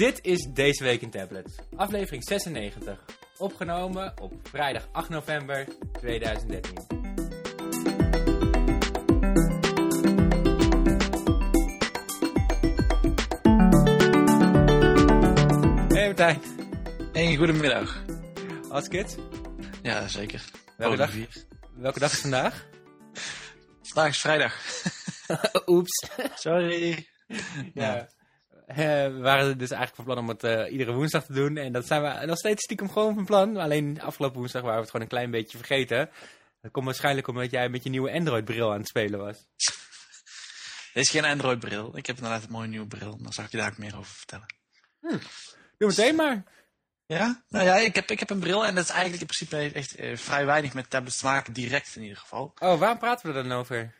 Dit 0.00 0.18
is 0.24 0.48
Deze 0.54 0.84
Week 0.84 1.00
in 1.00 1.10
Tablet, 1.10 1.46
aflevering 1.76 2.24
96. 2.24 3.04
Opgenomen 3.36 4.12
op 4.20 4.32
vrijdag 4.42 4.88
8 4.92 5.08
november 5.08 5.66
2013. 5.92 6.74
Hey 15.88 16.06
Martijn, 16.06 16.40
Hey, 17.12 17.36
goedemiddag. 17.36 18.04
als 18.70 18.88
kids. 18.88 19.16
Ja, 19.82 20.08
zeker. 20.08 20.44
Welke 20.76 20.96
dag? 20.96 21.12
Welke 21.74 21.98
dag 21.98 22.12
is 22.12 22.20
vandaag? 22.20 22.66
Vandaag 23.82 24.10
is 24.10 24.18
vrijdag. 24.18 24.54
Oeps. 25.66 26.08
Sorry. 26.34 27.06
Ja. 27.74 28.08
We 28.74 29.18
waren 29.20 29.58
dus 29.58 29.70
eigenlijk 29.70 29.94
van 29.94 30.04
plan 30.04 30.18
om 30.18 30.28
het 30.28 30.44
eh, 30.44 30.72
iedere 30.72 30.92
woensdag 30.92 31.24
te 31.24 31.32
doen. 31.32 31.56
En 31.56 31.72
dat 31.72 31.86
zijn 31.86 32.02
we 32.02 32.26
nog 32.26 32.36
steeds 32.36 32.64
stiekem 32.64 32.90
gewoon 32.90 33.14
van 33.14 33.24
plan. 33.24 33.56
Alleen 33.56 34.00
afgelopen 34.00 34.38
woensdag 34.38 34.62
waren 34.62 34.76
we 34.76 34.82
het 34.82 34.90
gewoon 34.90 35.06
een 35.06 35.12
klein 35.12 35.30
beetje 35.30 35.58
vergeten. 35.58 36.10
Dat 36.60 36.70
komt 36.70 36.84
waarschijnlijk 36.84 37.28
omdat 37.28 37.50
jij 37.50 37.68
met 37.68 37.82
je 37.82 37.90
nieuwe 37.90 38.12
Android-bril 38.12 38.72
aan 38.72 38.78
het 38.78 38.88
spelen 38.88 39.18
was. 39.18 39.36
Dit 40.94 41.04
is 41.04 41.10
geen 41.10 41.24
Android-bril. 41.24 41.96
Ik 41.96 42.06
heb 42.06 42.16
inderdaad 42.16 42.42
een 42.42 42.50
mooie 42.50 42.68
nieuwe 42.68 42.86
bril. 42.86 43.18
Dan 43.22 43.32
zal 43.32 43.44
ik 43.44 43.50
je 43.50 43.56
daar 43.56 43.70
ook 43.70 43.78
meer 43.78 43.96
over 43.96 44.14
vertellen. 44.14 44.46
Doe 45.78 45.88
meteen 45.88 46.14
maar. 46.14 46.44
Ja? 47.06 47.42
Nou 47.48 47.64
ja, 47.64 47.76
ik 47.76 47.94
heb, 47.94 48.10
ik 48.10 48.18
heb 48.18 48.30
een 48.30 48.38
bril 48.38 48.66
en 48.66 48.74
dat 48.74 48.84
is 48.84 48.90
eigenlijk 48.90 49.20
in 49.20 49.26
principe 49.26 49.78
echt 49.78 49.94
eh, 49.94 50.16
vrij 50.16 50.46
weinig 50.46 50.74
met 50.74 50.90
tablets 50.90 51.18
te 51.18 51.24
maken. 51.24 51.52
Direct 51.52 51.96
in 51.96 52.02
ieder 52.02 52.16
geval. 52.16 52.52
Oh, 52.58 52.78
waarom 52.78 52.98
praten 52.98 53.32
we 53.32 53.38
er 53.38 53.42
dan 53.42 53.58
over? 53.58 53.94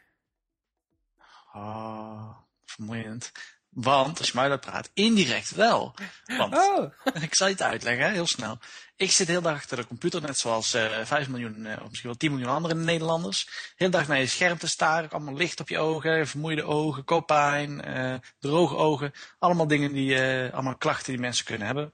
Oh, 1.52 2.36
vermoeiend. 2.64 3.32
Want, 3.70 4.18
als 4.18 4.28
je 4.28 4.32
mij 4.34 4.48
dat 4.48 4.60
praat, 4.60 4.90
indirect 4.94 5.50
wel. 5.50 5.94
Want, 6.24 6.54
Oh, 6.54 6.92
ik 7.22 7.34
zal 7.34 7.46
je 7.46 7.52
het 7.52 7.62
uitleggen, 7.62 8.04
hè, 8.04 8.12
heel 8.12 8.26
snel. 8.26 8.58
Ik 8.96 9.10
zit 9.10 9.28
heel 9.28 9.42
dag 9.42 9.54
achter 9.54 9.76
de 9.76 9.86
computer, 9.86 10.22
net 10.22 10.38
zoals 10.38 10.74
eh 10.74 11.04
5 11.04 11.28
miljoen, 11.28 11.66
eh, 11.66 11.82
of 11.82 11.88
misschien 11.88 12.08
wel 12.08 12.18
10 12.18 12.30
miljoen 12.30 12.54
andere 12.54 12.74
Nederlanders. 12.74 13.72
Heel 13.76 13.90
dag 13.90 14.08
naar 14.08 14.18
je 14.18 14.26
scherm 14.26 14.58
te 14.58 14.66
staren, 14.66 15.10
allemaal 15.10 15.34
licht 15.34 15.60
op 15.60 15.68
je 15.68 15.78
ogen, 15.78 16.28
vermoeide 16.28 16.64
ogen, 16.64 17.04
koppijn, 17.04 17.84
eh, 17.84 18.14
droge 18.38 18.76
ogen. 18.76 19.12
Allemaal 19.38 19.66
dingen 19.66 19.92
die, 19.92 20.20
allemaal 20.52 20.76
klachten 20.76 21.12
die 21.12 21.20
mensen 21.20 21.44
kunnen 21.44 21.66
hebben. 21.66 21.92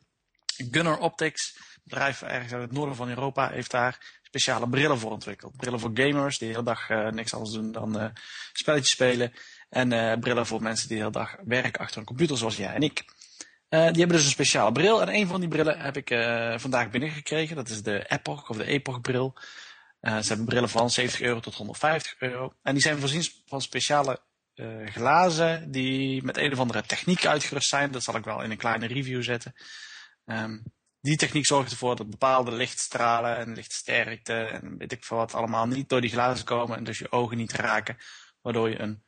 Gunnar 0.70 0.98
Optics, 0.98 1.56
bedrijf 1.84 2.23
ergens 2.23 2.53
uit 2.53 2.62
het 2.62 2.73
noorden 2.73 2.97
van 2.97 3.08
Europa, 3.08 3.51
heeft 3.51 3.70
daar 3.70 4.19
speciale 4.23 4.69
brillen 4.69 4.98
voor 4.98 5.11
ontwikkeld. 5.11 5.56
Brillen 5.56 5.81
voor 5.81 5.91
gamers 5.95 6.39
die 6.39 6.48
de 6.48 6.55
hele 6.55 6.67
dag 6.67 7.12
niks 7.12 7.34
anders 7.34 7.53
doen 7.53 7.73
dan 7.73 8.12
spelletjes 8.53 8.91
spelen. 8.91 9.33
En 9.69 9.92
eh, 9.92 10.19
brillen 10.19 10.47
voor 10.47 10.62
mensen 10.62 10.89
die 10.89 10.97
de 10.97 11.03
hele 11.03 11.14
dag 11.17 11.36
werken 11.45 11.81
achter 11.81 11.98
een 11.98 12.05
computer, 12.05 12.36
zoals 12.36 12.56
jij 12.56 12.75
en 12.75 12.83
ik. 12.83 13.05
Eh, 13.69 13.81
die 13.81 13.98
hebben 13.98 14.17
dus 14.17 14.25
een 14.25 14.31
speciale 14.31 14.73
bril. 14.73 15.00
En 15.03 15.14
een 15.14 15.27
van 15.27 15.41
die 15.41 15.48
brillen 15.48 15.81
heb 15.81 15.97
ik 15.97 16.11
eh, 16.11 16.58
vandaag 16.58 16.91
binnengekregen. 16.91 17.56
Dat 17.56 17.69
is 17.69 17.83
de 17.83 18.05
Epoch 18.08 18.50
of 18.50 18.56
de 18.56 18.64
Epoch 18.64 19.00
bril. 19.00 19.34
Ze 20.00 20.28
hebben 20.28 20.47
brillen 20.47 20.69
van 20.69 20.91
70 20.91 21.20
euro 21.20 21.41
tot 21.41 21.55
150 21.55 22.14
euro. 22.19 22.53
En 22.62 22.73
die 22.73 22.83
zijn 22.83 22.98
voorzien 22.98 23.25
van 23.47 23.61
speciale 23.61 24.20
glazen 24.84 25.70
die 25.70 26.25
met 26.25 26.36
een 26.36 26.53
of 26.53 26.58
andere 26.58 26.83
techniek 26.83 27.27
uitgerust 27.27 27.69
zijn. 27.69 27.91
Dat 27.91 28.03
zal 28.03 28.17
ik 28.17 28.25
wel 28.25 28.42
in 28.42 28.51
een 28.51 28.56
kleine 28.56 28.86
review 28.86 29.23
zetten. 29.23 29.55
Ehm, 30.25 30.58
die 31.01 31.17
techniek 31.17 31.47
zorgt 31.47 31.70
ervoor 31.70 31.97
dat 31.97 32.11
bepaalde 32.11 32.53
lichtstralen 32.53 33.36
en 33.36 33.55
lichtsterkte 33.55 34.33
en 34.33 34.78
weet 34.78 34.92
ik 34.92 35.05
veel 35.05 35.17
wat 35.17 35.34
allemaal 35.34 35.67
niet 35.67 35.89
door 35.89 36.01
die 36.01 36.11
glazen 36.11 36.45
komen 36.45 36.77
en 36.77 36.84
dus 36.84 36.98
je 36.98 37.12
ogen 37.12 37.36
niet 37.36 37.53
raken. 37.53 37.97
Waardoor 38.42 38.69
je 38.69 38.80
een 38.80 39.06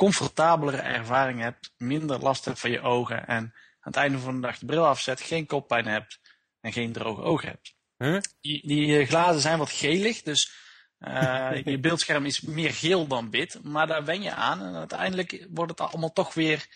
comfortabelere 0.00 0.82
ervaring 0.82 1.40
hebt, 1.40 1.72
minder 1.76 2.18
last 2.18 2.44
hebt 2.44 2.58
van 2.58 2.70
je 2.70 2.80
ogen 2.80 3.26
en 3.26 3.42
aan 3.80 3.92
het 3.92 3.96
einde 3.96 4.18
van 4.18 4.34
de 4.34 4.40
dag 4.40 4.60
je 4.60 4.66
bril 4.66 4.86
afzet, 4.86 5.20
geen 5.20 5.46
koppijn 5.46 5.86
hebt 5.86 6.20
en 6.60 6.72
geen 6.72 6.92
droge 6.92 7.22
ogen 7.22 7.48
hebt. 7.48 7.74
huh? 7.96 8.20
Die, 8.40 8.66
die 8.66 8.98
eh, 8.98 9.08
glazen 9.08 9.40
zijn 9.40 9.58
wat 9.58 9.70
gelig, 9.70 10.22
dus 10.22 10.52
eh, 10.98 11.50
je 11.64 11.78
beeldscherm 11.78 12.26
is 12.26 12.40
meer 12.40 12.70
geel 12.70 13.06
dan 13.06 13.30
wit, 13.30 13.62
maar 13.62 13.86
daar 13.86 14.04
wen 14.04 14.22
je 14.22 14.32
aan 14.32 14.62
en 14.62 14.74
uiteindelijk 14.74 15.46
wordt 15.50 15.70
het 15.70 15.80
allemaal 15.80 16.12
toch 16.12 16.34
weer 16.34 16.66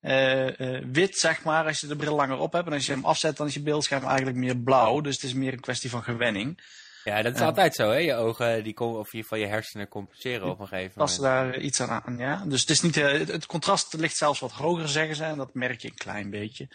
eh, 0.00 0.80
wit, 0.92 1.18
zeg 1.18 1.44
maar, 1.44 1.64
als 1.64 1.80
je 1.80 1.86
de 1.86 1.96
bril 1.96 2.14
langer 2.14 2.38
op 2.38 2.52
hebt. 2.52 2.66
En 2.66 2.72
als 2.72 2.86
je 2.86 2.92
hem 2.92 3.04
afzet, 3.04 3.36
dan 3.36 3.46
is 3.46 3.54
je 3.54 3.62
beeldscherm 3.62 4.04
eigenlijk 4.04 4.36
meer 4.36 4.56
blauw, 4.56 5.00
dus 5.00 5.14
het 5.14 5.24
is 5.24 5.34
meer 5.34 5.52
een 5.52 5.60
kwestie 5.60 5.90
van 5.90 6.02
gewenning. 6.02 6.60
Ja, 7.08 7.22
dat 7.22 7.34
is 7.34 7.40
altijd 7.40 7.74
zo, 7.74 7.90
hè? 7.90 7.96
Je 7.96 8.14
ogen, 8.14 8.64
die 8.64 8.74
kom, 8.74 8.94
of 8.94 9.06
ieder 9.06 9.28
geval 9.28 9.38
je 9.38 9.46
hersenen 9.46 9.88
compenseren 9.88 10.50
op 10.50 10.60
een 10.60 10.68
gegeven 10.68 10.94
Passen 10.94 11.22
moment. 11.22 11.52
daar 11.52 11.62
iets 11.62 11.80
aan 11.80 12.02
aan, 12.04 12.18
ja. 12.18 12.42
Dus 12.46 12.60
het, 12.60 12.70
is 12.70 12.80
niet, 12.80 12.96
eh, 12.96 13.12
het, 13.12 13.46
contrast 13.46 13.92
ligt 13.92 14.16
zelfs 14.16 14.40
wat 14.40 14.52
hoger, 14.52 14.88
zeggen 14.88 15.16
ze. 15.16 15.24
En 15.24 15.36
dat 15.36 15.54
merk 15.54 15.80
je 15.80 15.88
een 15.88 15.94
klein 15.94 16.30
beetje. 16.30 16.68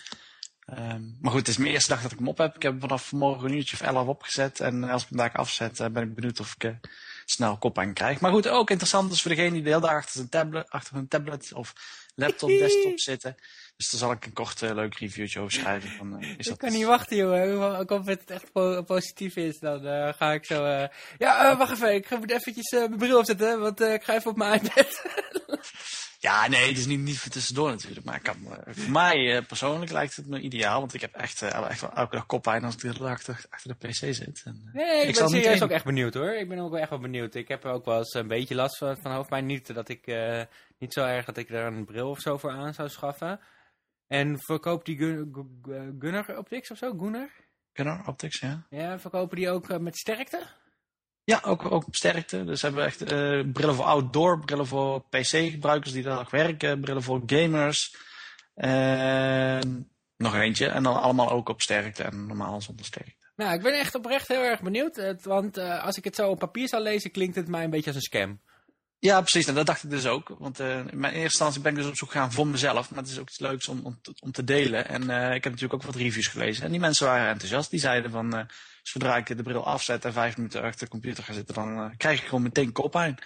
Ehm, 0.65 1.01
maar 1.21 1.31
goed, 1.31 1.39
het 1.39 1.47
is 1.47 1.57
mijn 1.57 1.71
eerste 1.71 1.89
dag 1.89 2.01
dat 2.01 2.11
ik 2.11 2.17
hem 2.17 2.27
op 2.27 2.37
heb. 2.37 2.55
Ik 2.55 2.61
heb 2.61 2.71
hem 2.71 2.81
vanaf 2.81 3.11
morgen 3.11 3.49
een 3.49 3.55
uurtje 3.55 3.77
of 3.81 3.87
elf 3.87 4.07
opgezet. 4.07 4.59
En 4.59 4.83
als 4.83 5.03
ik 5.03 5.09
hem 5.09 5.17
daar 5.17 5.31
afzet, 5.31 5.79
eh, 5.79 5.87
ben 5.89 6.03
ik 6.03 6.15
benieuwd 6.15 6.39
of 6.39 6.53
ik 6.53 6.63
eh, 6.63 6.71
snel 7.25 7.57
koppijn 7.57 7.93
krijg. 7.93 8.19
Maar 8.19 8.31
goed, 8.31 8.47
ook 8.47 8.69
interessant 8.69 9.11
is 9.11 9.21
voor 9.21 9.31
degene 9.31 9.51
die 9.51 9.61
de 9.63 9.69
hele 9.69 9.81
dag 9.81 9.91
achter 9.91 10.11
zijn 10.13 10.29
tablet, 10.29 10.69
achter 10.69 10.95
hun 10.95 11.07
tablet 11.07 11.53
of 11.53 11.73
laptop, 12.15 12.49
desktop 12.59 12.99
zitten. 12.99 13.35
Dus 13.75 13.89
daar 13.89 13.99
zal 13.99 14.11
ik 14.11 14.25
een 14.25 14.33
kort 14.33 14.61
eh, 14.61 14.73
leuk 14.73 14.95
reviewtje 14.95 15.39
over 15.39 15.51
schrijven. 15.51 15.89
Van, 15.89 16.19
eh, 16.19 16.37
is 16.37 16.47
Ik 16.47 16.57
kan 16.57 16.71
niet 16.71 16.85
wachten, 16.85 17.17
jongen. 17.17 17.79
Ik 17.81 17.89
hoop 17.89 18.05
dat 18.05 18.19
het 18.19 18.29
echt 18.29 18.51
po- 18.51 18.83
positief 18.83 19.35
is. 19.35 19.59
Dan 19.59 19.85
eh, 19.85 20.13
ga 20.13 20.33
ik 20.33 20.45
zo... 20.45 20.87
Ja, 21.17 21.57
wacht 21.57 21.71
even. 21.71 21.93
Ik 21.93 22.05
ga 22.07 22.17
moet 22.17 22.31
eventjes 22.31 22.71
mijn 22.71 22.97
bril 22.97 23.17
opzetten, 23.17 23.59
want 23.59 23.81
ik 23.81 24.03
ga 24.03 24.15
even 24.15 24.31
op 24.31 24.37
mijn 24.37 24.61
iPad. 24.61 25.01
Ja, 26.19 26.47
nee, 26.47 26.67
het 26.67 26.77
is 26.77 26.85
niet, 26.85 26.99
niet 26.99 27.19
voor 27.19 27.31
tussendoor 27.31 27.69
natuurlijk. 27.69 28.05
Maar 28.05 28.15
ik 28.15 28.23
kan, 28.23 28.35
voor 28.67 28.91
mij 28.91 29.41
persoonlijk 29.47 29.91
lijkt 29.91 30.15
het 30.15 30.27
me 30.27 30.39
ideaal. 30.39 30.79
Want 30.79 30.93
ik 30.93 31.01
heb 31.01 31.13
echt, 31.15 31.41
echt 31.41 31.81
wel 31.81 31.93
elke 31.93 32.15
dag 32.15 32.25
koppijn 32.25 32.63
als 32.63 32.75
ik 32.75 33.01
achter, 33.01 33.45
achter 33.49 33.75
de 33.79 33.87
pc 33.87 33.93
zit. 33.93 34.41
En, 34.45 34.69
Nee, 34.73 34.99
ik, 34.99 35.05
ben 35.05 35.15
zal 35.15 35.29
niet 35.29 35.43
serieus 35.43 35.61
ook 35.61 35.69
echt 35.69 35.85
benieuwd, 35.85 36.13
hoor. 36.13 36.33
Ik 36.33 36.49
ben 36.49 36.59
ook 36.59 36.71
wel 36.71 36.79
echt 36.79 36.89
wel 36.89 36.99
benieuwd. 36.99 37.35
Ik 37.35 37.47
heb 37.47 37.63
er 37.63 37.71
ook 37.71 37.85
wel 37.85 37.97
eens 37.97 38.13
een 38.13 38.27
beetje 38.27 38.55
last 38.55 38.77
van, 38.77 38.97
van 39.01 39.11
hoofdpijn. 39.11 39.45
Niet 39.45 39.73
dat 39.73 39.89
ik... 39.89 40.05
niet 40.77 40.93
zo 40.93 41.05
erg 41.05 41.25
dat 41.25 41.37
ik 41.37 41.49
er 41.49 41.65
een 41.65 41.85
bril 41.85 42.09
of 42.09 42.19
zo 42.19 42.37
voor 42.37 42.51
aan 42.51 42.73
zou 42.73 42.89
schaffen. 42.89 43.39
En 44.07 44.39
verkoopt 44.39 44.85
die 44.85 44.97
Gun 44.97 45.29
Gun- 45.63 45.95
Gunnar 45.99 46.37
Optics 46.37 46.71
of 46.71 46.77
zo? 46.77 46.91
Gunnar? 46.97 47.29
Gunnar 47.73 48.07
Optics, 48.07 48.39
ja. 48.39 48.65
Ja, 48.69 48.99
verkopen 48.99 49.37
die 49.37 49.49
ook 49.49 49.69
eh, 49.69 49.77
met 49.77 49.97
sterkte? 49.97 50.41
Ja, 51.23 51.41
ook, 51.45 51.65
ook 51.71 51.87
op 51.87 51.95
sterkte. 51.95 52.43
Dus 52.43 52.61
we 52.61 52.67
hebben 52.67 52.85
echt 52.85 53.01
eh, 53.01 53.41
brillen 53.53 53.75
voor 53.75 53.85
outdoor, 53.85 54.39
brillen 54.45 54.67
voor 54.67 55.01
PC-gebruikers 55.09 55.91
die 55.93 56.03
daar 56.03 56.27
werken, 56.31 56.81
brillen 56.81 57.03
voor 57.03 57.21
gamers. 57.25 57.95
En 58.55 59.89
nog 60.17 60.35
eentje. 60.35 60.67
En 60.67 60.83
dan 60.83 61.01
allemaal 61.01 61.29
ook 61.29 61.49
op 61.49 61.61
sterkte 61.61 62.03
en 62.03 62.25
normaal 62.27 62.61
zonder 62.61 62.85
sterkte. 62.85 63.31
Nou, 63.35 63.53
ik 63.53 63.61
ben 63.61 63.79
echt 63.79 63.95
oprecht 63.95 64.27
heel 64.27 64.43
erg 64.43 64.61
benieuwd. 64.61 65.21
Want 65.23 65.57
eh, 65.57 65.83
als 65.83 65.97
ik 65.97 66.03
het 66.03 66.15
zo 66.15 66.29
op 66.29 66.39
papier 66.39 66.67
zou 66.67 66.83
lezen, 66.83 67.11
klinkt 67.11 67.35
het 67.35 67.47
mij 67.47 67.63
een 67.63 67.69
beetje 67.69 67.85
als 67.87 67.95
een 67.95 68.01
scam. 68.01 68.39
Ja, 69.03 69.21
precies. 69.21 69.47
En 69.47 69.53
dat 69.55 69.65
dacht 69.65 69.83
ik 69.83 69.89
dus 69.89 70.05
ook. 70.05 70.35
Want 70.39 70.59
eh, 70.59 70.77
in 70.77 70.87
mijn 70.99 71.13
eerste 71.13 71.23
instantie 71.23 71.61
ben 71.61 71.71
ik 71.71 71.77
dus 71.77 71.87
op 71.87 71.95
zoek 71.95 72.11
gegaan 72.11 72.31
voor 72.31 72.47
mezelf. 72.47 72.89
Maar 72.89 72.99
het 72.99 73.11
is 73.11 73.19
ook 73.19 73.29
iets 73.29 73.39
leuks 73.39 73.67
om, 73.67 73.79
om, 73.83 73.99
te, 74.01 74.13
om 74.19 74.31
te 74.31 74.43
delen. 74.43 74.87
En 74.87 75.09
eh, 75.09 75.25
ik 75.35 75.43
heb 75.43 75.53
natuurlijk 75.53 75.73
ook 75.73 75.83
wat 75.83 75.95
reviews 75.95 76.27
gelezen. 76.27 76.63
En 76.65 76.71
die 76.71 76.79
mensen 76.79 77.05
waren 77.07 77.27
enthousiast. 77.29 77.69
Die 77.69 77.79
zeiden 77.79 78.11
van, 78.11 78.35
eh, 78.35 78.45
zodra 78.81 79.17
ik 79.17 79.37
de 79.37 79.43
bril 79.43 79.65
afzet 79.65 80.05
en 80.05 80.13
vijf 80.13 80.37
minuten 80.37 80.61
achter 80.61 80.85
de 80.85 80.91
computer 80.91 81.23
ga 81.23 81.33
zitten, 81.33 81.55
dan 81.55 81.93
krijg 81.97 82.19
ik 82.19 82.25
gewoon 82.27 82.43
meteen 82.43 82.71
koppijn. 82.71 83.17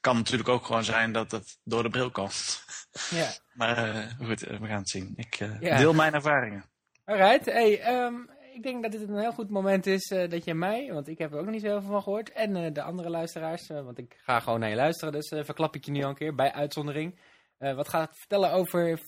Kan 0.00 0.16
natuurlijk 0.16 0.48
ook 0.48 0.66
gewoon 0.66 0.84
zijn 0.84 1.12
dat 1.12 1.30
het 1.30 1.58
door 1.64 1.82
de 1.82 1.88
bril 1.90 2.10
komt. 2.10 2.64
Ja. 3.10 3.32
Maar 3.52 3.76
goed, 4.24 4.40
we 4.40 4.66
gaan 4.66 4.78
het 4.78 4.88
zien. 4.88 5.12
Ik 5.16 5.34
Ja. 5.60 5.76
deel 5.76 5.92
mijn 5.92 6.14
ervaringen. 6.14 6.64
Alright. 7.04 7.44
Hey, 7.44 7.80
ehm, 7.80 8.14
ik 8.54 8.62
denk 8.62 8.82
dat 8.82 8.92
dit 8.92 9.00
een 9.08 9.18
heel 9.18 9.32
goed 9.32 9.50
moment 9.50 9.86
is 9.86 10.10
eh, 10.10 10.30
dat 10.30 10.44
je 10.44 10.54
mij, 10.54 10.92
want 10.92 11.08
ik 11.08 11.18
heb 11.18 11.32
er 11.32 11.38
ook 11.38 11.44
nog 11.44 11.52
niet 11.52 11.62
zo 11.62 11.66
heel 11.68 11.80
veel 11.80 11.90
van 11.90 12.02
gehoord, 12.02 12.32
en 12.32 12.56
eh, 12.56 12.72
de 12.72 12.82
andere 12.82 13.10
luisteraars, 13.10 13.68
eh, 13.68 13.84
want 13.84 13.98
ik 13.98 14.20
ga 14.24 14.40
gewoon 14.40 14.60
naar 14.60 14.68
je 14.68 14.76
luisteren, 14.76 15.12
dus 15.12 15.28
verklap 15.28 15.74
ik 15.74 15.84
je 15.84 15.90
nu 15.90 16.02
al 16.02 16.08
een 16.08 16.14
keer 16.14 16.34
bij 16.34 16.52
uitzondering. 16.52 17.18
Wat 17.58 17.88
gaat 17.88 18.16
vertellen 18.18 18.52
over 18.52 18.98
4.4 18.98 19.04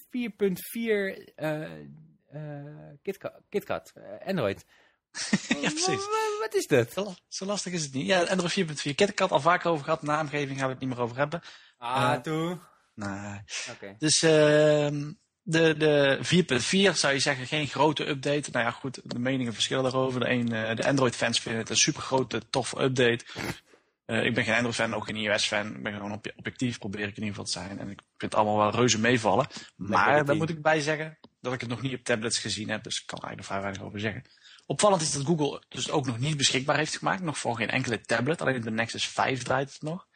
eh 1.34 1.62
eh, 2.26 2.92
KitKat, 3.02 3.40
KitKat 3.48 3.92
Android. 4.26 4.64
ja, 5.48 5.70
precies. 5.70 5.86
Wa- 5.86 6.10
wa- 6.10 6.38
Wat 6.40 6.54
is 6.54 6.66
dat? 6.66 7.14
Zo, 7.28 7.46
lastig 7.46 7.72
is 7.72 7.82
het 7.84 7.94
niet. 7.94 8.06
Ja, 8.06 8.22
Android 8.24 8.52
4.4. 8.52 8.82
Ik 8.82 8.98
heb 8.98 9.08
het 9.18 9.30
al 9.32 9.40
vaker 9.40 9.70
over 9.70 9.84
gehad. 9.84 10.02
Naamgeving 10.02 10.58
gaan 10.58 10.66
we 10.66 10.72
het 10.72 10.80
niet 10.80 10.88
meer 10.88 11.00
over 11.00 11.16
hebben. 11.16 11.40
Ah, 11.78 12.20
toe. 12.20 12.58
Nee. 12.94 13.40
Dus 13.98 14.22
ehm, 14.22 15.12
de, 15.46 15.74
de 15.76 16.18
4.4 16.92 16.96
zou 16.98 17.12
je 17.12 17.18
zeggen 17.18 17.46
geen 17.46 17.66
grote 17.66 18.08
update. 18.08 18.50
Nou 18.50 18.64
ja, 18.64 18.70
goed, 18.70 19.00
de 19.04 19.18
meningen 19.18 19.52
verschillen 19.52 19.82
daarover. 19.82 20.20
De, 20.20 20.28
een, 20.30 20.52
eh, 20.52 20.76
de 20.76 20.86
Android-fans 20.86 21.40
vinden 21.40 21.60
het 21.60 21.70
een 21.70 21.76
super 21.76 22.02
grote, 22.02 22.42
toffe 22.50 22.82
update. 22.82 23.24
Eh, 24.04 24.24
ik 24.24 24.34
ben 24.34 24.44
geen 24.44 24.54
Android-fan, 24.54 24.94
ook 24.94 25.04
geen 25.04 25.16
iOS-fan. 25.16 25.66
Ik 25.76 25.82
ben 25.82 25.92
gewoon 25.92 26.12
ob- 26.12 26.32
objectief, 26.36 26.78
probeer 26.78 27.00
ik 27.08 27.16
in 27.16 27.22
ieder 27.22 27.28
geval 27.28 27.44
te 27.44 27.50
zijn. 27.50 27.78
En 27.78 27.90
ik 27.90 28.00
vind 28.16 28.32
het 28.32 28.34
allemaal 28.34 28.56
wel 28.56 28.70
reuze 28.70 29.00
meevallen. 29.00 29.46
Maar 29.76 30.24
daar 30.24 30.36
moet 30.36 30.50
ik 30.50 30.62
bij 30.62 30.80
zeggen 30.80 31.18
dat 31.40 31.52
ik 31.52 31.60
het 31.60 31.68
nog 31.68 31.82
niet 31.82 31.94
op 31.94 32.04
tablets 32.04 32.38
gezien 32.38 32.70
heb. 32.70 32.82
Dus 32.82 33.00
ik 33.00 33.06
kan 33.06 33.18
er 33.18 33.24
eigenlijk 33.24 33.36
nog 33.36 33.46
vrij 33.46 33.60
weinig 33.60 33.82
over 33.82 34.00
zeggen. 34.00 34.24
Opvallend 34.66 35.02
is 35.02 35.12
dat 35.12 35.24
Google 35.26 35.62
dus 35.68 35.90
ook 35.90 36.06
nog 36.06 36.18
niet 36.18 36.36
beschikbaar 36.36 36.76
heeft 36.76 36.96
gemaakt. 36.98 37.22
Nog 37.22 37.38
voor 37.38 37.56
geen 37.56 37.70
enkele 37.70 38.00
tablet. 38.00 38.40
Alleen 38.40 38.60
de 38.60 38.70
Nexus 38.70 39.06
5 39.08 39.42
draait 39.42 39.72
het 39.72 39.82
nog. 39.82 40.06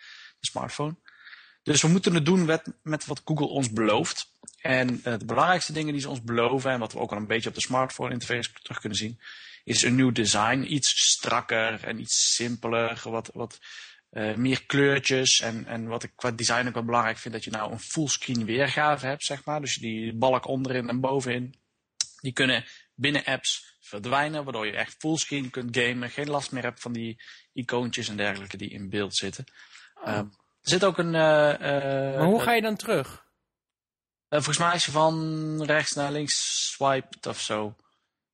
De 0.41 0.47
smartphone. 0.47 0.97
Dus 1.69 1.83
we 1.83 1.89
moeten 1.89 2.15
het 2.15 2.25
doen 2.25 2.45
met, 2.45 2.73
met 2.83 3.07
wat 3.07 3.23
Google 3.25 3.47
ons 3.47 3.73
belooft. 3.73 4.33
En 4.61 5.01
de 5.03 5.25
belangrijkste 5.27 5.73
dingen 5.73 5.93
die 5.93 6.03
ze 6.03 6.09
ons 6.09 6.23
beloven, 6.23 6.71
en 6.71 6.79
wat 6.79 6.93
we 6.93 6.99
ook 6.99 7.11
al 7.11 7.17
een 7.17 7.27
beetje 7.27 7.49
op 7.49 7.55
de 7.55 7.61
smartphone 7.61 8.13
interface 8.13 8.51
terug 8.63 8.81
kunnen 8.81 8.99
zien, 8.99 9.21
is 9.65 9.83
een 9.83 9.95
nieuw 9.95 10.13
design. 10.13 10.75
Iets 10.75 11.11
strakker 11.11 11.85
en 11.85 12.01
iets 12.01 12.35
simpeler, 12.35 13.01
wat, 13.05 13.31
wat 13.35 13.59
uh, 14.11 14.35
meer 14.35 14.65
kleurtjes. 14.67 15.41
En, 15.41 15.67
en 15.67 15.87
wat 15.87 16.03
ik 16.03 16.13
qua 16.17 16.31
design 16.31 16.67
ook 16.67 16.75
wel 16.75 16.85
belangrijk 16.85 17.19
vind, 17.19 17.35
dat 17.35 17.45
je 17.45 17.51
nou 17.51 17.73
een 17.73 17.81
fullscreen 17.81 18.45
weergave 18.45 19.07
hebt, 19.07 19.25
zeg 19.25 19.45
maar. 19.45 19.61
Dus 19.61 19.75
die 19.75 20.15
balk 20.15 20.47
onderin 20.47 20.89
en 20.89 21.01
bovenin, 21.01 21.55
die 22.21 22.33
kunnen 22.33 22.65
binnen 22.95 23.25
apps 23.25 23.77
verdwijnen, 23.81 24.45
waardoor 24.45 24.67
je 24.67 24.77
echt 24.77 24.95
fullscreen 24.99 25.51
kunt 25.51 25.77
gamen. 25.77 26.11
Geen 26.11 26.31
last 26.31 26.53
meer 26.53 26.63
hebt 26.63 26.81
van 26.81 26.93
die 26.93 27.23
icoontjes 27.53 28.09
en 28.09 28.17
dergelijke 28.17 28.57
die 28.57 28.71
in 28.71 28.89
beeld 28.89 29.17
zitten. 29.17 29.45
Oh. 29.95 30.21
Er 30.63 30.71
zit 30.71 30.85
ook 30.85 30.99
een... 30.99 31.15
Uh, 31.15 31.59
maar 32.17 32.25
hoe 32.25 32.41
ga 32.41 32.53
je 32.53 32.63
dan 32.63 32.77
terug? 32.77 33.27
volgens 34.31 34.59
mij 34.59 34.75
is 34.75 34.85
je 34.85 34.91
van 34.91 35.63
rechts 35.65 35.93
naar 35.93 36.13
links 36.13 36.67
swiped 36.73 37.27
of 37.27 37.41
zo. 37.41 37.77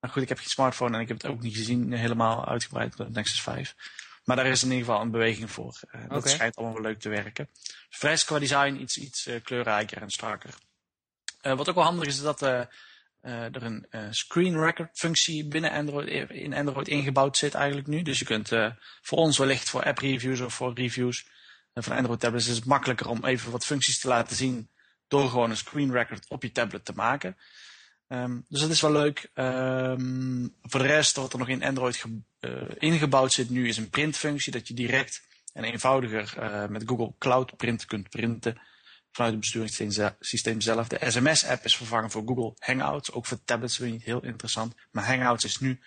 Maar 0.00 0.10
goed, 0.10 0.22
ik 0.22 0.28
heb 0.28 0.38
geen 0.38 0.48
smartphone 0.48 0.94
en 0.94 1.00
ik 1.00 1.08
heb 1.08 1.22
het 1.22 1.30
ook 1.30 1.40
niet 1.40 1.56
gezien 1.56 1.92
helemaal 1.92 2.46
uitgebreid 2.46 3.00
op 3.00 3.08
Nexus 3.08 3.42
5. 3.42 3.74
Maar 4.24 4.36
daar 4.36 4.46
is 4.46 4.62
in 4.62 4.70
ieder 4.70 4.84
geval 4.84 5.00
een 5.00 5.10
beweging 5.10 5.50
voor. 5.50 5.80
Dat 6.08 6.28
schijnt 6.28 6.56
allemaal 6.56 6.74
wel 6.74 6.82
leuk 6.82 7.00
te 7.00 7.08
werken. 7.08 7.48
Fres 7.90 8.24
qua 8.24 8.38
design 8.38 8.80
iets, 8.80 8.96
iets 8.96 9.28
kleurrijker 9.42 10.02
en 10.02 10.10
strakker. 10.10 10.54
Uh, 11.42 11.56
wat 11.56 11.68
ook 11.68 11.74
wel 11.74 11.84
handig 11.84 12.06
is, 12.06 12.16
is 12.16 12.22
dat 12.22 12.42
er 12.42 12.68
een 13.20 13.86
screen 14.10 14.60
record 14.60 14.90
functie 14.92 15.48
binnen 15.48 15.70
Android, 15.70 16.30
in 16.30 16.54
Android 16.54 16.88
ingebouwd 16.88 17.36
zit 17.36 17.54
eigenlijk 17.54 17.86
nu. 17.86 18.02
Dus 18.02 18.18
je 18.18 18.24
kunt 18.24 18.48
voor 19.02 19.18
ons 19.18 19.38
wellicht 19.38 19.70
voor 19.70 19.84
app 19.84 19.98
reviews 19.98 20.40
of 20.40 20.54
voor 20.54 20.74
reviews 20.74 21.26
van 21.82 21.96
Android 21.96 22.20
tablets 22.20 22.48
is 22.48 22.56
het 22.56 22.64
makkelijker 22.64 23.08
om 23.08 23.24
even 23.24 23.50
wat 23.50 23.64
functies 23.64 23.98
te 23.98 24.08
laten 24.08 24.36
zien 24.36 24.68
door 25.08 25.28
gewoon 25.28 25.50
een 25.50 25.56
screen 25.56 25.92
record 25.92 26.28
op 26.28 26.42
je 26.42 26.52
tablet 26.52 26.84
te 26.84 26.92
maken. 26.94 27.36
Um, 28.08 28.44
dus 28.48 28.60
dat 28.60 28.70
is 28.70 28.80
wel 28.80 28.92
leuk. 28.92 29.30
Um, 29.34 30.54
voor 30.62 30.80
de 30.80 30.86
rest, 30.86 31.16
wat 31.16 31.32
er 31.32 31.38
nog 31.38 31.48
in 31.48 31.64
Android 31.64 32.04
uh, 32.40 32.62
ingebouwd 32.78 33.32
zit 33.32 33.50
nu, 33.50 33.68
is 33.68 33.76
een 33.76 33.90
printfunctie. 33.90 34.52
Dat 34.52 34.68
je 34.68 34.74
direct 34.74 35.22
en 35.52 35.64
eenvoudiger 35.64 36.34
uh, 36.38 36.66
met 36.66 36.82
Google 36.86 37.14
Cloud 37.18 37.56
Print 37.56 37.84
kunt 37.84 38.08
printen 38.08 38.60
vanuit 39.10 39.32
het 39.32 39.40
besturingssysteem 39.40 40.60
zelf. 40.60 40.88
De 40.88 41.10
SMS-app 41.10 41.64
is 41.64 41.76
vervangen 41.76 42.10
voor 42.10 42.22
Google 42.26 42.54
Hangouts. 42.58 43.12
Ook 43.12 43.26
voor 43.26 43.44
tablets 43.44 43.76
je 43.76 43.84
niet 43.84 44.04
heel 44.04 44.24
interessant. 44.24 44.74
Maar 44.90 45.06
Hangouts 45.06 45.44
is 45.44 45.60
nu 45.60 45.80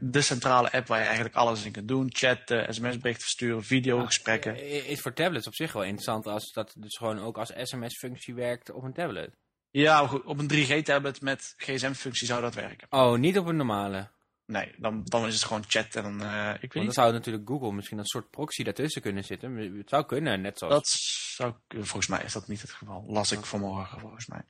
de 0.00 0.20
centrale 0.20 0.72
app 0.72 0.86
waar 0.86 0.98
je 0.98 1.04
eigenlijk 1.04 1.34
alles 1.34 1.64
in 1.64 1.72
kunt 1.72 1.88
doen. 1.88 2.06
Chatten, 2.08 2.74
sms-berichten 2.74 3.22
versturen, 3.22 3.64
videogesprekken. 3.64 4.52
Ah, 4.52 4.60
is 4.60 5.00
voor 5.00 5.12
tablets 5.12 5.46
op 5.46 5.54
zich 5.54 5.72
wel 5.72 5.82
interessant 5.82 6.26
als 6.26 6.52
dat 6.52 6.74
dus 6.76 6.96
gewoon 6.96 7.20
ook 7.20 7.38
als 7.38 7.52
sms-functie 7.62 8.34
werkt 8.34 8.70
op 8.70 8.82
een 8.82 8.92
tablet. 8.92 9.34
Ja, 9.70 10.04
op 10.24 10.38
een 10.38 10.50
3G-tablet 10.52 11.20
met 11.20 11.54
gsm-functie 11.56 12.26
zou 12.26 12.40
dat 12.40 12.54
werken. 12.54 12.86
Oh, 12.90 13.18
niet 13.18 13.38
op 13.38 13.46
een 13.46 13.56
normale? 13.56 14.08
Nee, 14.46 14.74
dan, 14.76 15.02
dan 15.04 15.26
is 15.26 15.34
het 15.34 15.44
gewoon 15.44 15.64
chat 15.66 15.94
en 15.94 16.02
dan, 16.02 16.22
uh, 16.22 16.50
ik 16.54 16.60
weet 16.60 16.72
Want 16.72 16.84
dan 16.84 16.94
zou 16.94 17.12
natuurlijk 17.12 17.48
Google 17.48 17.72
misschien 17.72 17.98
een 17.98 18.04
soort 18.04 18.30
proxy 18.30 18.62
daartussen 18.62 19.02
kunnen 19.02 19.24
zitten. 19.24 19.56
Het 19.56 19.88
zou 19.88 20.06
kunnen, 20.06 20.40
net 20.40 20.58
zoals... 20.58 20.74
Dat 20.74 20.88
zou, 20.88 21.54
volgens 21.68 22.06
mij 22.06 22.22
is 22.24 22.32
dat 22.32 22.48
niet 22.48 22.60
het 22.60 22.72
geval. 22.72 23.04
Las 23.06 23.32
ik 23.32 23.44
vanmorgen, 23.44 24.00
volgens 24.00 24.26
mij. 24.26 24.42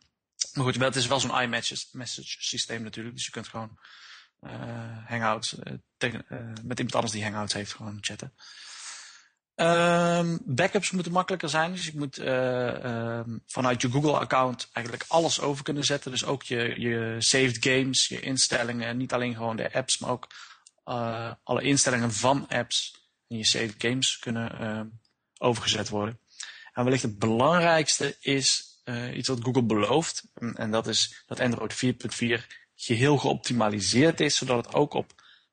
Maar 0.53 0.65
goed, 0.65 0.81
het 0.81 0.97
is 0.97 1.07
wel 1.07 1.21
zo'n 1.21 1.41
iMessage 1.41 2.25
systeem 2.39 2.83
natuurlijk. 2.83 3.15
Dus 3.15 3.25
je 3.25 3.31
kunt 3.31 3.49
gewoon 3.49 3.79
Hangouts, 5.07 5.53
uh, 5.53 5.73
tegen, 5.97 6.25
met 6.65 6.79
iemand 6.79 6.95
anders 6.95 7.13
die 7.13 7.23
Hangouts 7.23 7.53
heeft, 7.53 7.73
gewoon 7.73 7.99
chatten. 8.01 8.33
Um, 9.61 10.39
backups 10.45 10.91
moeten 10.91 11.13
makkelijker 11.13 11.49
zijn. 11.49 11.73
Dus 11.73 11.87
je 11.87 11.93
moet 11.95 12.19
um, 12.19 13.43
vanuit 13.47 13.83
je 13.83 13.91
Google-account 13.91 14.69
eigenlijk 14.73 15.05
alles 15.09 15.41
over 15.41 15.65
kunnen 15.65 15.85
zetten. 15.85 16.11
Dus 16.11 16.25
ook 16.25 16.43
je, 16.43 16.81
je 16.81 17.17
saved 17.19 17.57
games, 17.65 18.09
je 18.09 18.21
instellingen. 18.21 18.97
Niet 18.97 19.13
alleen 19.13 19.35
gewoon 19.35 19.57
de 19.57 19.73
apps, 19.73 19.99
maar 19.99 20.11
ook 20.11 20.27
alle 21.43 21.63
instellingen 21.63 22.13
van 22.13 22.49
apps 22.49 23.09
en 23.29 23.37
je 23.37 23.47
saved 23.47 23.75
games 23.79 24.19
kunnen 24.19 24.59
uh, 24.61 24.81
overgezet 25.39 25.89
worden. 25.89 26.21
En 26.73 26.85
wellicht 26.85 27.03
het 27.03 27.19
belangrijkste 27.19 28.17
is 28.21 28.67
iets 29.15 29.29
wat 29.29 29.43
Google 29.43 29.63
belooft. 29.63 30.25
En, 30.35 30.55
en 30.55 30.71
dat 30.71 30.87
is 30.87 31.23
dat 31.27 31.41
Android 31.41 31.75
4.4 31.75 32.68
geheel 32.81 33.19
geoptimaliseerd 33.19 34.21
is, 34.21 34.37
zodat 34.37 34.65
het 34.65 34.75
ook 34.75 34.95
op 34.95 35.13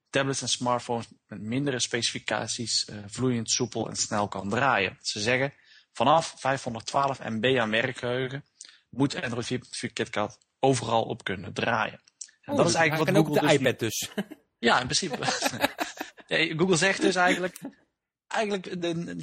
tablets 0.10 0.42
en 0.42 0.50
smartphones 0.50 1.07
met 1.27 1.42
mindere 1.42 1.80
specificaties 1.80 2.88
uh, 2.89 2.98
vloeiend, 3.07 3.51
soepel 3.51 3.89
en 3.89 3.95
snel 3.95 4.27
kan 4.27 4.50
draaien. 4.50 4.98
Ze 5.01 5.19
zeggen 5.19 5.54
vanaf 5.94 6.33
512 6.38 7.19
MB 7.19 7.57
aan 7.60 7.69
werkgeheugen 7.69 8.45
moet 8.89 9.22
Android 9.22 9.54
4.4 9.54 9.94
KitKat 9.94 10.38
overal 10.60 11.04
op 11.04 11.24
kunnen 11.24 11.54
draaien. 11.54 12.01
En 12.42 12.51
oh, 12.51 12.57
dat 12.57 12.68
is 12.68 12.74
eigenlijk 12.74 13.10
wat 13.10 13.18
Google 13.18 13.42
ook 13.42 13.48
de 13.48 13.48
dus 13.48 13.57
iPad 13.60 13.80
dus. 13.80 14.10
Ja, 14.60 14.80
in 14.80 14.88
principe. 14.88 15.18
Google 16.57 16.75
zegt 16.75 17.01
dus 17.01 17.16
eigenlijk, 17.16 17.60
eigenlijk 18.27 18.81
de 18.81 19.16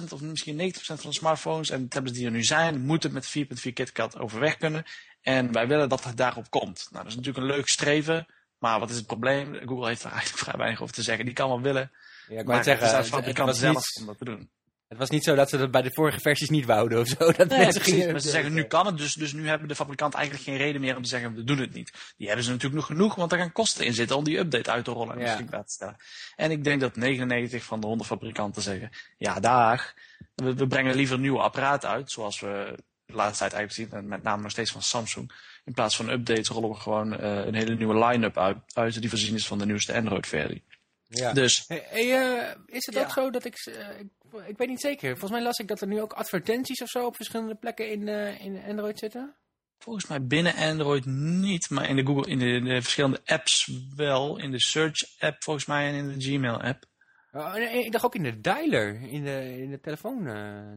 80% 0.00 0.12
of 0.12 0.20
misschien 0.20 0.74
90% 0.74 0.80
van 0.80 0.96
de 1.02 1.12
smartphones 1.12 1.70
en 1.70 1.88
tablets 1.88 2.16
die 2.16 2.26
er 2.26 2.32
nu 2.32 2.44
zijn, 2.44 2.80
moeten 2.80 3.12
met 3.12 3.34
4.4 3.38 3.72
KitKat 3.72 4.18
overweg 4.18 4.56
kunnen. 4.56 4.84
En 5.22 5.52
wij 5.52 5.68
willen 5.68 5.88
dat 5.88 6.04
het 6.04 6.16
daarop 6.16 6.50
komt. 6.50 6.86
Nou, 6.90 7.04
dat 7.04 7.12
is 7.12 7.18
natuurlijk 7.18 7.46
een 7.46 7.56
leuk 7.56 7.68
streven. 7.68 8.26
Maar 8.58 8.80
wat 8.80 8.90
is 8.90 8.96
het 8.96 9.06
probleem? 9.06 9.54
Google 9.54 9.86
heeft 9.86 10.04
er 10.04 10.10
eigenlijk 10.10 10.42
vrij 10.44 10.58
weinig 10.58 10.82
over 10.82 10.94
te 10.94 11.02
zeggen. 11.02 11.24
Die 11.24 11.34
kan 11.34 11.48
wel 11.48 11.60
willen. 11.60 11.90
Ja, 12.28 12.40
ik 12.40 12.46
wou 12.46 12.62
zeggen, 12.62 12.86
het, 12.86 12.96
het, 12.96 13.38
het 13.38 13.56
zelf 13.56 13.74
niet, 13.74 13.96
om 14.00 14.06
dat 14.06 14.18
te 14.18 14.24
doen. 14.24 14.50
Het 14.90 14.98
was 14.98 15.10
niet 15.10 15.24
zo 15.24 15.34
dat 15.34 15.48
ze 15.48 15.56
dat 15.56 15.70
bij 15.70 15.82
de 15.82 15.92
vorige 15.92 16.20
versies 16.20 16.48
niet 16.48 16.64
wouden 16.64 17.00
of 17.00 17.06
zo. 17.06 17.32
Dat 17.32 17.48
nee, 17.48 17.58
mensen 17.58 17.82
gingen, 17.82 18.10
maar 18.10 18.20
ze 18.20 18.30
zeggen 18.30 18.52
nu 18.52 18.64
kan 18.64 18.86
het, 18.86 18.96
dus, 18.96 19.14
dus 19.14 19.32
nu 19.32 19.48
hebben 19.48 19.68
de 19.68 19.74
fabrikanten 19.74 20.18
eigenlijk 20.18 20.48
geen 20.48 20.58
reden 20.58 20.80
meer 20.80 20.96
om 20.96 21.02
te 21.02 21.08
zeggen 21.08 21.34
we 21.34 21.44
doen 21.44 21.58
het 21.58 21.72
niet. 21.72 21.92
Die 22.16 22.26
hebben 22.26 22.44
ze 22.44 22.50
natuurlijk 22.50 22.76
nog 22.76 22.86
genoeg, 22.86 23.14
want 23.14 23.32
er 23.32 23.38
gaan 23.38 23.52
kosten 23.52 23.84
in 23.84 23.94
zitten 23.94 24.16
om 24.16 24.24
die 24.24 24.38
update 24.38 24.70
uit 24.70 24.84
te 24.84 24.90
rollen 24.90 25.14
en 25.14 25.20
ja. 25.20 25.26
beschikbaar 25.26 25.64
te 25.64 25.72
stellen. 25.72 25.96
En 26.36 26.50
ik 26.50 26.64
denk 26.64 26.80
dat 26.80 26.96
99 26.96 27.64
van 27.64 27.80
de 27.80 27.86
100 27.86 28.08
fabrikanten 28.08 28.62
zeggen, 28.62 28.90
ja 29.16 29.40
dag, 29.40 29.94
we, 30.34 30.54
we 30.54 30.66
brengen 30.66 30.94
liever 30.94 31.14
een 31.14 31.20
nieuwe 31.20 31.40
apparaat 31.40 31.84
uit, 31.84 32.10
zoals 32.10 32.40
we 32.40 32.78
de 33.10 33.16
laatste 33.16 33.38
tijd 33.38 33.52
eigenlijk 33.52 33.90
zien, 33.90 34.00
en 34.00 34.08
met 34.08 34.22
name 34.22 34.42
nog 34.42 34.50
steeds 34.50 34.72
van 34.72 34.82
Samsung. 34.82 35.32
In 35.64 35.72
plaats 35.72 35.96
van 35.96 36.08
updates 36.08 36.48
rollen 36.48 36.70
we 36.70 36.74
gewoon 36.74 37.12
uh, 37.12 37.44
een 37.44 37.54
hele 37.54 37.74
nieuwe 37.74 38.04
line-up 38.04 38.38
uit, 38.38 38.56
uit, 38.74 39.00
die 39.00 39.08
voorzien 39.08 39.34
is 39.34 39.46
van 39.46 39.58
de 39.58 39.66
nieuwste 39.66 39.94
Android-versie. 39.94 40.64
Ja. 41.08 41.32
Dus, 41.32 41.64
hey, 41.66 41.86
hey, 41.88 42.06
uh, 42.06 42.54
is 42.66 42.86
het 42.86 42.94
ja. 42.94 43.02
ook 43.02 43.10
zo 43.10 43.30
dat 43.30 43.44
ik, 43.44 43.66
uh, 43.66 43.74
ik, 43.98 44.08
ik, 44.46 44.58
weet 44.58 44.68
niet 44.68 44.80
zeker, 44.80 45.10
volgens 45.10 45.30
mij 45.30 45.42
las 45.42 45.58
ik 45.58 45.68
dat 45.68 45.80
er 45.80 45.86
nu 45.86 46.00
ook 46.00 46.12
advertenties 46.12 46.82
of 46.82 46.88
zo 46.88 47.06
op 47.06 47.16
verschillende 47.16 47.54
plekken 47.54 47.90
in, 47.90 48.08
in 48.38 48.62
Android 48.68 48.98
zitten? 48.98 49.34
Volgens 49.78 50.06
mij 50.06 50.26
binnen 50.26 50.54
Android 50.54 51.04
niet, 51.06 51.70
maar 51.70 51.88
in 51.88 51.96
de 51.96 52.06
Google, 52.06 52.30
in 52.30 52.38
de, 52.38 52.60
de 52.60 52.82
verschillende 52.82 53.20
apps 53.24 53.70
wel. 53.96 54.38
In 54.38 54.50
de 54.50 54.60
Search 54.60 55.18
app 55.18 55.42
volgens 55.42 55.66
mij 55.66 55.88
en 55.88 55.94
in 55.94 56.18
de 56.18 56.24
Gmail 56.24 56.62
app. 56.62 56.84
Oh, 57.32 57.54
nee, 57.54 57.84
ik 57.84 57.92
dacht 57.92 58.04
ook 58.04 58.14
in 58.14 58.22
de 58.22 58.40
dialer, 58.40 59.00
in 59.00 59.24
de, 59.24 59.58
in 59.62 59.70
de 59.70 59.80
telefoon 59.80 60.24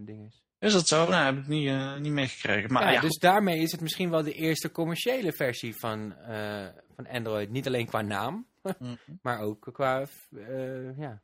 dinges. 0.05 0.42
Is 0.63 0.73
dat 0.73 0.87
zo? 0.87 1.07
Nou, 1.09 1.25
heb 1.25 1.37
ik 1.37 1.47
niet, 1.47 1.67
uh, 1.67 1.97
niet 1.97 2.11
meegekregen. 2.11 2.73
Maar, 2.73 2.83
ja, 2.83 2.91
ja, 2.91 3.01
dus 3.01 3.17
daarmee 3.17 3.59
is 3.59 3.71
het 3.71 3.81
misschien 3.81 4.09
wel 4.09 4.23
de 4.23 4.33
eerste 4.33 4.71
commerciële 4.71 5.33
versie 5.33 5.75
van, 5.75 6.15
uh, 6.29 6.65
van 6.95 7.07
Android. 7.07 7.49
Niet 7.49 7.67
alleen 7.67 7.85
qua 7.85 8.01
naam, 8.01 8.47
mm. 8.79 8.97
maar 9.21 9.39
ook 9.39 9.69
qua, 9.73 10.05
uh, 10.31 10.97
ja... 10.97 11.21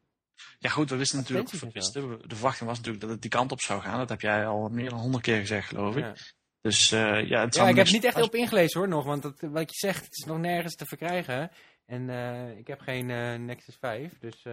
Ja 0.60 0.69
goed, 0.69 0.89
we 0.89 0.96
wisten 0.96 1.17
natuurlijk, 1.17 1.50
wisten, 1.74 2.19
de 2.27 2.36
verwachting 2.36 2.69
was 2.69 2.77
natuurlijk 2.77 3.03
dat 3.03 3.13
het 3.13 3.22
die 3.22 3.29
kant 3.29 3.51
op 3.51 3.62
zou 3.62 3.81
gaan. 3.81 3.98
Dat 3.98 4.10
heb 4.10 4.22
jij 4.22 4.48
al 4.48 4.69
meer 4.69 4.89
dan 4.89 5.00
honderd 5.00 5.24
keer 5.24 5.39
gezegd, 5.39 5.67
geloof 5.67 5.96
ik. 5.96 6.03
Ja. 6.03 6.13
Dus 6.62 6.89
ja, 6.89 7.41
het 7.41 7.55
ja 7.55 7.67
ik 7.67 7.75
heb 7.75 7.89
niet 7.89 8.03
echt 8.03 8.22
op 8.22 8.36
ingelezen 8.36 8.79
hoor 8.79 8.89
nog, 8.89 9.05
want 9.05 9.22
dat, 9.22 9.39
wat 9.39 9.72
je 9.72 9.88
zegt, 9.88 10.05
het 10.05 10.17
is 10.17 10.25
nog 10.25 10.38
nergens 10.38 10.75
te 10.75 10.86
verkrijgen. 10.86 11.51
En 11.86 12.10
ik 12.58 12.67
heb 12.67 12.79
geen 12.79 13.05
Nexus 13.46 13.77
5, 13.79 14.17
dus 14.19 14.46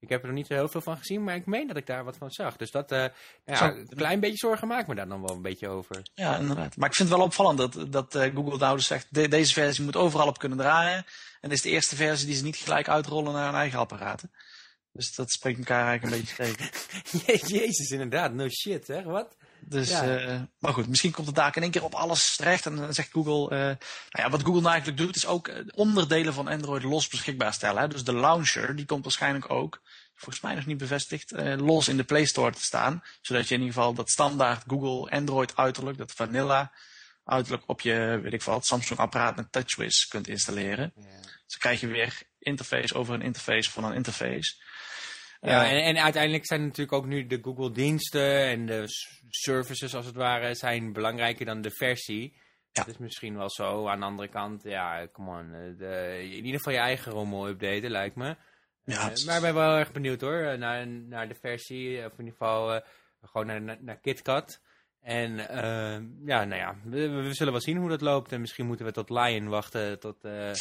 ik 0.00 0.08
heb 0.08 0.20
er 0.20 0.26
nog 0.26 0.36
niet 0.36 0.46
zo 0.46 0.54
heel 0.54 0.68
veel 0.68 0.80
van 0.80 0.96
gezien, 0.96 1.24
maar 1.24 1.34
ik 1.34 1.46
meen 1.46 1.66
dat 1.66 1.76
ik 1.76 1.86
daar 1.86 2.04
wat 2.04 2.16
van 2.16 2.30
zag. 2.30 2.56
Dus 2.56 2.70
dat, 2.70 2.92
uh, 2.92 3.04
ja, 3.44 3.72
een 3.72 3.88
klein 3.96 4.20
beetje 4.20 4.36
zorgen 4.36 4.68
maakt 4.68 4.88
me 4.88 4.94
daar 4.94 5.08
dan 5.08 5.22
wel 5.22 5.36
een 5.36 5.42
beetje 5.42 5.68
over. 5.68 6.02
Ja, 6.14 6.36
inderdaad. 6.36 6.76
Maar 6.76 6.88
ik 6.88 6.94
vind 6.94 7.08
het 7.08 7.18
wel 7.18 7.26
opvallend 7.26 7.58
dat, 7.58 7.92
dat 7.92 8.14
uh, 8.14 8.34
Google 8.34 8.58
nou 8.58 8.76
dus 8.76 8.86
zegt, 8.86 9.06
de, 9.10 9.28
deze 9.28 9.52
versie 9.52 9.84
moet 9.84 9.96
overal 9.96 10.26
op 10.26 10.38
kunnen 10.38 10.58
draaien. 10.58 11.04
En 11.40 11.48
dit 11.48 11.52
is 11.52 11.62
de 11.62 11.70
eerste 11.70 11.96
versie 11.96 12.26
die 12.26 12.36
ze 12.36 12.44
niet 12.44 12.56
gelijk 12.56 12.88
uitrollen 12.88 13.32
naar 13.32 13.46
hun 13.46 13.54
eigen 13.54 13.78
apparaten. 13.78 14.30
Dus 14.92 15.14
dat 15.14 15.30
spreekt 15.30 15.58
elkaar 15.58 15.86
eigenlijk 15.86 16.16
een 16.16 16.20
beetje 16.20 16.70
tegen. 17.24 17.48
Jezus, 17.48 17.90
inderdaad. 17.90 18.32
No 18.32 18.48
shit, 18.48 18.86
hè? 18.86 19.02
Wat? 19.02 19.36
Dus, 19.62 19.88
ja. 19.88 20.20
uh, 20.20 20.40
maar 20.58 20.72
goed, 20.72 20.88
misschien 20.88 21.12
komt 21.12 21.26
het 21.26 21.36
daar 21.36 21.56
in 21.56 21.62
één 21.62 21.70
keer 21.70 21.84
op 21.84 21.94
alles 21.94 22.36
terecht. 22.36 22.66
En 22.66 22.76
dan 22.76 22.94
zegt 22.94 23.10
Google, 23.12 23.56
uh, 23.56 23.64
nou 23.64 23.76
ja, 24.10 24.30
wat 24.30 24.42
Google 24.42 24.60
nou 24.60 24.72
eigenlijk 24.72 25.02
doet, 25.02 25.16
is 25.16 25.26
ook 25.26 25.50
onderdelen 25.74 26.34
van 26.34 26.48
Android 26.48 26.82
los 26.82 27.08
beschikbaar 27.08 27.52
stellen. 27.52 27.82
Hè? 27.82 27.88
Dus 27.88 28.04
de 28.04 28.14
launcher, 28.14 28.76
die 28.76 28.86
komt 28.86 29.04
waarschijnlijk 29.04 29.50
ook, 29.50 29.82
volgens 30.14 30.40
mij 30.40 30.54
nog 30.54 30.66
niet 30.66 30.78
bevestigd, 30.78 31.32
uh, 31.32 31.56
los 31.56 31.88
in 31.88 31.96
de 31.96 32.04
Play 32.04 32.24
Store 32.24 32.52
te 32.52 32.64
staan. 32.64 33.02
Zodat 33.20 33.48
je 33.48 33.54
in 33.54 33.60
ieder 33.60 33.74
geval 33.74 33.94
dat 33.94 34.10
standaard 34.10 34.64
Google 34.66 35.10
Android 35.10 35.56
uiterlijk, 35.56 35.98
dat 35.98 36.12
vanilla 36.12 36.72
uiterlijk 37.24 37.62
op 37.66 37.80
je, 37.80 38.20
weet 38.22 38.32
ik 38.32 38.42
veel, 38.42 38.60
Samsung 38.62 38.98
apparaat 38.98 39.36
met 39.36 39.52
TouchWiz 39.52 40.06
kunt 40.06 40.28
installeren. 40.28 40.92
Ja. 40.96 41.02
Dus 41.20 41.30
dan 41.46 41.58
krijg 41.58 41.80
je 41.80 41.86
weer 41.86 42.22
interface 42.38 42.94
over 42.94 43.14
een 43.14 43.22
interface 43.22 43.70
van 43.70 43.84
een 43.84 43.94
interface. 43.94 44.54
Ja, 45.40 45.70
en, 45.70 45.82
en, 45.82 46.02
uiteindelijk 46.02 46.46
zijn 46.46 46.60
natuurlijk 46.62 46.92
ook 46.92 47.06
nu 47.06 47.26
de 47.26 47.38
Google 47.42 47.70
diensten 47.70 48.44
en 48.46 48.66
de 48.66 48.84
services 49.28 49.94
als 49.94 50.06
het 50.06 50.14
ware 50.14 50.54
zijn 50.54 50.92
belangrijker 50.92 51.46
dan 51.46 51.60
de 51.60 51.70
versie. 51.70 52.32
Ja. 52.72 52.82
Dat 52.84 52.88
is 52.94 52.98
misschien 52.98 53.36
wel 53.36 53.50
zo. 53.50 53.88
Aan 53.88 53.98
de 54.00 54.06
andere 54.06 54.28
kant, 54.28 54.62
ja, 54.62 55.08
come 55.12 55.30
on. 55.30 55.54
eh, 55.54 55.78
De, 55.78 56.18
in 56.22 56.44
ieder 56.44 56.56
geval 56.56 56.72
je 56.72 56.78
eigen 56.78 57.12
rommel 57.12 57.48
updaten, 57.48 57.90
lijkt 57.90 58.16
me. 58.16 58.36
Ja, 58.84 58.96
Eh, 58.96 59.04
het 59.08 59.24
maar 59.26 59.36
ik 59.36 59.42
ben 59.42 59.54
wel 59.54 59.76
erg 59.76 59.92
benieuwd 59.92 60.20
hoor, 60.20 60.40
eh, 60.42 60.58
naar, 60.58 60.86
naar 60.86 61.28
de 61.28 61.34
versie, 61.34 61.96
of 62.06 62.12
in 62.12 62.18
ieder 62.24 62.32
geval 62.32 62.74
eh, 62.74 62.80
gewoon 63.22 63.46
naar, 63.46 63.62
naar, 63.62 63.78
naar 63.80 64.00
KitKat. 64.00 64.60
En 65.00 65.48
eh, 65.48 66.00
ja, 66.26 66.44
nou 66.44 66.54
ja, 66.54 66.76
we, 66.84 67.34
zullen 67.34 67.52
wel 67.52 67.62
zien 67.62 67.76
hoe 67.76 67.88
dat 67.88 68.00
loopt. 68.00 68.32
En 68.32 68.40
misschien 68.40 68.66
moeten 68.66 68.86
we 68.86 68.92
tot 68.92 69.10
Lion 69.10 69.48
wachten 69.48 70.00
tot, 70.00 70.24
eh, 70.24 70.52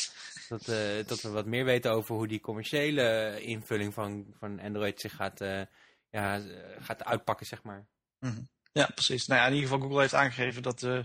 tot, 0.48 0.68
eh, 0.68 1.00
tot 1.06 1.22
we 1.22 1.30
wat 1.30 1.46
meer 1.46 1.66
weten 1.66 1.92
over 1.92 2.16
hoe 2.16 2.28
die 2.28 2.40
commerciële 2.40 3.38
invulling 3.42 3.94
van, 3.94 4.34
van 4.38 4.60
Android 4.60 5.00
zich 5.00 5.16
gaat, 5.16 5.42
eh, 5.42 5.62
ja, 6.10 6.42
gaat 6.80 7.04
uitpakken, 7.04 7.46
zeg 7.46 7.64
maar. 7.64 7.86
Mhm. 8.20 8.42
Ja, 8.72 8.86
precies. 8.94 9.28
Nou 9.28 9.42
ja, 9.42 9.48
in 9.48 9.54
ieder 9.54 9.70
geval 9.70 9.84
Google 9.84 10.02
heeft 10.02 10.14
aangegeven 10.14 10.62
dat 10.62 10.80
de 10.80 11.04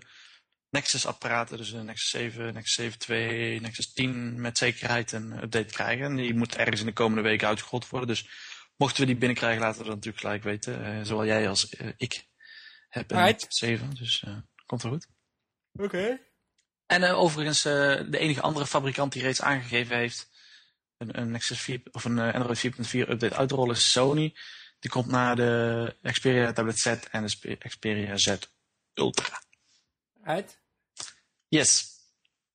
Nexus-apparaten, 0.71 1.57
dus 1.57 1.71
de 1.71 1.83
Nexus 1.83 2.11
7, 2.11 2.55
Nexus 2.55 2.75
7 2.75 2.99
2, 2.99 3.61
Nexus 3.61 3.93
10 3.93 4.41
met 4.41 4.59
zekerheid 4.59 5.13
een 5.13 5.43
update 5.43 5.73
krijgen. 5.73 6.05
En 6.05 6.17
die 6.17 6.35
moet 6.35 6.57
ergens 6.57 6.81
in 6.81 6.87
de 6.87 6.93
komende 6.93 7.23
weken 7.23 7.49
uitgerold 7.49 7.89
worden. 7.89 8.09
Dus 8.09 8.29
mochten 8.77 9.01
we 9.01 9.07
die 9.07 9.17
binnenkrijgen, 9.17 9.61
laten 9.61 9.79
we 9.79 9.85
dat 9.87 9.95
natuurlijk 9.95 10.23
gelijk 10.23 10.43
weten. 10.43 11.07
Zowel 11.07 11.27
jij 11.27 11.49
als 11.49 11.75
ik 11.97 12.27
heb 12.95 13.11
een 13.11 13.17
Right. 13.17 13.41
Nexus 13.41 13.59
7, 13.59 13.95
dus 13.95 14.23
eh, 14.23 14.37
komt 14.67 14.83
wel 14.83 14.93
goed. 14.93 15.07
Oké. 15.73 16.21
En 16.87 17.03
eh, 17.03 17.19
overigens, 17.19 17.65
eh, 17.65 18.01
de 18.11 18.19
enige 18.19 18.41
andere 18.41 18.67
fabrikant 18.67 19.13
die 19.13 19.23
reeds 19.23 19.43
aangegeven 19.43 19.97
heeft 19.97 20.31
een, 20.97 21.19
een 21.19 21.31
Nexus 21.31 21.61
4 21.61 21.81
of 21.93 22.05
een 22.05 22.19
Android 22.19 22.59
4.4 22.59 23.09
update 23.09 23.35
uit 23.35 23.49
te 23.49 23.55
rollen 23.55 23.75
is 23.75 23.93
Sony. 23.93 24.35
Die 24.79 24.91
komt 24.91 25.07
naar 25.07 25.37
de 25.37 25.97
Xperia 26.03 26.53
Tablet 26.53 26.79
Z 26.79 26.87
en 26.87 27.27
de 27.41 27.57
Xperia 27.57 28.17
Z 28.17 28.37
Ultra. 28.95 29.43
Uit? 30.23 30.61
Yes, 31.49 31.95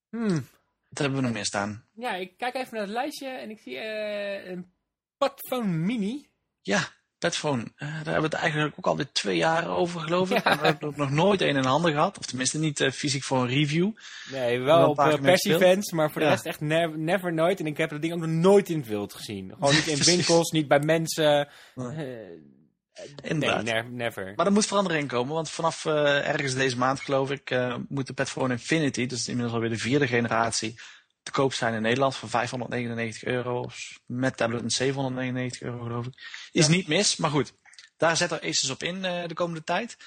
Hmm. 0.09 0.47
wat 0.89 0.97
hebben 0.97 1.17
we 1.19 1.25
nog 1.25 1.33
meer 1.33 1.45
staan? 1.45 1.87
Ja, 1.93 2.15
ik 2.15 2.37
kijk 2.37 2.55
even 2.55 2.73
naar 2.73 2.81
het 2.81 2.91
lijstje 2.91 3.27
en 3.27 3.49
ik 3.49 3.59
zie 3.59 3.77
eh, 3.77 4.49
een 4.49 4.73
Padphone 5.17 5.67
Mini. 5.67 6.29
Ja, 6.61 6.93
Petphone. 7.19 7.63
Eh, 7.75 7.87
daar 7.87 7.95
hebben 7.95 8.15
we 8.15 8.21
het 8.21 8.33
eigenlijk 8.33 8.73
ook 8.77 8.85
alweer 8.87 9.11
twee 9.11 9.37
jaar 9.37 9.67
over, 9.67 9.99
geloof 9.99 10.31
ik. 10.31 10.43
Ja. 10.43 10.51
En 10.51 10.59
we 10.59 10.65
hebben 10.65 10.87
ook 10.89 10.95
nog 10.95 11.11
nooit 11.11 11.41
een 11.41 11.55
in 11.55 11.63
handen 11.63 11.91
gehad. 11.91 12.17
Of 12.17 12.25
tenminste 12.25 12.59
niet 12.59 12.79
eh, 12.79 12.91
fysiek 12.91 13.23
voor 13.23 13.37
een 13.41 13.47
review. 13.47 13.91
Nee, 14.31 14.59
Wel 14.59 14.89
op 14.89 14.97
uh, 14.99 15.03
gespeeld. 15.05 15.25
pers-events, 15.25 15.91
maar 15.91 16.11
voor 16.11 16.21
de 16.21 16.27
rest 16.27 16.45
echt 16.45 16.59
never, 16.59 16.97
never 16.99 17.33
nooit. 17.33 17.59
En 17.59 17.65
ik 17.65 17.77
heb 17.77 17.89
dat 17.89 18.01
ding 18.01 18.13
ook 18.13 18.19
nog 18.19 18.29
nooit 18.29 18.69
in 18.69 18.77
het 18.77 18.87
wild 18.87 19.13
gezien. 19.13 19.51
Gewoon 19.53 19.73
niet 19.73 19.87
in 19.97 19.97
winkels, 20.03 20.51
niet 20.51 20.67
bij 20.67 20.79
mensen. 20.79 21.47
Nee. 21.75 21.87
Eh, 22.93 23.05
nee, 23.05 23.31
Inderdaad. 23.31 23.63
ne- 23.63 23.83
never. 23.89 24.33
Maar 24.35 24.45
er 24.45 24.51
moet 24.51 24.65
verandering 24.65 25.07
komen, 25.07 25.33
want 25.33 25.49
vanaf 25.49 25.85
eh, 25.85 26.27
ergens 26.29 26.53
deze 26.53 26.77
maand, 26.77 26.99
geloof 26.99 27.31
ik, 27.31 27.49
eh, 27.51 27.75
moet 27.89 28.07
de 28.07 28.13
Petphone 28.13 28.53
Infinity, 28.53 29.05
dus 29.05 29.27
inmiddels 29.27 29.55
alweer 29.55 29.69
de 29.69 29.77
vierde 29.77 30.07
generatie, 30.07 30.79
te 31.31 31.39
koop 31.41 31.53
zijn 31.53 31.73
in 31.73 31.81
Nederland 31.81 32.15
voor 32.15 32.29
599 32.29 33.23
euro. 33.23 33.69
Met 34.05 34.37
tablet 34.37 34.61
een 34.63 34.71
799 34.71 35.61
euro, 35.61 35.83
geloof 35.83 36.05
ik. 36.05 36.13
Is 36.51 36.65
Ja. 36.65 36.71
niet 36.71 36.87
mis, 36.87 37.15
maar 37.15 37.29
goed. 37.29 37.53
Daar 37.97 38.17
zet 38.17 38.31
er 38.31 38.41
Asus 38.41 38.69
op 38.69 38.83
in 38.83 39.05
eh, 39.05 39.27
de 39.27 39.33
komende 39.33 39.63
tijd. 39.63 39.97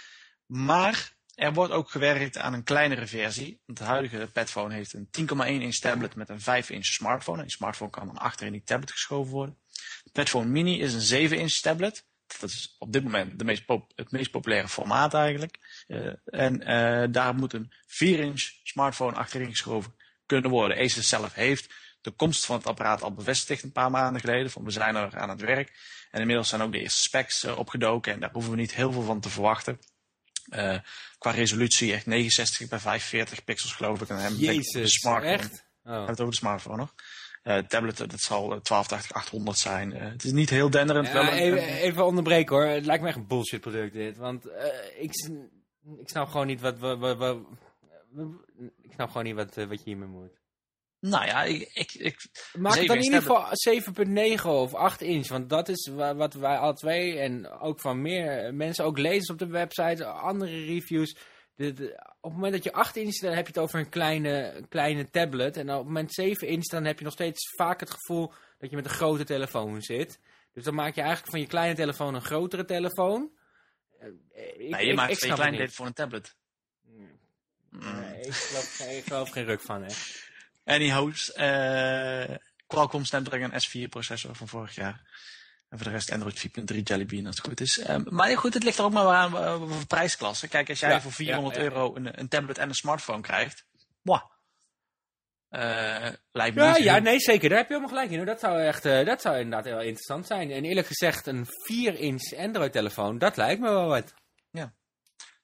Maar 0.46 1.12
er 1.34 1.52
wordt 1.52 1.72
ook 1.72 1.90
gewerkt 1.90 2.38
aan 2.38 2.52
een 2.52 2.62
kleinere 2.64 3.06
versie. 3.06 3.60
Want 3.66 3.78
de 3.78 3.84
huidige 3.84 4.28
Petphone 4.32 4.74
heeft 4.74 4.92
een 4.92 5.08
10,1 5.10 5.60
inch 5.62 5.76
tablet 5.76 6.14
met 6.14 6.28
een 6.28 6.40
5 6.40 6.70
inch 6.70 6.84
smartphone. 6.84 7.38
En 7.38 7.44
die 7.44 7.52
smartphone 7.52 7.90
kan 7.90 8.06
dan 8.06 8.18
achter 8.18 8.46
in 8.46 8.52
die 8.52 8.62
tablet 8.64 8.90
geschoven 8.92 9.32
worden. 9.32 9.58
De 10.04 10.10
Petphone 10.12 10.46
Mini 10.48 10.80
is 10.80 10.94
een 10.94 11.00
7 11.00 11.38
inch 11.38 11.52
tablet. 11.52 12.06
Dat 12.40 12.50
is 12.50 12.76
op 12.78 12.92
dit 12.92 13.02
moment 13.04 13.38
de 13.38 13.44
meest 13.44 13.64
pop- 13.64 13.92
het 13.94 14.10
meest 14.10 14.30
populaire 14.30 14.68
formaat 14.68 15.14
eigenlijk. 15.14 15.84
Eh, 15.86 16.12
en 16.24 16.62
eh, 16.62 17.08
daar 17.10 17.34
moet 17.34 17.52
een 17.52 17.72
4 17.86 18.18
inch 18.18 18.40
smartphone 18.62 19.16
achterin 19.16 19.50
geschoven 19.50 19.94
kunnen 20.32 20.50
worden. 20.50 20.78
Asus 20.78 21.08
zelf 21.08 21.34
heeft 21.34 21.74
de 22.00 22.10
komst 22.10 22.46
van 22.46 22.56
het 22.56 22.66
apparaat 22.66 23.02
al 23.02 23.12
bevestigd 23.14 23.62
een 23.62 23.72
paar 23.72 23.90
maanden 23.90 24.20
geleden. 24.20 24.50
Van 24.50 24.64
we 24.64 24.70
zijn 24.70 24.96
er 24.96 25.16
aan 25.18 25.28
het 25.28 25.40
werk. 25.40 25.72
En 26.10 26.20
inmiddels 26.20 26.48
zijn 26.48 26.62
ook 26.62 26.72
de 26.72 26.80
eerste 26.80 27.00
specs 27.02 27.44
eh, 27.44 27.58
opgedoken. 27.58 28.12
En 28.12 28.20
daar 28.20 28.30
hoeven 28.32 28.50
we 28.50 28.56
niet 28.56 28.74
heel 28.74 28.92
veel 28.92 29.02
van 29.02 29.20
te 29.20 29.28
verwachten. 29.28 29.78
Eh, 30.48 30.78
qua 31.18 31.30
resolutie 31.30 31.92
echt 31.92 32.06
69 32.06 32.68
bij 32.68 32.78
45 32.78 33.44
pixels 33.44 33.72
geloof 33.74 34.00
ik. 34.00 34.08
En 34.08 34.16
we 34.16 34.38
de 34.38 34.44
Jezus, 34.44 34.92
smartphone. 34.92 35.32
echt? 35.32 35.50
We 35.50 35.58
Oh. 35.90 35.90
hebben 35.90 36.06
het 36.10 36.20
over 36.20 36.32
de 36.32 36.38
smartphone 36.38 36.76
nog. 36.76 36.94
Eh 37.42 37.58
tablet, 37.58 37.96
dat 37.96 38.20
zal 38.20 38.42
eh, 38.42 38.60
1280 38.62 39.12
800 39.12 39.58
zijn. 39.58 39.90
Het 39.92 40.24
is 40.24 40.32
niet 40.32 40.50
heel 40.50 40.70
denderend. 40.70 41.06
Ja, 41.06 41.12
wel 41.12 41.26
even, 41.28 41.58
een- 41.62 41.68
even 41.74 42.04
onderbreken 42.06 42.56
hoor. 42.56 42.64
Het 42.66 42.86
lijkt 42.86 43.02
me 43.02 43.08
echt 43.08 43.16
een 43.16 43.26
bullshit 43.26 43.60
product 43.60 43.92
dit. 43.92 44.16
Want 44.16 44.44
ik, 44.98 45.10
ik 45.98 46.08
snap 46.08 46.28
gewoon 46.28 46.46
niet 46.46 46.60
wat... 46.60 46.78
wat, 46.78 46.98
wat, 46.98 47.16
wat- 47.16 47.38
ik 48.82 48.92
snap 48.92 49.08
gewoon 49.08 49.24
niet 49.24 49.34
wat, 49.34 49.56
eh, 49.56 49.66
wat 49.68 49.78
je 49.78 49.84
hiermee 49.84 50.08
moet. 50.08 50.40
nou 51.00 51.26
ja, 51.26 51.42
ik, 51.42 51.70
ik, 51.72 51.92
ik, 51.92 52.16
Maak 52.58 52.74
het 52.74 52.86
dan 52.86 52.96
in 52.96 53.02
7 53.02 53.04
ieder 53.04 53.20
geval 53.22 54.36
7.9 54.36 54.44
of 54.46 54.74
8 54.74 55.00
inch. 55.00 55.28
Want 55.28 55.48
dat 55.48 55.68
is 55.68 55.88
wa- 55.94 56.14
wat 56.14 56.34
wij 56.34 56.56
alle 56.56 56.74
twee 56.74 57.18
en 57.18 57.48
ook 57.48 57.80
van 57.80 58.02
meer 58.02 58.54
mensen, 58.54 58.84
ook 58.84 58.98
lezers 58.98 59.30
op 59.30 59.38
de 59.38 59.46
website, 59.46 60.04
andere 60.06 60.64
reviews. 60.64 61.16
De, 61.54 61.72
de- 61.72 61.92
op 62.20 62.22
het 62.30 62.32
moment 62.32 62.52
dat 62.52 62.64
je 62.64 62.72
8 62.72 62.96
inch, 62.96 63.16
dan 63.18 63.32
heb 63.32 63.46
je 63.46 63.52
het 63.52 63.62
over 63.62 63.78
een 63.78 63.88
kleine, 63.88 64.64
kleine 64.68 65.10
tablet. 65.10 65.56
En 65.56 65.70
op 65.70 65.76
het 65.78 65.86
moment 65.86 66.14
7 66.14 66.48
inch, 66.48 66.66
dan 66.66 66.84
heb 66.84 66.98
je 66.98 67.04
nog 67.04 67.12
steeds 67.12 67.54
vaak 67.56 67.80
het 67.80 67.90
gevoel 67.90 68.32
dat 68.58 68.70
je 68.70 68.76
met 68.76 68.84
een 68.84 68.90
grote 68.90 69.24
telefoon 69.24 69.82
zit. 69.82 70.20
Dus 70.52 70.64
dan 70.64 70.74
maak 70.74 70.94
je 70.94 71.00
eigenlijk 71.00 71.30
van 71.30 71.40
je 71.40 71.46
kleine 71.46 71.74
telefoon 71.74 72.14
een 72.14 72.22
grotere 72.22 72.64
telefoon. 72.64 73.30
Eh, 73.98 74.08
ik- 74.08 74.70
nee, 74.70 74.84
je 74.84 74.90
ik- 74.90 74.96
maakt 74.96 75.12
ik 75.12 75.18
van 75.18 75.28
je 75.28 75.34
snap 75.34 75.38
het 75.38 75.38
klein 75.38 75.52
niet. 75.60 75.74
voor 75.74 75.86
een 75.86 75.92
tablet. 75.92 76.36
Nee, 77.72 78.20
ik 78.20 78.32
geloof, 78.34 78.76
geen- 78.76 78.96
ik 78.96 79.04
geloof 79.04 79.30
geen 79.30 79.44
ruk 79.44 79.60
van, 79.60 79.82
hè. 79.82 79.92
Anyhows, 80.64 81.32
eh 81.32 82.24
Qualcomm 82.66 83.04
Snapdragon 83.04 83.50
S4 83.52 83.88
processor 83.88 84.34
van 84.34 84.48
vorig 84.48 84.74
jaar. 84.74 85.00
En 85.68 85.78
voor 85.78 85.86
de 85.86 85.92
rest 85.92 86.10
Android 86.12 86.38
4.3 86.38 86.82
Jelly 86.82 87.06
Bean 87.06 87.26
als 87.26 87.36
het 87.36 87.46
goed 87.46 87.60
is. 87.60 87.78
Eh, 87.78 87.96
maar 88.04 88.38
goed, 88.38 88.54
het 88.54 88.62
ligt 88.62 88.78
er 88.78 88.84
ook 88.84 88.92
maar 88.92 89.06
aan 89.06 89.36
eh, 89.36 89.54
voor 89.56 89.86
prijsklasse. 89.86 90.48
Kijk, 90.48 90.68
als 90.68 90.80
jij 90.80 90.90
Ja, 90.90 91.00
voor 91.00 91.12
400 91.12 91.56
ja, 91.56 91.62
ja. 91.62 91.68
euro 91.68 91.94
een, 91.96 92.18
een 92.20 92.28
tablet 92.28 92.58
en 92.58 92.68
een 92.68 92.74
smartphone 92.74 93.20
krijgt. 93.20 93.64
Mwah. 94.02 94.22
Eh, 95.48 96.08
lijkt 96.32 96.56
me 96.56 96.62
Ja, 96.62 96.76
ja, 96.76 96.98
nee, 96.98 97.18
zeker. 97.20 97.48
Daar 97.48 97.58
heb 97.58 97.68
je 97.68 97.74
helemaal 97.74 97.94
gelijk 97.96 98.20
in. 98.20 98.24
Dat 98.26 98.40
zou, 98.40 98.60
echt, 98.62 98.82
dat 98.82 99.20
zou 99.20 99.36
inderdaad 99.36 99.64
heel 99.64 99.80
interessant 99.80 100.26
zijn. 100.26 100.50
En 100.50 100.64
eerlijk 100.64 100.86
gezegd, 100.86 101.26
een 101.26 101.46
4-inch 101.46 102.34
Android-telefoon, 102.38 103.18
dat 103.18 103.36
lijkt 103.36 103.60
me 103.60 103.68
wel 103.68 103.86
wat. 103.88 104.14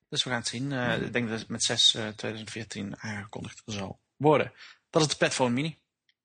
Dus 0.09 0.25
we 0.25 0.31
gaan 0.31 0.39
het 0.39 0.49
zien. 0.49 0.73
Eh, 0.73 1.03
Ik 1.03 1.13
denk 1.13 1.29
dat 1.29 1.39
het 1.39 1.49
met 1.49 1.63
6 1.63 1.95
eh, 1.95 2.09
2014 2.09 3.01
aangekondigd 3.01 3.63
zal 3.65 4.01
worden. 4.17 4.53
Dat 4.91 5.03
is 5.03 5.09
de 5.09 5.17
Petphone 5.17 5.51
Mini. 5.51 5.79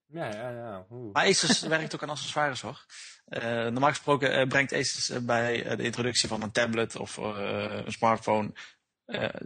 Ja, 0.06 0.26
ja, 0.26 0.50
ja. 0.50 0.86
Oeh. 0.90 1.14
Maar 1.14 1.26
Asus 1.28 1.62
werkt 1.76 1.96
ook 1.96 2.04
aan 2.04 2.10
accessoires 2.10 2.62
hoor. 2.62 2.86
Eh, 3.26 3.42
normaal 3.44 3.90
gesproken 3.90 4.34
eh, 4.34 4.48
brengt 4.48 4.74
Asus 4.74 5.24
bij 5.26 5.76
de 5.76 5.84
introductie 5.84 6.30
van 6.30 6.42
een 6.42 6.52
tablet 6.52 6.96
of 6.96 7.18
een 7.18 7.92
smartphone 7.92 8.54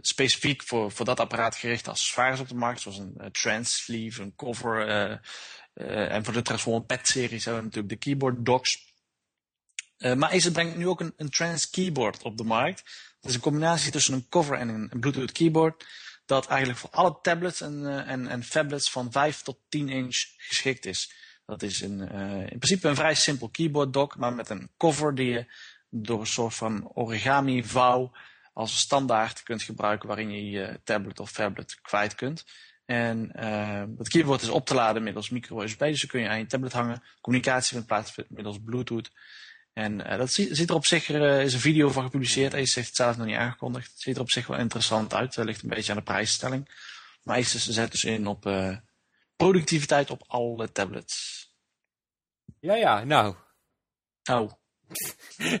specifiek 0.00 0.62
voor, 0.62 0.92
voor 0.92 1.04
dat 1.04 1.20
apparaat 1.20 1.56
gerichte 1.56 1.90
accessoires 1.90 2.40
op 2.40 2.48
de 2.48 2.54
markt. 2.54 2.80
Zoals 2.80 2.98
een 2.98 3.28
trans 3.32 3.82
sleeve, 3.82 4.22
een 4.22 4.34
cover. 4.34 4.86
en 5.74 6.24
voor 6.24 6.32
de 6.34 6.42
Transform 6.42 6.86
Pad 6.86 7.06
series 7.06 7.44
hebben 7.44 7.62
we 7.62 7.68
natuurlijk 7.68 7.94
de 7.94 8.08
keyboard 8.08 8.44
docks. 8.44 8.94
Maar 9.98 10.30
Asus 10.30 10.50
brengt 10.52 10.76
nu 10.76 10.88
ook 10.88 11.00
een, 11.00 11.12
een 11.16 11.30
trans 11.30 11.70
keyboard 11.70 12.22
op 12.22 12.36
de 12.36 12.44
markt. 12.44 13.07
Dat 13.20 13.30
is 13.30 13.34
een 13.34 13.40
combinatie 13.40 13.92
tussen 13.92 14.14
een 14.14 14.28
cover 14.28 14.58
en 14.58 14.68
een, 14.68 15.00
Bluetooth 15.00 15.32
keyboard. 15.32 15.86
Dat 16.26 16.46
eigenlijk 16.46 16.78
voor 16.78 16.90
alle 16.90 17.18
tablets 17.22 17.60
en, 17.60 17.86
eh, 17.86 18.10
en, 18.10 18.28
en 18.28 18.42
phablets 18.42 18.90
van 18.90 19.12
5 19.12 19.42
tot 19.42 19.58
10 19.68 19.88
inch 19.88 20.16
geschikt 20.36 20.86
is. 20.86 21.12
Dat 21.46 21.62
is 21.62 21.80
een, 21.80 22.08
eh, 22.08 22.40
in 22.40 22.58
principe 22.58 22.88
een 22.88 22.96
vrij 22.96 23.14
simpel 23.14 23.48
keyboard 23.48 23.92
dock, 23.92 24.16
maar 24.16 24.32
met 24.32 24.48
een 24.48 24.70
cover 24.76 25.14
die 25.14 25.30
je 25.30 25.46
door 25.90 26.20
een 26.20 26.26
soort 26.26 26.54
van 26.54 26.90
origami 26.94 27.64
vouw 27.64 28.12
als 28.52 28.78
standaard 28.78 29.42
kunt 29.42 29.62
gebruiken 29.62 30.08
waarin 30.08 30.30
je 30.30 30.50
je 30.50 30.80
tablet 30.84 31.20
of 31.20 31.30
phablet 31.30 31.78
kwijt 31.82 32.14
kunt. 32.14 32.44
En 32.84 33.32
eh, 33.32 33.82
het 33.98 34.08
keyboard 34.08 34.42
is 34.42 34.48
op 34.48 34.66
te 34.66 34.74
laden 34.74 35.02
middels 35.02 35.30
micro-USB, 35.30 35.78
dus 35.78 36.00
dan 36.00 36.10
kun 36.10 36.20
je 36.20 36.28
aan 36.28 36.38
je 36.38 36.46
tablet 36.46 36.72
hangen. 36.72 37.02
Communicatie 37.20 37.72
vindt 37.72 37.86
plaats 37.86 38.14
middels 38.28 38.58
Bluetooth. 38.64 39.10
En 39.78 40.04
eh, 40.06 40.18
dat 40.18 40.32
ziet, 40.32 40.56
ziet 40.56 40.68
er 40.68 40.74
op 40.74 40.86
zich, 40.86 41.08
er 41.08 41.40
is 41.40 41.54
een 41.54 41.60
video 41.60 41.88
van 41.90 42.02
gepubliceerd. 42.04 42.54
Asus 42.54 42.74
heeft 42.74 42.86
het 42.86 42.96
zelf 42.96 43.16
nog 43.16 43.26
niet 43.26 43.36
aangekondigd. 43.36 43.90
Het 43.90 44.00
ziet 44.00 44.14
er 44.16 44.20
op 44.22 44.30
zich 44.30 44.46
wel 44.46 44.58
interessant 44.58 45.14
uit. 45.14 45.34
Het 45.34 45.44
ligt 45.44 45.62
een 45.62 45.68
beetje 45.68 45.92
aan 45.92 45.98
de 45.98 46.04
prijsstelling. 46.04 46.68
Maar 47.22 47.36
Asus 47.38 47.68
zet 47.68 47.90
dus 47.90 48.04
in 48.04 48.26
op 48.26 48.46
eh, 48.46 48.76
productiviteit 49.36 50.10
op 50.10 50.24
alle 50.26 50.72
tablets. 50.72 51.46
Ja, 52.60 52.74
ja, 52.74 53.04
nou. 53.04 53.34
Oh, 54.30 54.52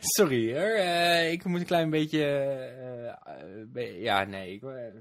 Sorry 0.16 0.52
hoor. 0.52 0.74
Eh, 0.76 1.32
ik 1.32 1.44
moet 1.44 1.60
een 1.60 1.66
klein 1.66 1.90
beetje... 1.90 2.24
eh, 2.24 3.08
eh, 3.08 3.14
be- 3.66 3.98
ja, 4.00 4.24
nee. 4.24 4.52
ik, 4.54 4.62
eh, 4.62 5.00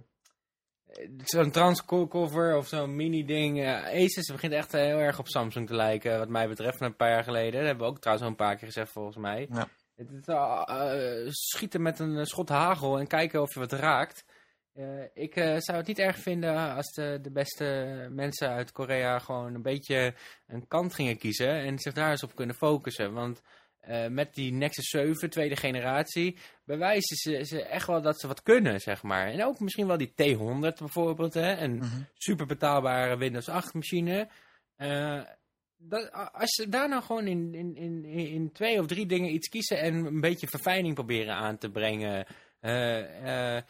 Zo'n 1.24 1.51
transcover 1.51 2.58
of 2.58 2.67
zo'n 2.67 2.96
mini-ding. 2.96 3.62
eh, 3.62 4.03
Asus 4.03 4.32
begint 4.32 4.53
echt 4.53 4.74
eh, 4.74 4.82
heel 4.82 5.00
erg 5.00 5.20
op 5.20 5.27
Samsung 5.27 5.67
te 5.67 5.75
lijken, 5.75 6.17
wat 6.20 6.29
mij 6.29 6.48
betreft, 6.48 6.77
van 6.77 6.88
een 6.88 6.96
paar 6.96 7.10
jaar 7.10 7.24
geleden. 7.24 7.53
Dat 7.53 7.65
hebben 7.65 7.86
we 7.86 7.91
ook 7.91 8.00
trouwens 8.00 8.25
al 8.27 8.32
een 8.32 8.46
paar 8.46 8.56
keer 8.56 8.67
gezegd, 8.67 8.91
volgens 8.91 9.17
mij. 9.17 9.48
Ja. 9.51 9.67
Het 9.96 10.12
is, 10.12 10.25
eh, 10.25 10.63
eh, 10.67 11.27
schieten 11.29 11.82
met 11.82 12.00
een 12.00 12.25
schot 12.25 12.50
hagel 12.50 13.00
en 13.00 13.08
kijken 13.08 13.41
of 13.41 13.53
je 13.53 13.60
wat 13.60 13.72
raakt. 13.72 14.25
Eh, 14.74 15.03
ik 15.13 15.36
eh, 15.36 15.56
zou 15.58 15.77
het 15.77 15.88
niet 15.88 16.00
erg 16.00 16.17
vinden 16.17 16.75
als 16.75 16.94
de, 16.94 17.20
de 17.22 17.32
beste 17.32 17.65
mensen 18.12 18.50
uit 18.50 18.72
Korea 18.72 19.20
gewoon 19.20 19.53
een 19.53 19.62
beetje 19.62 20.13
een 20.48 20.67
kant 20.67 20.94
gingen 20.96 21.17
kiezen 21.17 21.50
en 21.50 21.79
zich 21.79 21.94
daar 21.94 22.10
eens 22.10 22.24
op 22.24 22.36
kunnen 22.36 22.56
focussen. 22.56 23.13
Want 23.13 23.41
eh, 23.88 24.08
met 24.08 24.34
die 24.34 24.51
Nexus 24.53 24.89
7, 24.89 25.29
tweede 25.29 25.56
generatie, 25.56 26.38
bewijzen 26.65 27.15
ze, 27.15 27.44
ze 27.46 27.63
echt 27.63 27.88
wel 27.88 28.01
dat 28.01 28.20
ze 28.20 28.27
wat 28.27 28.44
kunnen, 28.44 28.79
zeg 28.82 29.03
maar. 29.03 29.27
En 29.27 29.44
ook 29.44 29.60
misschien 29.60 29.88
wel 29.88 29.98
die 29.98 30.13
T100 30.15 30.77
bijvoorbeeld, 30.79 31.34
hè, 31.34 31.58
een 31.58 31.75
Mhm. 31.77 32.01
super 32.13 32.46
betaalbare 32.46 33.17
Windows 33.17 33.50
8 33.50 33.74
machine. 33.74 34.29
Eh, 34.75 35.22
dat, 35.77 36.12
als 36.32 36.53
ze 36.56 36.70
daar 36.70 36.89
nou 36.89 37.03
gewoon 37.03 37.27
in, 37.27 37.53
in, 37.53 37.75
in, 37.75 38.06
in 38.06 38.51
twee 38.51 38.79
of 38.79 38.86
drie 38.88 39.06
dingen 39.06 39.34
iets 39.34 39.48
kiezen 39.48 39.79
en 39.79 39.94
een 39.94 40.22
beetje 40.22 40.48
verfijning 40.48 40.94
proberen 40.94 41.36
aan 41.36 41.58
te 41.58 41.70
brengen. 41.70 42.25
we 42.60 43.63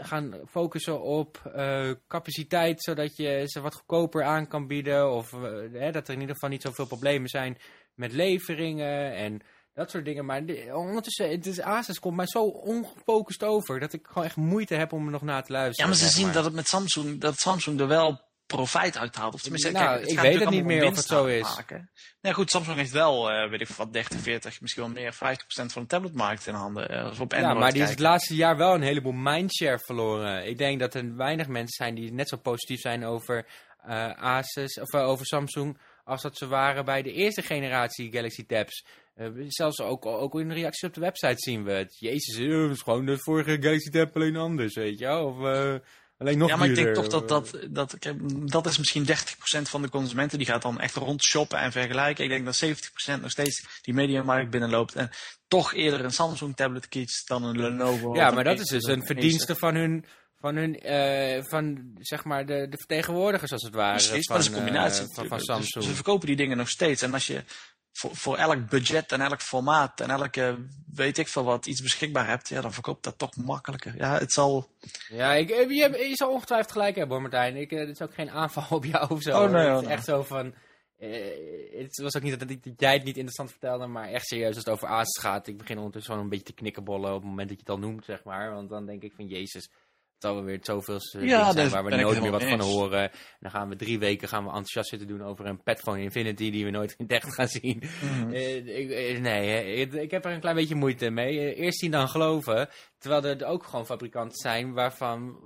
gaan 0.00 0.34
focussen 0.50 1.00
op 1.02 1.50
eh, 1.54 1.90
capaciteit, 2.08 2.82
zodat 2.82 3.16
je 3.16 3.42
ze 3.46 3.60
wat 3.60 3.74
goedkoper 3.74 4.22
aan 4.24 4.48
kan 4.48 4.66
bieden. 4.66 5.12
Of 5.12 5.32
eh, 5.32 5.40
hè, 5.72 5.90
dat 5.92 6.08
er 6.08 6.14
in 6.14 6.20
ieder 6.20 6.34
geval 6.34 6.50
niet 6.50 6.62
zoveel 6.62 6.86
problemen 6.86 7.28
zijn 7.28 7.58
met 7.94 8.12
leveringen 8.12 9.14
en 9.14 9.40
dat 9.74 9.90
soort 9.90 10.04
dingen. 10.04 10.24
Maar 10.24 10.44
de- 10.46 10.70
ondertussen, 10.74 11.30
het 11.30 11.46
is, 11.46 11.60
Asus 11.60 11.98
komt 11.98 12.16
mij 12.16 12.26
zo 12.26 12.42
ongefocust 12.44 13.42
over 13.42 13.80
dat 13.80 13.92
ik 13.92 14.06
gewoon 14.06 14.24
echt 14.24 14.36
moeite 14.36 14.74
heb 14.74 14.92
om 14.92 15.04
er 15.04 15.10
nog 15.12 15.22
naar 15.22 15.44
te 15.44 15.52
Ja, 15.52 15.58
luisteren. 15.58 15.90
maar 15.90 15.98
ze 15.98 16.08
zien 16.08 16.32
dat 16.32 16.44
het 16.44 16.54
met 16.54 16.68
Samsung, 16.68 17.20
dat 17.20 17.38
Samsung 17.38 17.80
er 17.80 17.88
wel 17.88 18.20
profijt 18.46 18.96
uit 18.96 19.16
haalt. 19.16 19.34
Of 19.34 19.40
tenminste, 19.40 19.70
Nou, 19.70 19.96
kijk, 19.96 20.10
ik 20.10 20.18
weet 20.18 20.40
het 20.40 20.50
niet 20.50 20.64
meer 20.64 20.86
of 20.86 20.96
het 20.96 21.06
zo 21.06 21.24
is. 21.24 21.42
Maken. 21.42 21.90
Nee, 22.20 22.32
goed, 22.32 22.50
Samsung 22.50 22.76
heeft 22.76 22.90
wel, 22.90 23.30
eh, 23.30 23.50
weet 23.50 23.60
ik 23.60 23.68
wat, 23.68 23.92
30, 23.92 24.20
40, 24.20 24.60
misschien 24.60 24.82
wel 24.82 24.92
meer, 24.92 25.12
50% 25.12 25.72
van 25.72 25.82
de 25.82 25.88
tabletmarkt 25.88 26.46
in 26.46 26.54
handen. 26.54 26.88
we 26.88 27.22
op 27.22 27.32
Ja, 27.32 27.38
Android 27.38 27.58
maar 27.58 27.72
die 27.72 27.82
is 27.82 27.90
het 27.90 27.98
laatste 27.98 28.34
jaar 28.34 28.56
wel 28.56 28.74
een 28.74 28.82
heleboel 28.82 29.12
mindshare 29.12 29.78
verloren. 29.78 30.46
Ik 30.46 30.58
denk 30.58 30.80
dat 30.80 30.94
er 30.94 31.16
weinig 31.16 31.48
mensen 31.48 31.84
zijn 31.84 31.94
die 31.94 32.12
net 32.12 32.28
zo 32.28 32.36
positief 32.36 32.80
zijn 32.80 33.04
over 33.04 33.46
eh, 33.82 34.10
Asus 34.10 34.80
of 34.80 34.94
over 34.94 35.26
Samsung 35.26 35.78
als 36.04 36.22
dat 36.22 36.36
ze 36.36 36.46
waren 36.46 36.84
bij 36.84 37.02
de 37.02 37.12
eerste 37.12 37.42
generatie 37.42 38.12
Galaxy 38.12 38.46
Tabs. 38.46 38.84
Zelfs 39.48 39.80
ook, 39.80 40.06
ook 40.06 40.40
in 40.40 40.48
de 40.48 40.54
reacties 40.54 40.88
op 40.88 40.94
de 40.94 41.00
website 41.00 41.36
zien 41.36 41.64
we 41.64 41.72
het. 41.72 41.98
Jezus, 41.98 42.36
het 42.36 42.70
is 42.70 42.82
gewoon 42.82 43.06
de 43.06 43.18
vorige 43.18 43.56
Galaxy 43.60 43.90
Tab 43.90 44.16
alleen 44.16 44.36
anders, 44.36 44.74
weet 44.74 44.98
je 44.98 45.04
wel? 45.04 45.26
Of 45.26 45.38
alleen 46.18 46.38
nog 46.38 46.48
Ja, 46.48 46.56
maar 46.56 46.68
ik 46.68 46.74
denk 46.74 46.94
toch 46.94 47.08
dat 47.08 47.28
dat, 47.28 47.58
dat, 47.70 47.98
kijk, 47.98 48.50
dat 48.50 48.66
is 48.66 48.78
misschien 48.78 49.06
30% 49.06 49.10
van 49.62 49.82
de 49.82 49.88
consumenten 49.88 50.38
die 50.38 50.46
gaat 50.46 50.62
dan 50.62 50.80
echt 50.80 50.94
rond 50.94 51.22
shoppen 51.24 51.58
en 51.58 51.72
vergelijken. 51.72 52.24
Ik 52.24 52.30
denk 52.30 52.44
dat 52.44 52.64
70% 53.16 53.20
nog 53.20 53.30
steeds 53.30 53.80
die 53.82 53.94
mediamarkt 53.94 54.50
binnenloopt 54.50 54.94
en 54.94 55.10
toch 55.48 55.74
eerder 55.74 56.04
een 56.04 56.10
Samsung 56.12 56.56
tablet 56.56 56.88
kiest 56.88 57.28
dan 57.28 57.44
een 57.44 57.58
Lenovo. 57.60 58.14
Ja, 58.14 58.30
maar 58.30 58.44
dat 58.44 58.58
is 58.60 58.68
dus 58.68 58.84
een 58.84 59.06
verdienste 59.06 59.54
van 59.56 59.74
hun, 59.74 60.04
van 60.40 60.56
hun, 60.56 60.80
eh, 60.80 61.42
van 61.44 61.92
zeg 61.98 62.24
maar 62.24 62.46
de, 62.46 62.66
de 62.70 62.76
vertegenwoordigers 62.76 63.52
als 63.52 63.62
het 63.62 63.74
ware. 63.74 63.92
Precies, 64.06 64.26
van, 64.26 64.36
dat 64.36 64.44
is 64.44 64.50
een 64.50 64.56
combinatie. 64.56 65.02
eh, 65.08 65.14
van. 65.14 65.28
Dus 65.28 65.44
Samsung. 65.46 65.84
ze 65.84 65.94
verkopen 65.94 66.26
die 66.26 66.36
dingen 66.36 66.56
nog 66.56 66.68
steeds. 66.68 67.02
En 67.02 67.12
als 67.12 67.26
je 67.26 67.44
voor, 67.98 68.16
voor 68.16 68.36
elk 68.36 68.68
budget 68.68 69.12
en 69.12 69.20
elk 69.20 69.40
formaat 69.40 70.00
en 70.00 70.10
elke 70.10 70.66
weet 70.94 71.18
ik 71.18 71.28
veel 71.28 71.44
wat 71.44 71.66
iets 71.66 71.82
beschikbaar 71.82 72.26
hebt, 72.28 72.48
ja, 72.48 72.60
dan 72.60 72.72
verkoopt 72.72 73.04
dat 73.04 73.18
toch 73.18 73.36
makkelijker. 73.36 73.96
Ja, 73.96 74.18
het 74.18 74.32
zal. 74.32 74.70
Ja, 75.08 75.32
ik, 75.34 75.50
eh, 75.50 75.70
je, 75.70 75.82
hebt- 75.82 75.98
je 75.98 76.14
zou 76.16 76.30
ongetwijfeld 76.32 76.72
gelijk 76.72 76.96
hebben 76.96 77.12
hoor 77.12 77.22
Martijn. 77.22 77.56
Ik, 77.56 77.72
eh, 77.72 77.78
dit 77.78 77.88
is 77.88 78.02
ook 78.02 78.14
geen 78.14 78.30
aanval 78.30 78.64
op 78.78 78.84
jou 78.84 79.10
of 79.10 79.22
zo. 79.22 79.42
Oh, 79.42 79.50
nee, 79.50 79.62
het 79.64 79.70
oh, 79.74 79.80
is 79.80 79.86
nee. 79.86 79.96
echt 79.96 80.04
zo 80.04 80.22
van... 80.22 80.54
eh, 80.98 81.78
het 81.78 81.96
was 81.96 82.16
ook 82.16 82.22
niet 82.22 82.38
dat, 82.38 82.48
dat 82.48 82.58
jij 82.76 82.92
het 82.92 83.04
niet 83.04 83.16
interessant 83.16 83.50
vertelde, 83.50 83.86
maar 83.86 84.08
echt 84.08 84.26
serieus 84.26 84.46
als 84.48 84.56
het 84.56 84.68
over 84.68 84.88
Asus 84.88 85.18
gaat. 85.22 85.46
Ik 85.46 85.56
begin 85.58 85.76
ondertussen 85.76 86.10
gewoon 86.10 86.24
een 86.26 86.32
beetje 86.36 86.52
te 86.52 86.60
knikkenbollen 86.60 87.10
op 87.14 87.20
het 87.20 87.30
moment 87.30 87.48
dat 87.48 87.56
je 87.58 87.64
het 87.72 87.72
al 87.82 87.88
noemt, 87.88 88.04
zeg 88.04 88.24
maar. 88.24 88.52
Want 88.52 88.68
dan 88.68 88.86
denk 88.86 89.02
ik 89.02 89.12
van, 89.16 89.26
jezus, 89.26 89.62
het 89.62 89.85
zal 90.18 90.34
wel 90.34 90.44
weer 90.44 90.58
zoveel 90.62 90.98
Ja, 91.20 91.52
zijn 91.52 91.70
waar 91.70 91.84
we 91.84 91.96
nooit 91.96 92.20
meer 92.20 92.30
wat 92.30 92.44
van 92.44 92.60
horen. 92.60 93.10
En 93.10 93.18
dan 93.40 93.50
gaan 93.50 93.68
we 93.68 93.76
drie 93.76 93.98
weken 93.98 94.28
gaan 94.28 94.42
we 94.42 94.48
enthousiast 94.48 94.88
zitten 94.88 95.08
doen 95.08 95.22
over 95.22 95.46
een 95.46 95.62
Padphone 95.62 96.02
Infinity 96.02 96.50
die 96.50 96.64
we 96.64 96.70
nooit 96.70 96.94
in 96.98 97.08
echt 97.08 97.34
gaan 97.34 97.48
zien. 97.48 97.82
Eh, 98.32 98.56
ik, 98.56 98.90
eh, 98.90 99.20
nee, 99.20 99.74
ik, 99.74 99.92
ik 99.92 100.10
heb 100.10 100.24
er 100.24 100.32
een 100.32 100.40
klein 100.40 100.56
beetje 100.56 100.74
moeite 100.74 101.10
mee. 101.10 101.38
Eh, 101.38 101.64
eerst 101.64 101.78
zien 101.78 101.90
dan 101.90 102.08
geloven. 102.08 102.68
Terwijl 102.98 103.24
er 103.24 103.46
ook 103.46 103.64
gewoon 103.64 103.86
fabrikanten 103.86 104.36
zijn 104.36 104.72
waarvan 104.72 105.40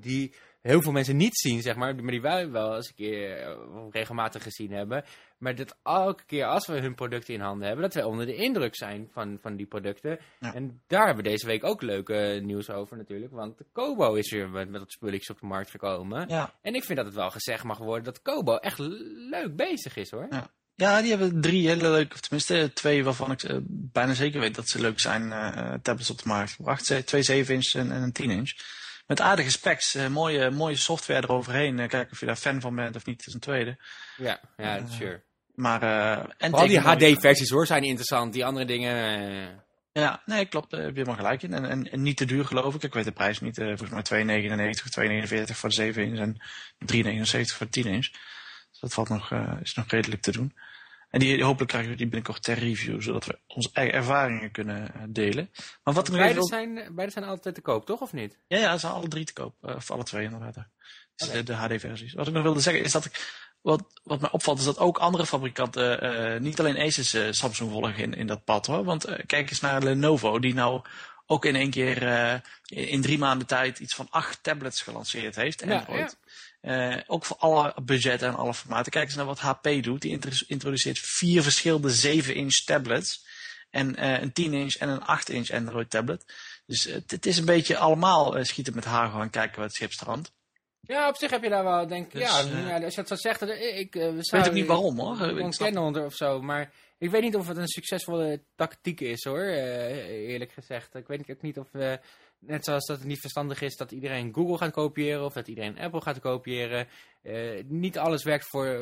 die 0.00 0.34
heel 0.62 0.82
veel 0.82 0.92
mensen 0.92 1.16
niet 1.16 1.38
zien, 1.38 1.62
zeg 1.62 1.76
maar. 1.76 1.94
Maar 1.94 2.10
die 2.10 2.20
wij 2.20 2.50
wel 2.50 2.76
eens 2.76 2.88
een 2.88 2.94
keer 2.94 3.36
eh, 3.36 3.56
regelmatig 3.90 4.42
gezien 4.42 4.72
hebben. 4.72 5.04
Maar 5.38 5.54
dat 5.54 5.76
elke 5.82 6.24
keer 6.26 6.44
als 6.46 6.66
we 6.66 6.80
hun 6.80 6.94
producten 6.94 7.34
in 7.34 7.40
handen 7.40 7.66
hebben, 7.66 7.84
dat 7.84 7.94
we 7.94 8.06
onder 8.06 8.26
de 8.26 8.34
indruk 8.34 8.76
zijn 8.76 9.08
van, 9.12 9.38
van 9.42 9.56
die 9.56 9.66
producten. 9.66 10.18
Ja. 10.40 10.54
En 10.54 10.82
daar 10.86 11.06
hebben 11.06 11.24
we 11.24 11.30
deze 11.30 11.46
week 11.46 11.64
ook 11.64 11.82
leuke 11.82 12.40
nieuws 12.42 12.70
over 12.70 12.96
natuurlijk. 12.96 13.32
Want 13.32 13.58
de 13.58 13.66
Kobo 13.72 14.14
is 14.14 14.30
weer 14.30 14.48
met, 14.48 14.68
met 14.68 14.80
dat 14.80 14.92
spulletjes 14.92 15.30
op 15.30 15.40
de 15.40 15.46
markt 15.46 15.70
gekomen. 15.70 16.28
Ja. 16.28 16.54
En 16.62 16.74
ik 16.74 16.84
vind 16.84 16.96
dat 16.96 17.06
het 17.06 17.14
wel 17.16 17.30
gezegd 17.30 17.64
mag 17.64 17.78
worden 17.78 18.04
dat 18.04 18.22
Kobo 18.22 18.56
echt 18.56 18.78
leuk 19.30 19.56
bezig 19.56 19.96
is 19.96 20.10
hoor. 20.10 20.26
Ja. 20.30 20.50
ja, 20.74 21.00
die 21.00 21.10
hebben 21.10 21.40
drie 21.40 21.68
hele 21.68 21.90
leuke, 21.90 22.14
of 22.14 22.20
tenminste 22.20 22.70
twee 22.74 23.04
waarvan 23.04 23.30
ik 23.30 23.42
eh, 23.42 23.56
bijna 23.68 24.14
zeker 24.14 24.40
weet 24.40 24.54
dat 24.54 24.68
ze 24.68 24.80
leuk 24.80 25.00
zijn, 25.00 25.32
eh, 25.32 25.74
tablets 25.82 26.10
op 26.10 26.22
de 26.22 26.28
markt 26.28 26.52
gebracht. 26.52 26.84
Ze- 26.86 27.04
Twee 27.04 27.22
7 27.22 27.54
inch 27.54 27.74
en, 27.74 27.92
en 27.92 28.02
een 28.02 28.12
10 28.12 28.30
inch. 28.30 28.50
Met 29.06 29.20
aardige 29.20 29.50
specs, 29.50 29.94
eh, 29.94 30.08
mooie, 30.08 30.50
mooie 30.50 30.76
software 30.76 31.22
eroverheen. 31.22 31.78
Eh, 31.78 31.88
kijken 31.88 32.12
of 32.12 32.20
je 32.20 32.26
daar 32.26 32.36
fan 32.36 32.60
van 32.60 32.74
bent 32.74 32.96
of 32.96 33.04
niet, 33.06 33.18
dat 33.18 33.26
is 33.26 33.34
een 33.34 33.40
tweede. 33.40 33.76
Ja, 34.16 34.40
ja, 34.56 34.76
Eh, 34.76 34.84
sure. 34.90 35.22
Maar, 35.58 35.82
eh 35.82 36.24
en 36.38 36.50
Vooral 36.50 36.68
die 36.68 36.78
HD-versies 36.80 37.50
hoor, 37.50 37.66
zijn 37.66 37.82
interessant. 37.82 38.32
Die 38.32 38.44
andere 38.44 38.66
dingen... 38.66 38.94
eh, 39.52 40.02
Ja, 40.02 40.22
nee, 40.26 40.46
klopt. 40.46 40.70
Daar 40.70 40.80
heb 40.80 40.88
je 40.90 40.94
helemaal 40.96 41.16
gelijk 41.20 41.42
in. 41.42 41.52
En, 41.54 41.64
en, 41.64 41.90
en 41.90 42.02
niet 42.02 42.16
te 42.16 42.24
duur, 42.24 42.44
geloof 42.44 42.74
ik. 42.74 42.82
Ik 42.82 42.94
weet 42.94 43.04
de 43.04 43.12
prijs 43.12 43.40
niet. 43.40 43.58
eh, 43.58 43.66
volgens 43.76 44.10
mij 44.10 44.42
2,99 44.42 44.82
of 44.84 45.04
2,49 45.50 45.56
voor 45.56 45.68
de 45.68 45.74
7 45.74 46.02
inch 46.04 46.18
en 46.18 46.34
3,79 47.46 47.54
voor 47.56 47.66
de 47.66 47.72
10 47.72 47.84
inch. 47.86 48.10
Dus 48.70 48.80
dat 48.80 48.94
valt 48.94 49.08
nog, 49.08 49.30
eh, 49.32 49.52
is 49.62 49.74
nog 49.74 49.86
redelijk 49.90 50.22
te 50.22 50.32
doen. 50.32 50.54
En 51.10 51.20
die, 51.20 51.44
hopelijk 51.44 51.70
krijgen 51.70 51.90
we 51.90 51.96
die 51.96 52.06
binnenkort 52.06 52.42
ter 52.42 52.58
review, 52.58 53.00
zodat 53.02 53.24
we 53.26 53.38
onze 53.46 53.70
eigen 53.72 53.94
ervaringen 53.94 54.50
kunnen 54.50 54.94
eh, 54.94 55.02
delen. 55.08 55.50
Maar 55.84 55.94
wat 55.94 56.10
beide, 56.10 56.42
zijn, 56.44 56.88
beide 56.94 57.12
zijn 57.12 57.24
altijd 57.24 57.54
te 57.54 57.60
koop, 57.60 57.86
toch? 57.86 58.00
Of 58.00 58.12
niet? 58.12 58.38
Ja, 58.46 58.58
ja, 58.58 58.72
ze 58.72 58.78
zijn 58.78 58.92
alle 58.92 59.08
drie 59.08 59.24
te 59.24 59.32
koop. 59.32 59.54
Eh, 59.62 59.74
of 59.76 59.90
alle 59.90 60.02
twee 60.04 60.24
inderdaad. 60.24 60.56
Dus 61.16 61.44
de 61.44 61.54
HD-versies. 61.54 62.12
Wat 62.12 62.26
ik 62.26 62.32
nog 62.32 62.42
wilde 62.42 62.60
zeggen 62.60 62.84
is 62.84 62.92
dat 62.92 63.04
ik... 63.04 63.46
Wat, 63.68 63.84
wat 64.04 64.20
mij 64.20 64.30
opvalt 64.30 64.58
is 64.58 64.64
dat 64.64 64.78
ook 64.78 64.98
andere 64.98 65.26
fabrikanten, 65.26 66.00
eh, 66.00 66.40
niet 66.40 66.60
alleen 66.60 66.78
Asus, 66.78 67.14
eh, 67.14 67.26
Samsung 67.30 67.70
volgen 67.70 67.96
in, 67.96 68.14
in 68.14 68.26
dat 68.26 68.44
pad 68.44 68.66
hoor. 68.66 68.84
Want 68.84 69.04
eh, 69.04 69.26
kijk 69.26 69.50
eens 69.50 69.60
naar 69.60 69.82
Lenovo, 69.82 70.38
die 70.38 70.54
nou 70.54 70.82
ook 71.26 71.44
in 71.44 71.56
één 71.56 71.70
keer 71.70 72.02
in, 72.66 73.02
drie 73.02 73.18
maanden 73.18 73.46
tijd 73.46 73.78
iets 73.78 73.94
van 73.94 74.06
acht 74.10 74.42
tablets 74.42 74.82
gelanceerd 74.82 75.36
heeft. 75.36 75.64
Ja, 75.64 75.78
Android. 75.78 76.16
Ook 77.06 77.24
voor 77.24 77.36
alle 77.36 77.74
budgetten 77.82 78.28
en 78.28 78.34
alle 78.34 78.54
formaten. 78.54 78.92
Kijk 78.92 79.04
eens 79.04 79.14
naar 79.14 79.24
wat 79.24 79.40
HP 79.40 79.68
doet. 79.82 80.02
Die 80.02 80.10
intro- 80.10 80.44
introduceert 80.46 80.98
vier 80.98 81.42
verschillende 81.42 82.22
7-inch 82.22 82.64
tablets. 82.64 83.26
En 83.70 84.04
een 84.22 84.30
10-inch 84.30 84.74
en 84.74 84.88
een 84.88 85.02
8-inch 85.02 85.50
Android 85.50 85.90
tablet. 85.90 86.24
Dus 86.66 86.84
het, 86.84 87.26
is 87.26 87.36
een 87.38 87.44
beetje 87.44 87.78
allemaal 87.78 88.44
schieten 88.44 88.74
met 88.74 88.84
hagel 88.84 89.20
en 89.20 89.30
kijken 89.30 89.56
wat 89.56 89.66
het 89.66 89.74
schip 89.74 89.92
strandt. 89.92 90.32
Ja, 90.88 91.08
op 91.08 91.16
zich 91.16 91.30
heb 91.30 91.42
je 91.42 91.48
daar 91.48 91.64
wel, 91.64 91.86
denk 91.86 92.06
ik... 92.06 92.12
Dus, 92.12 92.22
ja, 92.22 92.40
eh, 92.40 92.68
ja, 92.68 92.84
als 92.84 92.94
je 92.94 93.00
het 93.00 93.08
zo 93.08 93.14
zegt... 93.14 93.42
eh, 93.42 93.78
Ik, 93.78 93.94
eh, 93.94 94.02
we 94.10 94.28
weet 94.30 94.46
ook 94.46 94.52
niet 94.52 94.66
waarom 94.66 94.98
hoor. 94.98 95.40
Ontkennen 95.40 95.82
onder 95.82 96.04
of 96.04 96.14
zo, 96.14 96.42
maar... 96.42 96.72
Ik 96.98 97.10
weet 97.10 97.22
niet 97.22 97.36
of 97.36 97.48
het 97.48 97.56
een 97.56 97.68
succesvolle 97.68 98.40
tactiek 98.56 99.00
is, 99.00 99.24
hoor. 99.24 99.40
eerlijk 99.40 100.52
gezegd. 100.52 100.94
Ik 100.94 101.06
weet 101.06 101.30
ook 101.30 101.42
niet 101.42 101.58
of... 101.58 101.68
net 102.38 102.64
zoals 102.64 102.86
dat 102.86 102.98
het 102.98 103.06
niet 103.06 103.20
verstandig 103.20 103.60
is 103.60 103.76
dat 103.76 103.92
iedereen 103.92 104.34
Google 104.34 104.58
gaat 104.58 104.72
kopiëren... 104.72 105.24
of 105.24 105.32
dat 105.32 105.48
iedereen 105.48 105.78
Apple 105.78 106.00
gaat 106.00 106.20
kopiëren. 106.20 106.88
Niet 107.66 107.98
alles 107.98 108.24
werkt 108.24 108.48
voor, 108.48 108.78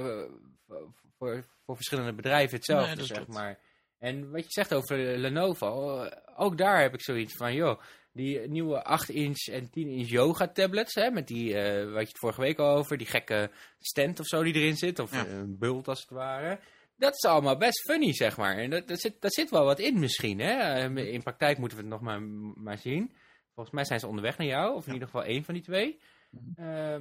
voor, 1.19 1.45
voor, 1.65 1.75
verschillende 1.77 2.13
bedrijven 2.13 2.57
hetzelfde, 2.57 2.87
Nee, 2.87 2.97
dat 2.97 3.07
zeg 3.07 3.27
maar. 3.27 3.59
En 3.99 4.31
wat 4.31 4.41
je 4.45 4.51
zegt 4.51 4.75
over 4.75 4.97
Lenovo, 4.99 6.05
ook 6.37 6.59
daar 6.59 6.81
heb 6.83 6.95
ik 6.95 7.03
zoiets 7.03 7.37
van, 7.37 7.55
joh, 7.55 7.81
die 8.17 8.49
nieuwe 8.49 8.87
8-inch 9.07 9.53
en 9.53 9.67
10-inch 9.67 10.09
yoga 10.09 10.49
tablets, 10.49 10.95
hè, 10.95 11.11
met 11.11 11.27
die, 11.27 11.55
eh 11.59 11.85
wat 11.93 12.01
je 12.03 12.09
het 12.09 12.19
vorige 12.19 12.41
week 12.41 12.59
al 12.59 12.77
over, 12.77 12.97
die 12.99 13.07
gekke 13.07 13.51
stand 13.79 14.21
of 14.21 14.27
zo 14.27 14.43
die 14.43 14.55
erin 14.55 14.77
zit, 14.77 14.99
of 14.99 15.13
Ja. 15.13 15.27
een 15.27 15.59
bult 15.59 15.89
als 15.89 16.01
het 16.01 16.11
ware. 16.11 16.59
Dat 16.97 17.13
is 17.15 17.25
allemaal 17.25 17.57
best 17.57 17.81
funny, 17.81 18.13
zeg 18.15 18.37
maar. 18.37 18.57
En 18.57 18.71
dat, 18.71 18.89
dat 18.89 19.01
zit, 19.01 19.21
daar 19.21 19.31
zit 19.33 19.51
wel 19.51 19.65
wat 19.65 19.79
in 19.79 19.99
misschien, 19.99 20.39
hè. 20.39 20.53
Eh, 20.95 21.13
In 21.13 21.23
praktijk 21.23 21.59
moeten 21.59 21.77
we 21.79 21.85
het 21.85 21.93
nog 21.93 22.03
maar, 22.03 22.23
maar 22.63 22.79
zien. 22.79 23.15
Volgens 23.55 23.75
mij 23.75 23.85
zijn 23.85 24.01
ze 24.01 24.07
onderweg 24.07 24.39
naar 24.39 24.47
jou, 24.47 24.75
of 24.75 24.81
in 24.83 24.87
Ja. 24.87 24.93
ieder 24.93 25.09
geval 25.09 25.25
één 25.25 25.45
van 25.45 25.55
die 25.55 25.63
twee. 25.63 26.01
Mhm. 26.31 26.69
Eh, 26.69 26.97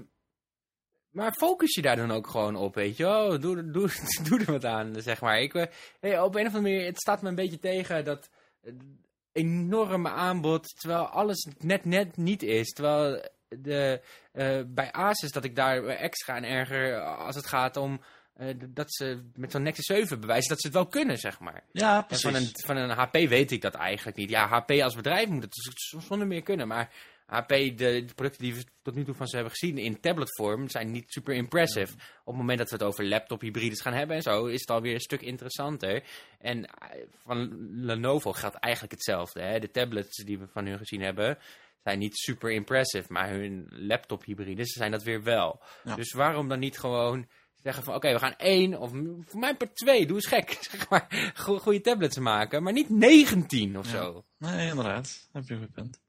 maar 1.10 1.32
focus 1.34 1.76
je 1.76 1.82
daar 1.82 1.96
dan 1.96 2.12
ook 2.12 2.28
gewoon 2.28 2.56
op, 2.56 2.76
weet 2.76 2.98
je 2.98 3.04
wel? 3.04 3.40
Doe, 3.40 3.72
doe, 3.72 3.90
doe 4.30 4.40
er 4.40 4.52
wat 4.52 4.66
aan, 4.66 5.02
zeg 5.02 5.22
maar. 5.22 5.42
Ik, 5.42 5.54
eh, 5.54 5.66
hey, 6.00 6.20
op 6.22 6.36
een 6.36 6.48
of 6.48 6.54
andere 6.56 6.62
manier, 6.74 6.86
het 6.86 7.00
staat 7.00 7.22
me 7.22 7.30
een 7.30 7.36
beetje 7.36 7.60
tegen 7.60 8.06
dat 8.06 8.30
enorme 9.36 10.10
aanbod, 10.10 10.80
terwijl 10.80 11.06
alles 11.08 11.48
net 11.60 11.86
net 11.86 12.18
niet 12.18 12.44
is. 12.44 12.70
Terwijl 12.74 13.22
de, 13.50 14.02
eh, 14.32 14.62
bij 14.68 14.92
Asus 14.92 15.32
dat 15.32 15.44
ik 15.44 15.56
daar 15.56 15.84
extra 15.86 16.36
en 16.36 16.44
erger 16.44 17.00
als 17.02 17.36
het 17.36 17.48
gaat 17.48 17.78
om 17.78 18.02
eh, 18.36 18.48
dat 18.68 18.94
ze 18.94 19.24
met 19.36 19.52
zo'n 19.52 19.64
Nexus 19.64 19.86
7 19.86 20.20
bewijzen 20.20 20.50
dat 20.50 20.60
ze 20.62 20.68
het 20.68 20.76
wel 20.76 20.88
kunnen, 20.88 21.18
zeg 21.18 21.40
maar. 21.40 21.64
Ja, 21.72 21.98
En 21.98 22.06
precies. 22.06 22.24
van 22.26 22.36
een, 22.36 22.50
van 22.54 22.78
een 22.78 22.90
HP 22.98 23.14
weet 23.14 23.52
ik 23.52 23.62
dat 23.62 23.74
eigenlijk 23.74 24.18
niet. 24.18 24.30
Ja, 24.30 24.48
HP 24.48 24.72
als 24.72 24.96
bedrijf 24.96 25.28
moet 25.30 25.44
het 25.44 25.54
zonder 26.08 26.28
meer 26.28 26.42
kunnen. 26.42 26.68
Maar 26.68 26.90
HP, 27.26 27.48
de, 27.50 27.76
de 27.78 28.14
producten 28.16 28.44
die 28.44 28.54
we 28.56 28.64
tot 28.82 28.96
nu 28.96 29.04
toe 29.04 29.14
van 29.16 29.28
ze 29.28 29.36
hebben 29.36 29.54
gezien 29.54 29.78
in 29.78 30.00
tabletvorm, 30.00 30.70
zijn 30.70 30.92
niet 30.92 31.04
super 31.12 31.34
impressive. 31.36 31.94
Op 31.94 32.26
het 32.26 32.36
moment 32.36 32.58
dat 32.58 32.70
we 32.70 32.76
het 32.76 32.84
over 32.86 33.06
laptop-hybrides 33.06 33.82
gaan 33.82 33.94
hebben 33.94 34.16
en 34.16 34.22
zo, 34.22 34.46
is 34.46 34.60
het 34.60 34.70
alweer 34.70 34.94
een 34.94 35.00
stuk 35.00 35.22
interessanter. 35.22 36.04
En 36.40 36.66
eh, 36.66 37.02
van 37.24 37.70
Lenovo 37.86 38.32
geldt 38.32 38.56
eigenlijk 38.56 38.94
hetzelfde. 38.94 39.42
Hè? 39.42 39.60
De 39.60 39.72
tablets 39.72 40.24
die 40.24 40.40
we 40.40 40.48
van 40.48 40.66
hun 40.66 40.78
gezien 40.78 41.02
hebben, 41.02 41.38
zijn 41.84 42.00
niet 42.00 42.18
super 42.18 42.52
impressive. 42.52 43.06
Maar 43.14 43.30
hun 43.30 43.68
laptop-hybrides 43.70 44.72
zijn 44.74 44.92
dat 44.92 45.04
weer 45.04 45.24
wel. 45.24 45.62
Ja. 45.84 45.96
Dus 45.96 46.12
waarom 46.14 46.48
dan 46.50 46.60
niet 46.60 46.80
gewoon 46.80 47.28
zeggen 47.64 47.84
van 47.84 47.96
oké, 47.96 48.12
we 48.14 48.20
gaan 48.20 48.36
één 48.38 48.80
of 48.80 48.90
voor 49.26 49.40
mij 49.40 49.56
per 49.56 49.74
twee, 49.74 50.06
doe 50.06 50.16
eens 50.16 50.28
gek. 50.28 50.58
Zeg 50.72 50.90
maar, 50.90 51.32
go- 51.36 51.58
goede 51.60 51.82
tablets 51.82 52.18
maken, 52.18 52.64
maar 52.64 52.74
niet 52.74 52.90
19 52.90 53.78
of 53.78 53.86
Ja. 53.86 53.92
zo. 53.92 54.26
Nee, 54.38 54.70
inderdaad. 54.70 55.30
Heb 55.32 55.48
je 55.48 55.54
een 55.54 55.60
goed 55.60 55.72
punt. 55.72 56.04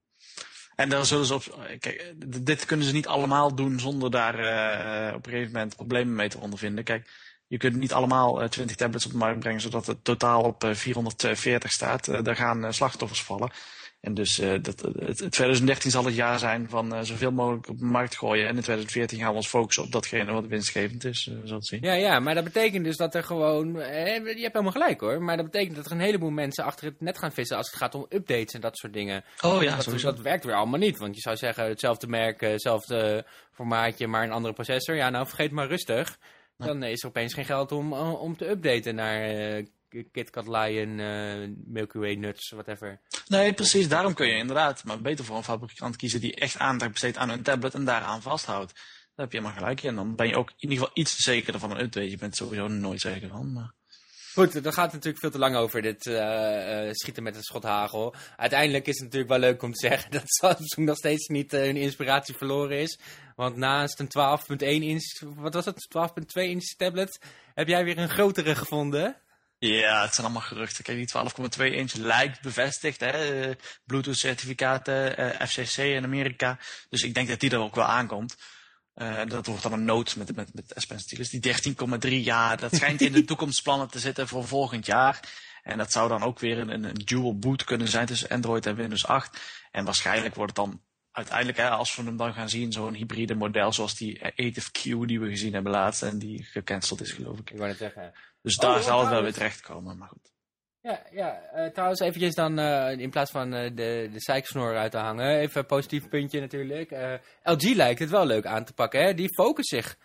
En 0.77 0.89
daar 0.89 1.07
zullen 1.07 1.27
ze 1.27 1.35
op. 1.35 1.69
Kijk, 1.79 2.15
dit 2.45 2.65
kunnen 2.65 2.87
ze 2.87 2.93
niet 2.93 3.07
allemaal 3.07 3.55
doen 3.55 3.81
zonder 3.81 4.11
daar 4.11 4.39
eh, 4.39 5.15
op 5.15 5.27
een 5.27 5.33
gegeven 5.33 5.53
moment 5.53 5.77
problemen 5.77 6.15
mee 6.15 6.29
te 6.29 6.39
ondervinden. 6.39 6.85
Kijk, 6.85 7.09
je 7.47 7.57
kunt 7.57 7.77
niet 7.77 7.93
allemaal 7.93 8.43
eh, 8.43 8.49
20 8.49 8.77
tablets 8.77 9.07
op 9.07 9.13
de 9.13 9.17
markt 9.19 9.39
brengen 9.39 9.61
zodat 9.61 9.87
het 9.87 10.05
totaal 10.05 10.43
op 10.43 10.65
eh, 10.65 10.75
440 10.75 11.73
staat. 11.73 12.09
Eh, 12.09 12.23
daar 12.23 12.37
gaan 12.37 12.65
eh, 12.65 12.73
slachtoffers 12.73 13.23
vallen. 13.23 13.51
En 14.07 14.15
dus 14.15 14.39
eh, 14.39 14.53
dat, 14.63 14.81
het, 14.81 15.19
het 15.19 15.31
2013 15.33 15.91
zal 15.91 16.05
het 16.05 16.15
jaar 16.15 16.39
zijn 16.39 16.69
van 16.69 16.95
eh, 16.95 17.01
zoveel 17.03 17.31
mogelijk 17.33 17.69
op 17.69 17.79
de 17.79 17.85
markt 17.85 18.17
gooien. 18.17 18.43
En 18.49 18.57
in 18.57 18.63
2014 18.63 19.19
gaan 19.19 19.31
we 19.31 19.37
ons 19.37 19.49
focussen 19.49 19.85
op 19.85 19.93
datgene 19.93 20.33
wat 20.33 20.47
winstgevend 20.47 21.05
is. 21.05 21.31
eh, 21.45 21.51
het 21.51 21.67
zien. 21.67 21.81
Ja, 21.83 21.93
ja, 21.93 22.21
maar 22.21 22.35
dat 22.35 22.45
betekent 22.45 22.85
dus 22.85 22.97
dat 22.97 23.15
er 23.15 23.23
gewoon... 23.25 23.81
Eh, 23.81 24.15
je 24.17 24.23
hebt 24.23 24.53
helemaal 24.53 24.71
gelijk 24.73 25.01
hoor. 25.01 25.23
Maar 25.23 25.37
dat 25.37 25.45
betekent 25.45 25.77
dat 25.77 25.87
er 25.87 25.93
een 25.93 26.01
heleboel 26.01 26.31
mensen 26.31 26.65
achter 26.65 26.87
het 26.87 27.01
net 27.01 27.19
gaan 27.19 27.33
vissen 27.33 27.57
als 27.57 27.67
het 27.67 27.77
gaat 27.77 27.95
om 27.95 28.07
updates 28.09 28.55
en 28.55 28.61
dat 28.61 28.77
soort 28.79 28.93
dingen. 28.93 29.25
Oh 29.41 29.63
ja, 29.63 29.75
dat, 29.75 29.85
sowieso. 29.85 30.11
dat 30.11 30.21
werkt 30.21 30.45
weer 30.45 30.55
allemaal 30.55 30.79
niet. 30.81 30.99
Want 30.99 31.15
je 31.15 31.21
zou 31.21 31.37
zeggen, 31.37 31.69
hetzelfde 31.69 32.07
merk, 32.07 32.43
eh, 32.43 32.51
hetzelfde 32.51 33.27
formaatje, 33.53 34.07
maar 34.07 34.23
een 34.23 34.33
andere 34.33 34.55
processor. 34.55 34.95
Ja, 34.95 35.11
nou 35.11 35.27
vergeet 35.27 35.51
maar 35.51 35.69
rustig. 35.69 36.19
Dan 36.59 36.83
is 36.83 37.03
er 37.03 37.09
opeens 37.09 37.35
geen 37.35 37.45
geld 37.45 37.73
om, 37.73 37.93
eh, 37.93 38.21
om 38.23 38.37
te 38.37 38.49
updaten 38.49 38.95
naar 38.95 39.23
eh, 39.23 39.65
KitKat 39.89 40.49
Lion, 40.49 41.01
eh, 41.01 41.49
Milky 41.65 41.99
Way 41.99 42.15
Nuts, 42.15 42.51
whatever. 42.51 43.01
Nee, 43.29 43.53
precies. 43.53 43.89
Daarom 43.89 44.15
kun 44.15 44.27
je 44.27 44.37
inderdaad 44.37 44.85
maar 44.85 45.01
beter 45.01 45.25
voor 45.25 45.37
een 45.37 45.45
fabrikant 45.45 45.97
kiezen 45.97 46.21
die 46.21 46.35
echt 46.35 46.59
aandacht 46.59 46.91
besteedt 46.91 47.17
aan 47.17 47.31
een 47.31 47.43
tablet 47.43 47.75
en 47.75 47.85
daaraan 47.85 48.23
vasthoudt. 48.23 48.73
Daar 48.75 49.25
heb 49.27 49.33
je 49.33 49.39
helemaal 49.39 49.59
gelijk 49.59 49.83
in. 49.83 49.89
En 49.89 49.95
dan 49.95 50.17
ben 50.17 50.29
je 50.29 50.37
ook 50.37 50.49
in 50.49 50.55
ieder 50.59 50.79
geval 50.79 50.93
iets 50.95 51.17
zekerder 51.17 51.61
van 51.61 51.71
een 51.71 51.81
update. 51.81 52.11
Je 52.11 52.17
bent 52.17 52.37
sowieso 52.37 52.69
nooit 52.69 53.01
zeker 53.01 53.29
van. 53.29 53.53
Maar... 53.53 53.75
Goed, 54.37 54.63
daar 54.63 54.73
gaat 54.73 54.85
het 54.85 54.93
natuurlijk 54.93 55.19
veel 55.19 55.31
te 55.31 55.39
lang 55.39 55.57
over, 55.57 55.83
dit 55.83 56.07
eh, 56.07 56.89
eh, 56.89 56.93
schieten 56.93 57.23
met 57.23 57.37
een 57.37 57.43
schot 57.43 57.63
hagel. 57.63 58.15
Uiteindelijk 58.37 58.87
is 58.87 58.95
het 58.95 59.05
natuurlijk 59.05 59.31
wel 59.31 59.39
leuk 59.39 59.63
om 59.63 59.73
te 59.73 59.89
zeggen 59.89 60.11
dat 60.21 60.23
Samsung 60.25 60.87
nog 60.87 60.97
steeds 60.97 61.29
niet 61.29 61.53
eh, 61.53 61.61
hun 61.61 61.77
inspiratie 61.77 62.37
verloren 62.37 62.79
is. 62.79 62.99
Want 63.37 63.57
naast 63.57 64.01
een 64.01 64.09
12.1 64.59 64.67
inch, 64.67 65.21
wat 65.35 65.55
was 65.55 65.65
het, 65.65 65.89
12.2 65.99 66.43
inch 66.43 66.75
tablet, 66.77 67.19
heb 67.55 67.69
jij 67.69 67.85
weer 67.85 67.99
een 67.99 68.09
grotere 68.09 68.55
gevonden. 68.55 69.17
Ja, 69.59 70.03
het 70.03 70.15
zijn 70.15 70.27
allemaal 70.27 70.47
geruchten. 70.47 70.85
Kijk, 70.85 70.99
die 70.99 71.69
12,2 71.69 71.75
inch 71.75 71.93
lijkt 71.93 72.41
bevestigd. 72.41 73.01
hè. 73.01 73.53
Bluetooth 73.85 74.17
certificaten, 74.17 75.17
eh, 75.17 75.47
FCC 75.47 75.77
in 75.77 76.05
Amerika. 76.05 76.59
Dus 76.89 77.03
ik 77.03 77.15
denk 77.15 77.29
dat 77.29 77.41
die 77.41 77.51
er 77.51 77.59
ook 77.59 77.75
wel 77.75 77.85
aankomt. 77.85 78.37
Eh, 78.95 79.27
dat 79.27 79.47
wordt 79.47 79.63
dan 79.63 79.73
een 79.73 79.85
note 79.85 80.19
met, 80.19 80.37
met, 80.37 80.55
met 80.55 80.73
S 80.75 80.87
Pen 80.87 81.01
stylus. 81.01 81.31
Die 81.31 81.41
13,3, 81.41 82.25
ja, 82.25 82.57
dat 82.57 82.75
schijnt 82.75 83.01
in 83.01 83.13
de 83.13 83.25
toekomstplannen 83.31 83.89
te 83.89 83.99
zitten 83.99 84.29
voor 84.29 84.47
volgend 84.47 84.87
jaar. 84.87 85.21
En 85.63 85.79
dat 85.79 85.93
zou 85.93 86.09
dan 86.09 86.23
ook 86.23 86.39
weer 86.39 86.59
een, 86.59 86.85
een, 86.85 86.95
dual 87.05 87.39
boot 87.39 87.65
kunnen 87.65 87.89
zijn 87.89 88.07
tussen 88.07 88.29
Android 88.29 88.67
en 88.67 88.75
Windows 88.75 89.07
8. 89.07 89.41
En 89.71 89.85
waarschijnlijk 89.85 90.35
wordt 90.35 90.57
het 90.57 90.67
dan 90.67 90.81
uiteindelijk, 91.11 91.59
hè, 91.59 91.69
als 91.69 91.97
we 91.97 92.03
hem 92.03 92.17
dan 92.17 92.35
gaan 92.35 92.49
zien, 92.49 92.73
zo'n 92.73 92.95
hybride 92.95 93.35
model 93.35 93.73
zoals 93.73 93.97
die 93.97 94.19
eh, 94.19 94.47
Ative 94.47 94.71
Q 94.71 94.83
die 94.83 95.21
we 95.21 95.29
gezien 95.29 95.53
hebben 95.53 95.73
laatst. 95.73 96.03
En 96.03 96.19
die 96.19 96.43
gecanceld 96.43 97.01
is, 97.01 97.13
geloof 97.13 97.39
ik. 97.39 97.51
Ik 97.51 97.57
wou 97.57 97.69
net 97.69 97.79
zeggen. 97.79 98.13
Dus 98.47 98.57
daar 98.57 98.77
oh, 98.77 98.83
zal 98.83 99.01
het 99.01 99.09
wel 99.09 99.23
weer 99.23 99.33
terechtkomen. 99.33 99.99
Maar 99.99 100.09
goed. 100.09 100.33
Ja, 100.81 101.03
ja 101.11 101.41
eh, 101.41 101.71
trouwens 101.71 102.01
eventjes 102.01 102.35
dan, 102.35 102.59
eh, 102.59 102.99
in 102.99 103.11
plaats 103.11 103.31
van 103.31 103.55
eh, 103.55 103.71
de, 103.75 104.09
de 104.13 104.21
zeiksnor 104.21 104.77
uit 104.77 104.91
te 104.91 104.99
hangen, 104.99 105.39
even 105.39 105.61
een 105.61 105.67
positief 105.67 106.09
puntje 106.09 106.41
natuurlijk. 106.41 106.91
LG 107.43 107.75
lijkt 107.75 107.99
het 107.99 108.11
wel 108.11 108.27
leuk 108.27 108.47
aan 108.47 108.65
te 108.65 108.73
pakken, 108.73 109.05
hè? 109.05 109.15
Die 109.15 109.35
focust 109.35 109.69
zich. 109.69 109.97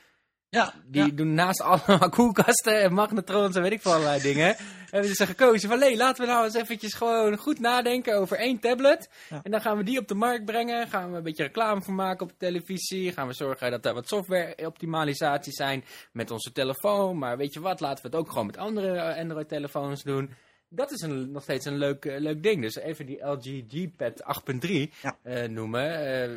Ja, 0.52 0.74
Die 0.86 1.06
ja. 1.06 1.10
doen 1.10 1.34
naast 1.34 1.62
allemaal 1.62 2.10
koelkasten 2.20 2.82
en 2.82 2.94
magnetrons 2.94 3.56
en 3.56 3.62
weet 3.62 3.72
ik 3.72 3.82
veel 3.82 3.92
allerlei 3.92 4.22
dingen. 4.22 4.56
Hebben 4.92 5.16
ze 5.16 5.26
gekozen 5.26 5.70
van, 5.70 5.80
nee, 5.80 5.98
laten 5.98 6.26
we 6.26 6.32
nou 6.32 6.46
eens 6.46 6.54
eventjes 6.54 6.94
gewoon 6.94 7.38
goed 7.38 7.60
nadenken 7.60 8.18
over 8.18 8.38
één 8.38 8.60
tablet. 8.60 9.10
Ja. 9.30 9.40
En 9.44 9.52
dan 9.52 9.62
gaan 9.62 9.78
we 9.78 9.84
die 9.84 10.00
op 10.00 10.08
de 10.08 10.16
markt 10.16 10.46
brengen. 10.46 10.88
Gaan 10.88 11.12
we 11.12 11.18
een 11.18 11.24
beetje 11.24 11.44
reclame 11.44 11.82
voor 11.82 11.94
maken 11.94 12.26
op 12.26 12.30
de 12.30 12.38
televisie. 12.38 13.12
Gaan 13.12 13.28
we 13.28 13.34
zorgen 13.34 13.72
dat 13.72 13.86
er 13.86 13.94
wat 13.94 14.08
software-optimalisaties 14.08 15.56
zijn 15.56 15.84
met 16.12 16.32
onze 16.32 16.52
telefoon. 16.52 17.18
Maar 17.18 17.38
weet 17.38 17.54
je 17.54 17.60
wat, 17.60 17.80
laten 17.80 18.04
we 18.04 18.10
het 18.10 18.20
ook 18.20 18.30
gewoon 18.30 18.46
met 18.46 18.58
andere 18.58 18.98
eh, 18.98 19.22
Android-telefoons 19.22 20.04
doen. 20.04 20.34
Dat 20.74 20.92
is 20.92 21.02
een, 21.02 21.32
nog 21.32 21.44
steeds 21.44 21.66
een 21.66 21.78
leuk, 21.78 22.06
eh, 22.06 22.20
leuk 22.20 22.44
ding. 22.44 22.62
Dus 22.62 22.76
even 22.76 23.06
die 23.06 23.26
LG 23.26 23.64
G-Pad 23.68 24.24
8.3 24.24 24.92
Ja. 25.02 25.18
eh, 25.24 25.50
noemen. 25.50 26.06
Eh, 26.24 26.30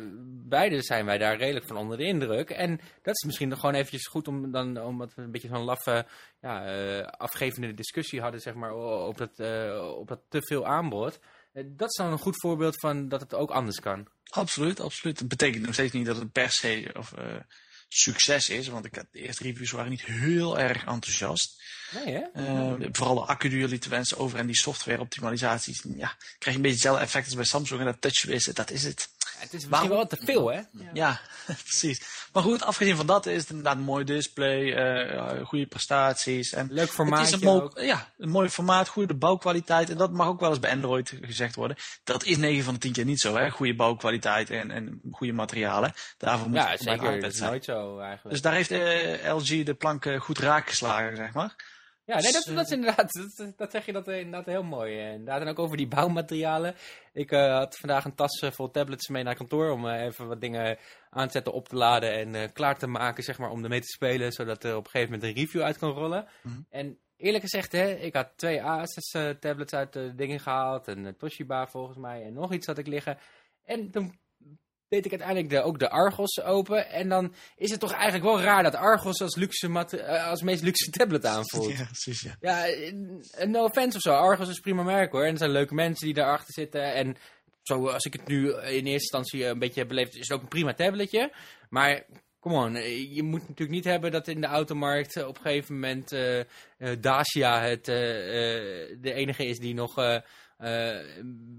beide 0.47 0.81
zijn 0.83 1.05
wij 1.05 1.17
daar 1.17 1.37
redelijk 1.37 1.67
van 1.67 1.77
onder 1.77 1.97
de 1.97 2.03
indruk. 2.03 2.49
En 2.49 2.79
dat 3.01 3.15
is 3.15 3.23
misschien 3.25 3.47
nog 3.49 3.59
gewoon 3.59 3.75
eventjes 3.75 4.07
goed 4.07 4.27
om 4.27 4.51
dan, 4.51 4.81
omdat 4.81 5.13
we 5.13 5.21
een 5.21 5.31
beetje 5.31 5.47
zo'n 5.47 5.63
laffe, 5.63 6.05
ja, 6.41 6.65
eh, 6.65 7.07
afgevende 7.07 7.73
discussie 7.73 8.21
hadden, 8.21 8.41
zeg 8.41 8.53
maar, 8.53 8.73
op 9.07 9.17
dat, 9.17 9.39
eh, 9.39 9.93
op 9.97 10.07
dat 10.07 10.19
te 10.29 10.41
veel 10.41 10.65
aanbod. 10.65 11.19
Dat 11.65 11.89
is 11.89 11.95
dan 11.95 12.11
een 12.11 12.17
goed 12.19 12.39
voorbeeld 12.41 12.79
van 12.79 13.07
dat 13.09 13.21
het 13.21 13.33
ook 13.33 13.51
anders 13.51 13.79
kan. 13.79 14.07
Absoluut, 14.29 14.79
absoluut. 14.79 15.19
Het 15.19 15.27
betekent 15.27 15.65
nog 15.65 15.73
steeds 15.73 15.93
niet 15.93 16.05
dat 16.05 16.17
het 16.17 16.31
per 16.31 16.49
se 16.51 16.89
of, 16.97 17.13
eh, 17.13 17.35
succes 17.87 18.49
is. 18.49 18.67
Want 18.67 18.85
ik 18.85 18.95
had, 18.95 19.05
de 19.11 19.19
eerste 19.19 19.43
reviews 19.43 19.71
waren 19.71 19.89
niet 19.89 20.05
heel 20.05 20.59
erg 20.59 20.85
enthousiast. 20.85 21.63
Nee, 22.05 22.13
hè? 22.13 22.21
Eh, 22.79 22.87
vooral 22.91 23.15
de 23.15 23.21
accu 23.21 23.67
lieten 23.67 23.89
wensen 23.89 24.17
over 24.17 24.39
en 24.39 24.45
die 24.45 24.55
software 24.55 24.99
optimalisaties. 24.99 25.81
Ja, 25.83 26.13
krijg 26.17 26.39
je 26.39 26.51
een 26.51 26.61
beetje 26.61 26.69
hetzelfde 26.71 27.03
effect 27.03 27.25
als 27.25 27.35
bij 27.35 27.43
Samsung. 27.43 27.79
En 27.79 27.85
dat 27.85 28.01
TouchWiz, 28.01 28.45
dat 28.47 28.71
is 28.71 28.83
het. 28.83 29.09
Het 29.35 29.43
is 29.43 29.51
misschien 29.51 29.69
Waarom- 29.69 29.89
wel 29.89 29.97
wat 29.97 30.09
te 30.09 30.25
veel, 30.25 30.51
hè? 30.51 30.61
Ja, 30.93 31.19
precies. 31.63 32.01
Maar 32.33 32.43
goed, 32.43 32.63
afgezien 32.63 32.95
van 32.95 33.05
dat 33.05 33.25
is 33.25 33.39
het 33.41 33.49
inderdaad 33.49 33.75
een 33.75 33.81
mooi 33.83 34.03
display, 34.03 34.73
eh, 34.73 35.45
goede 35.45 35.65
prestaties. 35.65 36.53
En 36.53 36.67
Leuk 36.71 36.97
het 36.97 37.19
is 37.19 37.31
een, 37.41 37.71
ja, 37.75 38.11
een 38.17 38.29
mooi 38.29 38.49
formaat, 38.49 38.87
goede 38.87 39.13
bouwkwaliteit. 39.13 39.89
En 39.89 39.97
dat 39.97 40.11
mag 40.11 40.27
ook 40.27 40.39
wel 40.39 40.49
eens 40.49 40.59
bij 40.59 40.71
Android 40.71 41.13
gezegd 41.21 41.55
worden. 41.55 41.77
Dat 42.03 42.23
is 42.23 42.37
9 42.37 42.63
van 42.63 42.73
de 42.73 42.79
10 42.79 42.91
keer 42.91 43.05
niet 43.05 43.19
zo, 43.19 43.35
hè? 43.35 43.49
Goede 43.49 43.75
bouwkwaliteit 43.75 44.49
en, 44.49 44.71
en 44.71 45.01
goede 45.11 45.33
materialen. 45.33 45.93
Daarvoor 46.17 46.47
moet 46.47 46.57
Ja, 46.57 46.69
het 46.69 46.81
zeker. 46.81 47.07
iPad 47.07 47.21
Dat 47.21 47.33
is 47.33 47.39
nooit 47.39 47.63
zo 47.63 47.99
eigenlijk. 47.99 48.29
Dus 48.29 48.41
daar 48.41 48.53
heeft 48.53 48.71
eh, 48.71 49.33
LG 49.35 49.63
de 49.63 49.73
plank 49.73 50.05
goed 50.19 50.39
raak 50.39 50.69
geslagen, 50.69 51.15
zeg 51.15 51.33
maar. 51.33 51.55
Ja, 52.05 52.19
nee, 52.19 52.31
dat, 52.31 52.43
Dus, 52.43 52.55
dat 52.55 52.65
is 52.65 52.71
inderdaad, 52.71 53.11
dat, 53.35 53.53
dat 53.57 53.71
zeg 53.71 53.85
je 53.85 53.91
dat, 53.91 54.07
eh, 54.07 54.17
inderdaad 54.17 54.45
heel 54.45 54.63
mooi. 54.63 54.99
eh, 54.99 55.11
Inderdaad, 55.11 55.41
en 55.41 55.47
ook 55.47 55.59
over 55.59 55.77
die 55.77 55.87
bouwmaterialen. 55.87 56.75
Ik 57.13 57.31
eh, 57.31 57.57
had 57.57 57.77
vandaag 57.77 58.05
een 58.05 58.15
tas 58.15 58.39
eh, 58.39 58.51
vol 58.51 58.71
tablets 58.71 59.07
mee 59.07 59.23
naar 59.23 59.35
kantoor 59.35 59.69
om 59.71 59.87
eh, 59.87 60.03
even 60.03 60.27
wat 60.27 60.41
dingen 60.41 60.77
aan 61.09 61.25
te 61.25 61.31
zetten, 61.31 61.53
op 61.53 61.67
te 61.69 61.75
laden 61.75 62.11
en 62.13 62.35
eh, 62.35 62.49
klaar 62.53 62.77
te 62.77 62.87
maken, 62.87 63.23
zeg 63.23 63.37
maar, 63.37 63.49
om 63.49 63.63
ermee 63.63 63.79
te 63.81 63.87
spelen, 63.87 64.31
zodat 64.31 64.63
er 64.63 64.75
op 64.75 64.85
een 64.85 64.91
gegeven 64.91 65.13
moment 65.13 65.29
een 65.29 65.43
review 65.43 65.61
uit 65.61 65.77
kan 65.77 65.91
rollen. 65.91 66.27
Mhm. 66.41 66.59
En 66.69 66.99
eerlijk 67.17 67.43
gezegd, 67.43 67.71
hè, 67.71 67.89
ik 67.93 68.13
had 68.15 68.31
twee 68.35 68.61
Asus 68.63 69.11
eh, 69.11 69.29
tablets 69.29 69.73
uit 69.73 69.93
de 69.93 70.15
dingen 70.15 70.39
gehaald, 70.39 70.87
een 70.87 71.05
eh, 71.05 71.13
Toshiba 71.13 71.67
volgens 71.67 71.97
mij, 71.97 72.23
en 72.23 72.33
nog 72.33 72.53
iets 72.53 72.67
had 72.67 72.77
ik 72.77 72.87
liggen. 72.87 73.17
En 73.63 73.91
toen 73.91 74.19
deed 74.89 75.05
ik 75.05 75.11
uiteindelijk 75.11 75.49
de, 75.49 75.61
ook 75.61 75.79
de 75.79 75.89
Argos 75.89 76.41
open. 76.41 76.89
En 76.89 77.09
dan 77.09 77.33
is 77.55 77.71
het 77.71 77.79
toch 77.79 77.91
eigenlijk 77.91 78.23
wel 78.23 78.41
raar 78.41 78.63
dat 78.63 78.75
Argos 78.75 79.21
als, 79.21 79.35
luxe 79.35 79.67
mat- 79.69 79.93
eh, 79.93 80.27
als 80.27 80.41
meest 80.41 80.63
luxe 80.63 80.89
tablet 80.89 81.25
aanvoelt. 81.25 81.77
Ja, 81.77 81.83
precies, 82.01 82.21
ja. 82.21 82.35
Ja, 82.39 82.67
eh, 82.67 83.47
no 83.47 83.63
offense 83.63 83.97
of 83.97 84.01
zo. 84.03 84.13
Argos 84.13 84.49
is 84.49 84.59
prima 84.59 84.83
merk 84.83 85.11
hoor. 85.11 85.23
En 85.25 85.31
er 85.31 85.37
zijn 85.37 85.51
leuke 85.51 85.73
mensen 85.73 86.05
die 86.05 86.15
daarachter 86.15 86.53
zitten. 86.53 86.93
En 86.93 87.15
zo, 87.63 87.87
als 87.87 88.05
ik 88.05 88.13
het 88.13 88.27
nu 88.27 88.47
in 88.49 88.53
eerste 88.63 88.89
instantie 88.91 89.45
een 89.45 89.59
beetje 89.59 89.79
heb 89.79 89.87
beleefd, 89.89 90.13
is 90.15 90.19
het 90.27 90.31
ook 90.31 90.41
een 90.41 90.47
prima 90.47 90.73
tabletje. 90.73 91.33
Maar, 91.69 92.05
come 92.39 92.55
on, 92.55 92.75
eh, 92.75 93.13
je 93.15 93.23
moet 93.23 93.41
natuurlijk 93.41 93.69
niet 93.69 93.83
hebben 93.85 94.11
dat 94.11 94.27
in 94.27 94.41
de 94.41 94.47
automarkt 94.47 95.15
eh, 95.15 95.27
op 95.27 95.35
een 95.35 95.41
gegeven 95.41 95.73
moment 95.73 96.11
eh, 96.11 96.39
eh, 96.39 96.45
Dacia 96.99 97.61
het, 97.61 97.87
eh, 97.87 97.95
eh, 97.99 98.97
de 99.01 99.13
enige 99.13 99.45
is 99.45 99.57
die 99.59 99.73
nog 99.73 99.97
eh, 99.97 100.15
eh, 100.15 100.21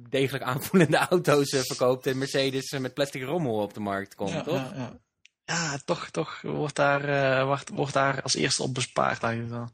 degelijk 0.09 0.45
aanvoelende 0.45 0.97
auto's 0.97 1.51
eh, 1.53 1.61
verkoopt. 1.61 2.07
En 2.07 2.19
Mercedes 2.19 2.71
eh, 2.71 2.81
met 2.81 2.95
plastic 2.95 3.23
rommel 3.23 3.55
op 3.63 3.75
de 3.75 3.81
markt 3.81 4.15
komt, 4.15 4.31
ja, 4.31 4.43
toch? 4.43 4.71
Ja, 4.75 4.77
ja. 4.77 4.99
ja, 5.45 5.79
toch, 5.85 6.11
toch 6.11 6.41
wordt 6.43 6.77
daar, 6.77 7.05
eh, 7.05 7.45
wordt, 7.45 7.69
wordt 7.69 7.93
daar 7.93 8.23
als 8.23 8.35
eerste 8.35 8.63
op 8.63 8.75
bespaard 8.75 9.23
eigenlijk 9.23 9.55
wel. 9.55 9.69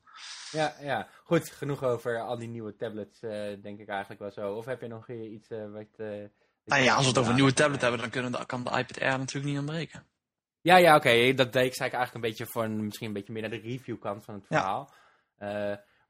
Ja, 0.50 0.74
ja, 0.80 1.08
goed. 1.24 1.50
Genoeg 1.50 1.82
over 1.82 2.20
al 2.20 2.38
die 2.38 2.48
nieuwe 2.48 2.76
tablets, 2.76 3.22
eh, 3.22 3.30
denk 3.62 3.78
ik 3.80 3.88
eigenlijk 3.88 4.20
wel 4.20 4.30
zo. 4.30 4.52
Of 4.54 4.64
heb 4.64 4.80
je 4.80 4.88
nog 4.88 5.08
eh, 5.08 5.32
iets 5.32 5.48
eh, 5.48 5.70
wat... 5.72 5.86
eh, 5.96 6.06
Nou 6.64 6.82
ja, 6.82 6.94
als 6.94 7.02
we 7.02 7.08
het 7.08 7.18
over 7.18 7.30
een 7.30 7.36
nieuwe 7.36 7.52
tablet 7.52 7.80
hebben, 7.80 8.00
dan 8.00 8.10
kunnen 8.10 8.32
de, 8.32 8.46
kan 8.46 8.64
de 8.64 8.70
iPad 8.70 9.00
Air 9.00 9.18
natuurlijk 9.18 9.52
niet 9.52 9.58
ontbreken. 9.58 10.06
Ja, 10.60 10.76
ja, 10.76 10.96
oké. 10.96 11.34
Dat 11.34 11.52
deed 11.52 11.66
ik 11.66 11.74
zei 11.74 11.88
ik 11.88 11.94
eigenlijk 11.94 12.14
een 12.24 12.30
beetje 12.30 12.46
van, 12.46 12.84
misschien 12.84 13.06
een 13.06 13.12
beetje 13.12 13.32
meer 13.32 13.42
naar 13.42 13.50
de 13.50 13.56
review 13.68 13.98
kant 14.00 14.24
van 14.24 14.34
het 14.34 14.44
Ja. 14.48 14.58
verhaal. 14.58 14.90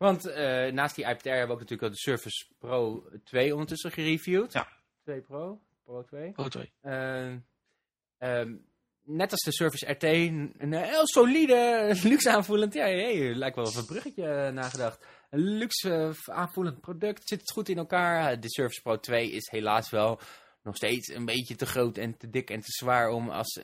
Want 0.03 0.27
eh, 0.27 0.73
naast 0.73 0.95
die 0.95 1.05
iPad 1.05 1.27
Air 1.27 1.37
hebben 1.37 1.57
we 1.57 1.63
ook 1.63 1.69
natuurlijk 1.69 1.83
al 1.83 1.91
de 1.91 1.97
Surface 1.97 2.47
Pro 2.59 3.09
2 3.25 3.53
ondertussen 3.53 3.91
gereviewd. 3.91 4.53
Ja. 4.53 4.69
2 5.03 5.21
Pro, 5.21 5.61
Pro 5.85 6.05
2. 6.05 6.33
Pro 6.33 6.49
2. 6.49 6.73
Ehm, 6.81 7.39
ehm, 8.19 8.55
net 9.03 9.31
als 9.31 9.41
de 9.41 9.53
Surface 9.53 9.91
RT, 9.93 10.03
een, 10.03 10.73
heel 10.73 11.07
solide, 11.07 11.89
luxe 12.09 12.31
aanvoelend. 12.31 12.75
Ja, 12.75 12.85
hey, 12.85 13.35
lijkt 13.35 13.57
wel 13.57 13.65
op 13.65 13.75
een 13.75 13.87
bruggetje 13.87 14.27
eh, 14.27 14.53
nagedacht. 14.53 15.07
Een 15.31 15.41
luxe 15.41 15.91
eh, 15.91 16.35
aanvoelend 16.35 16.81
product, 16.81 17.29
zit 17.29 17.51
goed 17.51 17.69
in 17.69 17.79
elkaar. 17.79 18.41
De 18.41 18.51
Surface 18.51 18.83
Pro 18.83 18.99
2 18.99 19.31
is 19.31 19.51
helaas 19.51 19.91
wel 19.91 20.21
nog 20.63 20.77
steeds 20.77 21.09
een 21.09 21.25
beetje 21.25 21.57
te 21.57 21.67
groot 21.67 21.99
en 21.99 22.17
te 22.17 22.31
dik 22.31 22.51
en 22.51 22.61
te 22.61 22.71
zwaar 22.71 23.11
om 23.11 23.31
als, 23.31 23.63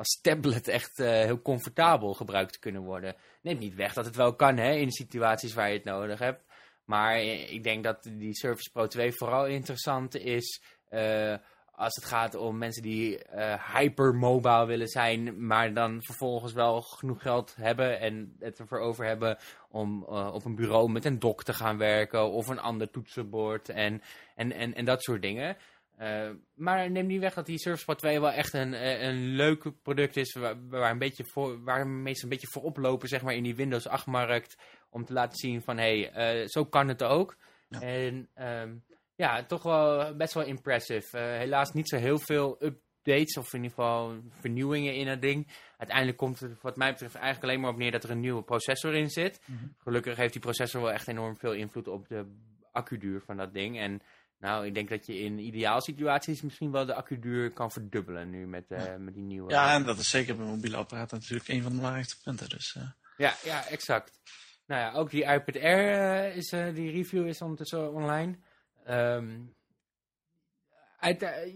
als 0.00 0.20
tablet 0.22 0.68
echt 0.68 0.98
eh, 0.98 1.08
heel 1.08 1.42
comfortabel 1.42 2.14
gebruikt 2.14 2.58
kunnen 2.58 2.82
worden. 2.82 3.14
Neemt 3.42 3.60
niet 3.60 3.74
weg 3.74 3.92
dat 3.92 4.04
het 4.04 4.16
wel 4.16 4.34
kan 4.34 4.56
hè, 4.56 4.72
in 4.72 4.90
situaties 4.90 5.54
waar 5.54 5.68
je 5.68 5.74
het 5.74 5.84
nodig 5.84 6.18
hebt. 6.18 6.44
Maar 6.84 7.22
ik 7.24 7.64
denk 7.64 7.84
dat 7.84 8.02
die 8.02 8.34
Surface 8.34 8.70
Pro 8.70 8.86
2 8.86 9.12
vooral 9.12 9.46
interessant 9.46 10.14
is 10.16 10.62
eh, 10.88 11.34
als 11.70 11.94
het 11.94 12.04
gaat 12.04 12.34
om 12.34 12.58
mensen 12.58 12.82
die 12.82 13.24
eh 13.24 13.74
hypermobile 13.74 14.66
willen 14.66 14.88
zijn, 14.88 15.46
maar 15.46 15.74
dan 15.74 16.02
vervolgens 16.02 16.52
wel 16.52 16.82
genoeg 16.82 17.22
geld 17.22 17.54
hebben 17.56 18.00
en 18.00 18.36
het 18.38 18.58
ervoor 18.58 18.80
over 18.80 19.04
hebben 19.04 19.38
om 19.68 20.04
op 20.04 20.44
een 20.44 20.54
bureau 20.54 20.90
met 20.90 21.04
een 21.04 21.18
dock 21.18 21.44
te 21.44 21.52
gaan 21.52 21.78
werken 21.78 22.30
of 22.30 22.48
een 22.48 22.60
ander 22.60 22.90
toetsenbord 22.90 23.68
en, 23.68 24.02
en, 24.34 24.52
en, 24.52 24.74
en 24.74 24.84
dat 24.84 25.02
soort 25.02 25.22
dingen. 25.22 25.56
Eh, 26.00 26.30
maar 26.54 26.90
neem 26.90 27.06
niet 27.06 27.20
weg 27.20 27.34
dat 27.34 27.46
die 27.46 27.58
Surface 27.58 27.84
Pro 27.84 27.94
2 27.94 28.20
wel 28.20 28.30
echt 28.30 28.52
een, 28.52 28.74
eh, 28.74 29.02
een 29.02 29.26
leuk 29.26 29.82
product 29.82 30.16
is 30.16 30.32
waar, 30.32 30.68
waar, 30.68 30.90
een 30.90 30.98
beetje 30.98 31.24
voor, 31.24 31.62
waar 31.62 31.86
mensen 31.86 32.24
een 32.24 32.30
beetje 32.30 32.46
voor 32.50 32.62
oplopen 32.62 33.08
zeg 33.08 33.22
maar, 33.22 33.34
in 33.34 33.42
die 33.42 33.54
Windows 33.54 33.88
8 33.88 34.06
markt 34.06 34.56
om 34.90 35.04
te 35.04 35.12
laten 35.12 35.38
zien 35.38 35.62
van 35.62 35.78
hé, 35.78 36.00
hey, 36.00 36.40
eh, 36.40 36.48
zo 36.48 36.64
kan 36.64 36.88
het 36.88 37.02
ook. 37.02 37.36
Ja. 37.68 37.80
En 37.80 38.28
ehm, 38.34 38.74
ja, 39.14 39.44
toch 39.44 39.62
wel 39.62 40.16
best 40.16 40.34
wel 40.34 40.44
impressive. 40.44 41.16
Helaas 41.18 41.72
niet 41.72 41.88
zo 41.88 41.96
heel 41.96 42.18
veel 42.18 42.56
updates 42.62 43.36
of 43.36 43.52
in 43.52 43.62
ieder 43.62 43.76
geval 43.76 44.14
vernieuwingen 44.28 44.94
in 44.94 45.06
het 45.06 45.22
ding. 45.22 45.52
Uiteindelijk 45.76 46.18
komt 46.18 46.40
het 46.40 46.62
wat 46.62 46.76
mij 46.76 46.90
betreft 46.90 47.14
eigenlijk 47.14 47.44
alleen 47.44 47.60
maar 47.60 47.70
op 47.70 47.78
neer 47.78 47.90
dat 47.90 48.04
er 48.04 48.10
een 48.10 48.20
nieuwe 48.20 48.42
processor 48.42 48.94
in 48.94 49.10
zit. 49.10 49.40
Mhm. 49.46 49.64
Gelukkig 49.78 50.16
heeft 50.16 50.32
die 50.32 50.42
processor 50.42 50.82
wel 50.82 50.92
echt 50.92 51.08
enorm 51.08 51.36
veel 51.36 51.52
invloed 51.52 51.88
op 51.88 52.08
de 52.08 52.26
accuduur 52.72 53.20
van 53.20 53.36
dat 53.36 53.54
ding. 53.54 53.78
En 53.78 54.02
nou, 54.40 54.66
ik 54.66 54.74
denk 54.74 54.88
dat 54.88 55.06
je 55.06 55.18
in 55.18 55.38
ideaal 55.38 55.80
situaties 55.80 56.42
misschien 56.42 56.70
wel 56.70 56.86
de 56.86 56.94
accuduur 56.94 57.50
kan 57.52 57.70
verdubbelen 57.70 58.30
nu 58.30 58.46
met, 58.46 58.64
eh, 58.68 58.96
met 58.96 59.14
die 59.14 59.22
nieuwe... 59.22 59.50
Ja, 59.50 59.74
en 59.74 59.84
dat 59.84 59.98
is 59.98 60.10
zeker 60.10 60.36
bij 60.36 60.46
mobiele 60.46 60.76
apparaten 60.76 61.18
natuurlijk 61.18 61.48
een 61.48 61.62
van 61.62 61.70
de 61.70 61.76
belangrijkste 61.76 62.22
punten. 62.22 62.48
Dus, 62.48 62.74
eh, 62.76 62.82
Ja, 63.16 63.34
ja, 63.44 63.66
exact. 63.66 64.20
Nou 64.66 64.80
ja, 64.80 64.92
ook 64.92 65.10
die 65.10 65.24
iPad 65.24 65.56
Air, 65.56 66.24
eh, 66.24 66.36
is, 66.36 66.48
die 66.48 66.90
review 66.90 67.26
is 67.26 67.42
ondertussen 67.42 67.92
online. 67.92 68.38
Uit, 71.00 71.22
eh, 71.22 71.52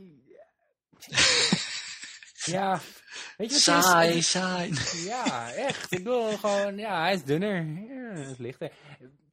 ja, 2.55 2.81
weet 3.37 3.49
je 3.49 3.73
wat 3.73 3.85
saai, 3.85 4.17
is? 4.17 4.31
saai. 4.31 4.73
Ja, 5.05 5.53
echt. 5.53 5.93
Ik 5.93 5.99
bedoel 5.99 6.37
gewoon, 6.37 6.77
ja, 6.77 7.03
hij 7.03 7.15
is 7.15 7.25
dunner. 7.25 7.65
Ja, 7.65 8.13
hij 8.13 8.31
is 8.31 8.39
lichter. 8.39 8.73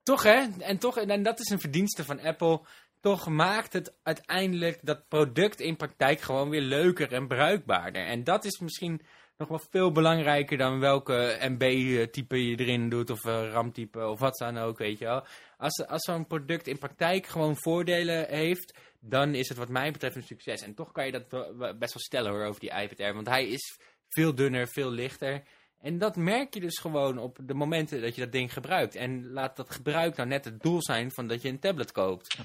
Toch 0.03 0.23
hè, 0.23 0.47
en, 0.59 0.77
toch, 0.77 0.97
en 0.97 1.23
dat 1.23 1.39
is 1.39 1.49
een 1.49 1.59
verdienste 1.59 2.05
van 2.05 2.19
Apple. 2.19 2.61
Toch 3.01 3.27
maakt 3.27 3.73
het 3.73 3.93
uiteindelijk 4.03 4.79
dat 4.81 5.07
product 5.07 5.59
in 5.59 5.75
praktijk 5.75 6.21
gewoon 6.21 6.49
weer 6.49 6.61
leuker 6.61 7.13
en 7.13 7.27
bruikbaarder. 7.27 8.05
En 8.05 8.23
dat 8.23 8.45
is 8.45 8.59
misschien 8.59 9.01
nog 9.37 9.47
wel 9.47 9.61
veel 9.69 9.91
belangrijker 9.91 10.57
dan 10.57 10.79
welke 10.79 11.37
MB-type 11.41 12.47
je 12.47 12.55
erin 12.55 12.89
doet 12.89 13.09
of 13.09 13.25
eh, 13.25 13.51
RAM-type 13.51 14.07
of 14.07 14.19
wat 14.19 14.37
dan 14.37 14.57
ook, 14.57 14.77
weet 14.77 14.97
je 14.97 15.05
wel. 15.05 15.25
Als, 15.57 15.87
als 15.87 16.03
zo'n 16.03 16.27
product 16.27 16.67
in 16.67 16.77
praktijk 16.77 17.27
gewoon 17.27 17.55
voordelen 17.57 18.27
heeft, 18.27 18.77
dan 18.99 19.35
is 19.35 19.49
het 19.49 19.57
wat 19.57 19.69
mij 19.69 19.91
betreft 19.91 20.15
een 20.15 20.23
succes. 20.23 20.61
En 20.61 20.73
toch 20.73 20.91
kan 20.91 21.05
je 21.05 21.11
dat 21.11 21.29
best 21.57 21.93
wel 21.93 22.03
stellen 22.03 22.31
hoor, 22.31 22.45
over 22.45 22.59
die 22.59 22.73
iPad 22.81 22.99
Air. 22.99 23.13
Want 23.13 23.27
hij 23.27 23.47
is 23.47 23.79
veel 24.09 24.35
dunner, 24.35 24.67
veel 24.67 24.91
lichter. 24.91 25.43
En 25.79 25.97
dat 25.97 26.15
merk 26.15 26.53
je 26.53 26.59
dus 26.59 26.79
gewoon 26.79 27.17
op 27.17 27.37
de 27.41 27.53
momenten 27.53 28.01
dat 28.01 28.15
je 28.15 28.21
dat 28.21 28.31
ding 28.31 28.53
gebruikt. 28.53 28.95
En 28.95 29.31
laat 29.31 29.55
dat 29.55 29.71
gebruik 29.71 30.15
nou 30.15 30.29
net 30.29 30.45
het 30.45 30.61
doel 30.61 30.81
zijn 30.83 31.11
van 31.11 31.27
dat 31.27 31.41
je 31.41 31.49
een 31.49 31.59
tablet 31.59 31.91
koopt. 31.91 32.37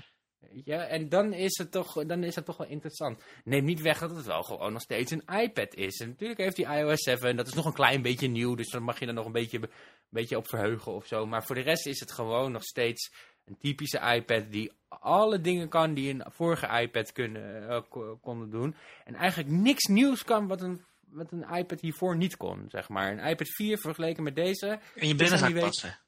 Weet 0.53 0.65
je? 0.65 0.75
En 0.75 1.09
dan 1.09 1.33
is, 1.33 1.59
het 1.59 1.71
toch, 1.71 2.07
dan 2.07 2.25
is 2.25 2.35
het 2.35 2.45
toch 2.45 2.57
wel 2.57 2.67
interessant. 2.67 3.23
Neem 3.45 3.65
niet 3.65 3.81
weg 3.81 3.99
dat 3.99 4.11
het 4.17 4.27
wel 4.27 4.43
gewoon 4.43 4.73
nog 4.73 4.83
steeds 4.83 5.11
een 5.11 5.25
iPad 5.41 5.75
is. 5.75 6.01
En 6.01 6.09
natuurlijk 6.09 6.41
heeft 6.41 6.57
die 6.57 6.67
iOS 6.67 7.03
7, 7.03 7.37
dat 7.37 7.47
is 7.47 7.53
nog 7.55 7.65
een 7.65 7.73
klein 7.73 8.03
beetje 8.03 8.29
nieuw. 8.29 8.55
Dus 8.55 8.71
dan 8.71 8.83
mag 8.83 8.99
je 9.01 9.07
er 9.07 9.13
nog 9.15 9.27
een 9.27 9.33
beetje, 9.33 9.59
een 9.63 9.69
beetje 10.09 10.37
op 10.37 10.49
verheugen 10.49 10.93
of 10.93 11.07
zo. 11.07 11.27
Maar 11.27 11.45
voor 11.45 11.55
de 11.55 11.61
rest 11.61 11.87
is 11.87 12.01
het 12.01 12.13
gewoon 12.13 12.53
nog 12.53 12.63
steeds 12.63 13.13
een 13.45 13.59
typische 13.59 13.99
iPad 14.15 14.53
die 14.53 14.73
alle 14.89 15.41
dingen 15.41 15.69
kan 15.69 15.95
die 15.95 16.11
een 16.15 16.25
vorige 16.29 16.81
iPad 16.81 17.13
kunnen, 17.13 17.69
eh, 17.69 17.81
ko- 17.89 18.17
konden 18.23 18.51
doen. 18.51 18.75
En 19.05 19.15
eigenlijk 19.15 19.51
niks 19.51 19.85
nieuws 19.85 20.25
kan 20.25 20.47
wat 20.47 20.63
een, 20.63 20.85
wat 21.01 21.33
een 21.33 21.47
iPad 21.57 21.81
hiervoor 21.81 22.17
niet 22.17 22.37
kon, 22.37 22.65
zeg 22.69 22.89
maar. 22.89 23.13
Een 23.13 23.27
iPad 23.31 23.49
4 23.49 23.79
vergeleken 23.79 24.23
met 24.23 24.35
deze. 24.37 24.67
En 24.95 25.09
je 25.09 25.15
binnenzak 25.15 25.47
die 25.47 25.55
weet- 25.55 25.65
passen. 25.65 25.99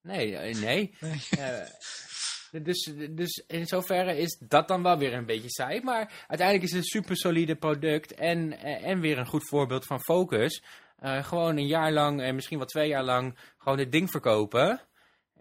Nee, 0.00 0.36
eh, 0.36 0.54
nee. 0.60 0.94
Nee. 1.00 1.20
Eh, 1.38 1.60
dus, 2.62 2.92
dus 3.10 3.44
in 3.46 3.66
zoverre 3.66 4.16
is 4.18 4.38
dat 4.48 4.68
dan 4.68 4.82
wel 4.82 4.98
weer 4.98 5.14
een 5.14 5.26
beetje 5.26 5.50
saai. 5.50 5.80
Maar 5.82 6.24
uiteindelijk 6.26 6.62
is 6.62 6.70
het 6.70 6.80
een 6.80 7.00
super 7.00 7.16
solide 7.16 7.56
product. 7.56 8.14
En, 8.14 8.58
eh, 8.58 8.86
en 8.86 9.00
weer 9.00 9.18
een 9.18 9.26
goed 9.26 9.48
voorbeeld 9.48 9.86
van 9.86 10.00
focus. 10.00 10.62
Eh, 10.98 11.24
gewoon 11.24 11.56
een 11.56 11.66
jaar 11.66 11.92
lang, 11.92 12.22
en 12.22 12.34
misschien 12.34 12.58
wel 12.58 12.66
twee 12.66 12.88
jaar 12.88 13.04
lang, 13.04 13.38
gewoon 13.58 13.78
dit 13.78 13.92
ding 13.92 14.10
verkopen. 14.10 14.80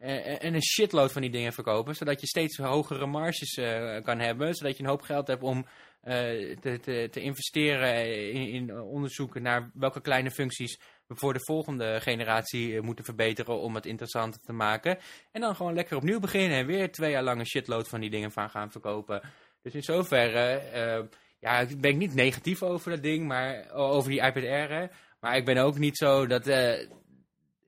Eh, 0.03 0.43
en 0.43 0.53
een 0.53 0.63
shitload 0.63 1.11
van 1.11 1.21
die 1.21 1.31
dingen 1.31 1.53
verkopen. 1.53 1.95
Zodat 1.95 2.21
je 2.21 2.27
steeds 2.27 2.57
hogere 2.57 3.05
marges 3.05 3.53
eh, 3.53 4.01
kan 4.01 4.19
hebben. 4.19 4.53
Zodat 4.53 4.77
je 4.77 4.83
een 4.83 4.89
hoop 4.89 5.01
geld 5.01 5.27
hebt 5.27 5.43
om 5.43 5.65
eh, 6.01 6.15
te, 6.59 6.79
te, 6.79 7.07
te 7.11 7.21
investeren 7.21 8.31
in, 8.31 8.47
in 8.47 8.79
onderzoeken 8.79 9.41
naar 9.41 9.71
welke 9.73 10.01
kleine 10.01 10.31
functies 10.31 10.79
voor 11.07 11.33
de 11.33 11.43
volgende 11.43 12.01
generatie 12.01 12.75
eh, 12.75 12.81
moeten 12.81 13.05
verbeteren 13.05 13.59
om 13.59 13.75
het 13.75 13.85
interessanter 13.85 14.41
te 14.41 14.53
maken. 14.53 14.97
En 15.31 15.41
dan 15.41 15.55
gewoon 15.55 15.73
lekker 15.73 15.97
opnieuw 15.97 16.19
beginnen 16.19 16.57
en 16.57 16.65
weer 16.65 16.91
twee 16.91 17.11
jaar 17.11 17.23
lang 17.23 17.39
een 17.39 17.45
shitload 17.45 17.87
van 17.87 17.99
die 17.99 18.09
dingen 18.09 18.31
van 18.31 18.49
gaan 18.49 18.71
verkopen. 18.71 19.21
Dus 19.61 19.73
in 19.73 19.83
zoverre, 19.83 20.55
eh, 20.55 21.03
ja, 21.39 21.59
ik 21.59 21.81
ben 21.81 21.97
niet 21.97 22.13
negatief 22.13 22.63
over 22.63 22.91
dat 22.91 23.03
ding, 23.03 23.27
maar 23.27 23.71
over 23.71 24.09
die 24.09 24.21
iPad 24.21 24.43
Air. 24.43 24.91
Maar 25.19 25.37
ik 25.37 25.45
ben 25.45 25.57
ook 25.57 25.77
niet 25.77 25.97
zo 25.97 26.27
dat, 26.27 26.47
eh, 26.47 26.87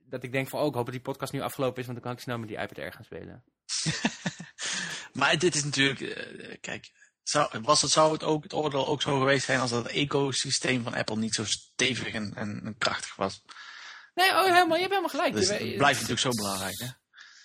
dat 0.09 0.23
ik 0.23 0.31
denk 0.31 0.47
van, 0.47 0.59
oh, 0.59 0.67
ik 0.67 0.73
hoop 0.73 0.85
dat 0.85 0.93
die 0.93 1.03
podcast 1.03 1.33
nu 1.33 1.41
afgelopen 1.41 1.79
is, 1.79 1.85
want 1.87 1.97
dan 1.97 2.07
kan 2.07 2.17
ik 2.17 2.23
snel 2.23 2.37
met 2.37 2.47
die 2.47 2.57
iPad 2.57 2.79
Air 2.79 2.93
gaan 2.93 3.03
spelen. 3.03 3.43
Maar 5.15 5.37
dit 5.37 5.55
is 5.55 5.63
natuurlijk, 5.63 5.99
kijk, 6.61 6.91
zou, 7.29 7.49
was 7.61 7.81
het, 7.81 7.91
zou 7.91 8.13
het 8.13 8.23
ook 8.23 8.43
het 8.43 8.53
oordeel 8.53 8.87
ook 8.87 9.01
zo 9.01 9.19
geweest 9.19 9.45
zijn 9.45 9.59
als 9.59 9.69
dat 9.69 9.87
ecosysteem 9.87 10.83
van 10.83 10.93
Apple 10.93 11.17
niet 11.17 11.35
zo 11.35 11.45
stevig 11.45 12.13
en, 12.13 12.33
en, 12.35 12.75
krachtig 12.77 13.15
was? 13.15 13.41
Nee, 14.13 14.29
oh, 14.29 14.43
helemaal, 14.43 14.75
je 14.75 14.81
hebt 14.81 14.89
helemaal 14.89 15.09
gelijk. 15.09 15.33
Dus 15.33 15.49
het 15.49 15.77
blijft 15.77 15.99
natuurlijk 16.01 16.19
zo 16.19 16.29
belangrijk, 16.29 16.79
hè? 16.79 16.87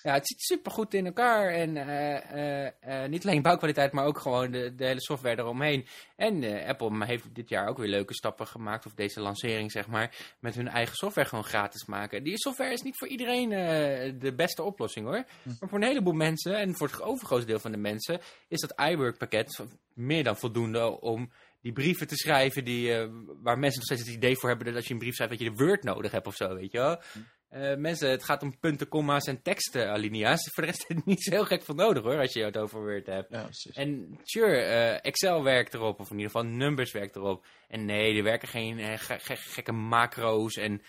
Ja, 0.03 0.13
het 0.13 0.27
zit 0.29 0.43
super 0.43 0.73
goed 0.73 0.95
in 0.95 1.07
elkaar. 1.07 1.53
En 1.53 1.77
eh, 1.77 2.17
eh, 2.17 2.73
eh, 2.81 3.11
niet 3.11 3.27
alleen 3.27 3.43
bouwkwaliteit, 3.43 3.93
maar 3.93 4.05
ook 4.05 4.19
gewoon 4.19 4.51
de, 4.51 4.75
de 4.75 4.85
hele 4.85 5.01
software 5.01 5.39
eromheen. 5.39 5.87
En 6.17 6.65
Apple 6.67 7.05
heeft 7.05 7.35
dit 7.35 7.49
jaar 7.49 7.69
ook 7.69 7.79
weer 7.79 7.89
leuke 7.89 8.15
stappen 8.15 8.47
gemaakt, 8.47 8.87
of 8.87 8.95
deze 8.95 9.21
lancering 9.21 9.71
zeg 9.71 9.87
maar, 9.87 10.17
met 10.39 10.55
hun 10.55 10.69
eigen 10.69 10.97
software 10.97 11.29
gewoon 11.29 11.45
gratis 11.45 11.87
maken. 11.87 12.23
Die 12.23 12.39
software 12.39 12.73
is 12.73 12.83
niet 12.83 12.99
voor 12.99 13.09
iedereen 13.09 13.49
de 14.19 14.35
beste 14.37 14.63
oplossing 14.63 15.07
hoor. 15.07 15.25
Maar 15.43 15.69
voor 15.69 15.79
een 15.79 15.87
heleboel 15.87 16.13
mensen, 16.13 16.57
en 16.57 16.77
voor 16.77 16.87
het 16.87 17.03
overgrootste 17.03 17.49
deel 17.49 17.59
van 17.59 17.73
de 17.73 17.79
mensen, 17.79 18.21
is 18.49 18.61
dat 18.61 18.89
iWork 18.91 19.19
pakket 19.19 19.65
meer 19.95 20.25
dan 20.25 20.37
voldoende 20.37 21.01
om 21.01 21.31
die 21.61 21.73
brieven 21.73 22.07
te 22.07 22.17
schrijven 22.17 22.65
die, 22.65 22.95
waar 23.43 23.59
mensen 23.59 23.81
nog 23.81 23.85
steeds 23.85 24.01
het 24.01 24.17
idee 24.17 24.37
voor 24.37 24.49
hebben 24.49 24.67
dat 24.67 24.77
als 24.77 24.87
je 24.87 24.93
een 24.93 24.99
brief 24.99 25.15
schrijft 25.15 25.39
dat 25.39 25.43
je 25.43 25.55
de 25.55 25.65
Word 25.65 25.83
nodig 25.83 26.11
hebt 26.11 26.27
of 26.27 26.35
zo, 26.35 26.55
weet 26.55 26.73
je 26.73 26.79
wel. 26.79 27.01
Eh, 27.51 27.77
mensen, 27.77 28.11
het 28.11 28.25
gaat 28.25 28.43
om 28.43 28.59
punten, 28.59 28.89
comma's 28.89 29.27
en 29.27 29.43
tekstenalinea's. 29.43 30.49
Voor 30.55 30.63
de 30.65 30.69
rest 30.71 30.85
is 30.89 30.97
het 30.97 31.05
niet 31.07 31.23
zo 31.23 31.31
heel 31.31 31.45
gek 31.45 31.63
van 31.63 31.77
nodig 31.77 32.03
hoor, 32.03 32.19
als 32.19 32.33
je 32.33 32.45
het 32.45 32.57
over 32.57 32.81
Word 32.81 33.07
hebt. 33.07 33.31
Ja. 33.31 33.49
En 33.73 34.19
sure, 34.23 34.57
eh, 34.61 35.05
Excel 35.05 35.43
werkt 35.43 35.75
erop, 35.75 36.01
of 36.01 36.11
in 36.11 36.17
ieder 36.19 36.31
geval 36.31 36.47
Numbers 36.47 36.93
werkt 36.93 37.17
erop. 37.17 37.45
En 37.69 37.85
nee, 37.85 38.17
er 38.17 38.23
werken 38.23 38.49
geen 38.49 38.79
eh, 38.79 38.99
ge- 38.99 39.19
ge- 39.19 39.37
gekke 39.37 39.73
macro's 39.73 40.55
en 40.57 40.83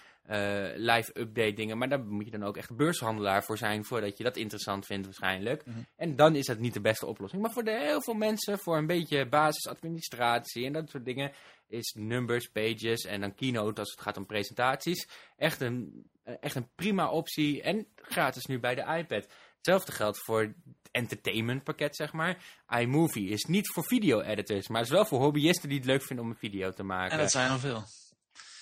live 0.76 1.12
update 1.19 1.54
dingen. 1.54 1.78
Maar 1.78 1.89
daar 1.89 2.00
moet 2.06 2.26
je 2.26 2.32
dan 2.32 2.43
ook 2.43 2.58
echt 2.58 2.76
beurshandelaar 2.76 3.43
voor 3.43 3.58
zijn, 3.58 3.86
voordat 3.86 4.17
je 4.17 4.24
dat 4.24 4.38
interessant 4.38 4.86
vindt 4.86 5.06
waarschijnlijk. 5.06 5.65
Mhm. 5.65 5.80
En 5.95 6.15
dan 6.15 6.36
is 6.36 6.45
dat 6.45 6.60
niet 6.60 6.74
de 6.74 6.82
beste 6.82 7.06
oplossing. 7.06 7.41
Maar 7.41 7.52
voor 7.52 7.63
de 7.63 7.80
heel 7.80 8.02
veel 8.02 8.13
mensen, 8.13 8.60
voor 8.60 8.78
een 8.78 8.88
beetje 8.88 9.26
basisadministratie 9.28 10.65
en 10.65 10.74
dat 10.74 10.89
soort 10.89 11.06
dingen, 11.06 11.32
is 11.67 11.95
Numbers, 11.97 12.47
Pages 12.50 13.04
en 13.06 13.21
dan 13.21 13.36
Keynote 13.36 13.80
als 13.80 13.91
het 13.91 14.02
gaat 14.02 14.17
om 14.17 14.26
presentaties 14.26 15.08
echt 15.38 15.62
een, 15.62 16.06
echt 16.23 16.55
een 16.55 16.69
prima 16.75 17.10
optie. 17.10 17.62
En 17.62 17.88
gratis 17.95 18.45
nu 18.45 18.60
bij 18.60 18.75
de 18.75 18.95
iPad. 18.97 19.27
Hetzelfde 19.55 19.91
geldt 19.91 20.23
voor 20.23 20.41
het 20.41 20.55
entertainment 20.91 21.63
pakket, 21.63 21.95
zeg 21.95 22.13
maar. 22.13 22.43
iMovie 22.79 23.29
is 23.29 23.43
niet 23.43 23.71
voor 23.73 23.86
video-editors, 23.86 24.67
maar 24.67 24.81
is 24.81 24.89
wel 24.89 25.05
voor 25.05 25.19
hobbyisten 25.19 25.69
die 25.69 25.77
het 25.77 25.88
leuk 25.88 26.03
vinden 26.03 26.25
om 26.25 26.31
een 26.31 26.38
video 26.38 26.71
te 26.71 26.84
maken. 26.84 27.12
En 27.12 27.17
dat 27.17 27.31
zijn 27.31 27.51
er 27.51 27.60
veel. 27.60 27.84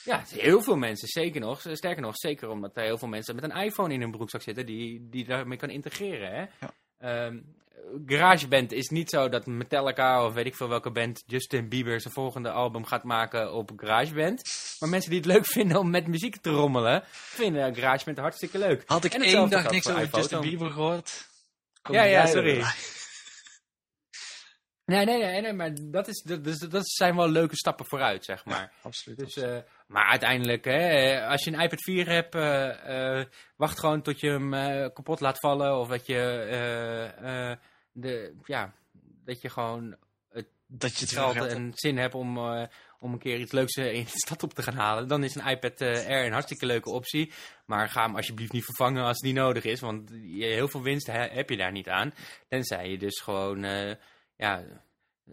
Ja, 0.03 0.23
heel 0.27 0.61
veel 0.61 0.77
mensen, 0.77 1.07
zeker 1.07 1.41
nog. 1.41 1.61
Sterker 1.61 2.01
nog, 2.01 2.17
zeker 2.17 2.49
omdat 2.49 2.77
er 2.77 2.83
heel 2.83 2.97
veel 2.97 3.07
mensen 3.07 3.35
met 3.35 3.43
een 3.43 3.57
iPhone 3.57 3.93
in 3.93 4.01
hun 4.01 4.11
broekzak 4.11 4.41
zitten 4.41 4.65
die, 4.65 5.09
die 5.09 5.25
daarmee 5.25 5.57
kan 5.57 5.69
integreren. 5.69 6.31
Hè? 6.31 6.45
Ja. 6.59 6.73
Ehm, 6.97 7.39
GarageBand 8.05 8.71
is 8.71 8.89
niet 8.89 9.09
zo 9.09 9.29
dat 9.29 9.45
Metallica 9.45 10.25
of 10.25 10.33
weet 10.33 10.45
ik 10.45 10.55
veel 10.55 10.69
welke 10.69 10.91
band 10.91 11.23
Justin 11.25 11.69
Bieber 11.69 12.01
zijn 12.01 12.13
volgende 12.13 12.51
album 12.51 12.85
gaat 12.85 13.03
maken 13.03 13.53
op 13.53 13.71
GarageBand. 13.75 14.41
Maar 14.79 14.89
mensen 14.89 15.09
die 15.09 15.19
het 15.19 15.27
leuk 15.27 15.45
vinden 15.45 15.77
om 15.77 15.89
met 15.89 16.07
muziek 16.07 16.37
te 16.37 16.49
rommelen, 16.49 17.03
vinden 17.11 17.75
GarageBand 17.75 18.17
hartstikke 18.17 18.57
leuk. 18.57 18.83
Had 18.85 19.03
ik 19.03 19.13
één 19.13 19.49
dag 19.49 19.71
niks 19.71 19.89
over. 19.89 20.09
Justin 20.11 20.41
Bieber 20.41 20.71
gehoord. 20.71 21.27
kom 21.81 21.95
Ja, 21.95 22.03
ja, 22.03 22.25
sorry. 22.25 22.63
Nee, 24.89 25.05
nee, 25.05 25.23
nee, 25.23 25.41
nee 25.41 25.53
maar 25.53 25.71
dat, 25.81 26.07
is, 26.07 26.21
dat, 26.21 26.43
dus 26.43 26.57
dat 26.59 26.89
zijn 26.89 27.15
wel 27.15 27.29
leuke 27.29 27.55
stappen 27.55 27.85
vooruit, 27.85 28.25
zeg 28.25 28.45
maar. 28.45 28.71
Absoluut. 28.81 29.17
Dus, 29.17 29.35
eh, 29.37 29.57
maar 29.87 30.05
uiteindelijk, 30.05 30.65
hè, 30.65 31.25
als 31.27 31.43
je 31.43 31.51
een 31.51 31.59
iPad 31.61 31.83
4 31.83 32.07
hebt, 32.09 32.35
eh, 32.35 33.19
eh, 33.19 33.25
wacht 33.55 33.79
gewoon 33.79 34.01
tot 34.01 34.19
je 34.19 34.29
hem 34.29 34.51
kapot 34.93 35.19
laat 35.19 35.39
vallen. 35.39 35.79
Of 35.79 35.87
dat 35.87 36.05
je, 36.05 36.15
de, 37.91 38.33
ja, 38.45 38.73
dat 39.25 39.41
je 39.41 39.49
gewoon 39.49 39.95
dat 40.67 40.97
je 40.97 41.05
het 41.05 41.13
geld 41.13 41.35
en 41.45 41.71
zin 41.73 41.97
hebt 41.97 42.15
om, 42.15 42.37
om 42.99 43.13
een 43.13 43.19
keer 43.19 43.39
iets 43.39 43.51
leuks 43.51 43.75
in 43.75 44.03
de 44.03 44.09
stad 44.09 44.43
op 44.43 44.53
te 44.53 44.63
gaan 44.63 44.75
halen. 44.75 45.07
Dan 45.07 45.23
is 45.23 45.35
een 45.35 45.47
iPad 45.47 45.81
Air 45.81 46.25
een 46.25 46.31
hartstikke 46.31 46.65
leuke 46.65 46.89
optie. 46.89 47.31
Maar 47.65 47.89
ga 47.89 48.05
hem 48.05 48.15
alsjeblieft 48.15 48.51
niet 48.51 48.65
vervangen 48.65 49.03
als 49.03 49.15
het 49.15 49.25
niet 49.25 49.35
nodig 49.35 49.63
is. 49.63 49.79
Want 49.79 50.09
heel 50.37 50.67
veel 50.67 50.81
winst 50.81 51.07
he- 51.07 51.27
heb 51.29 51.49
je 51.49 51.57
daar 51.57 51.71
niet 51.71 51.89
aan. 51.89 52.13
Tenzij 52.47 52.89
je 52.89 52.97
dus 52.97 53.19
gewoon, 53.19 53.65
ja... 54.39 54.63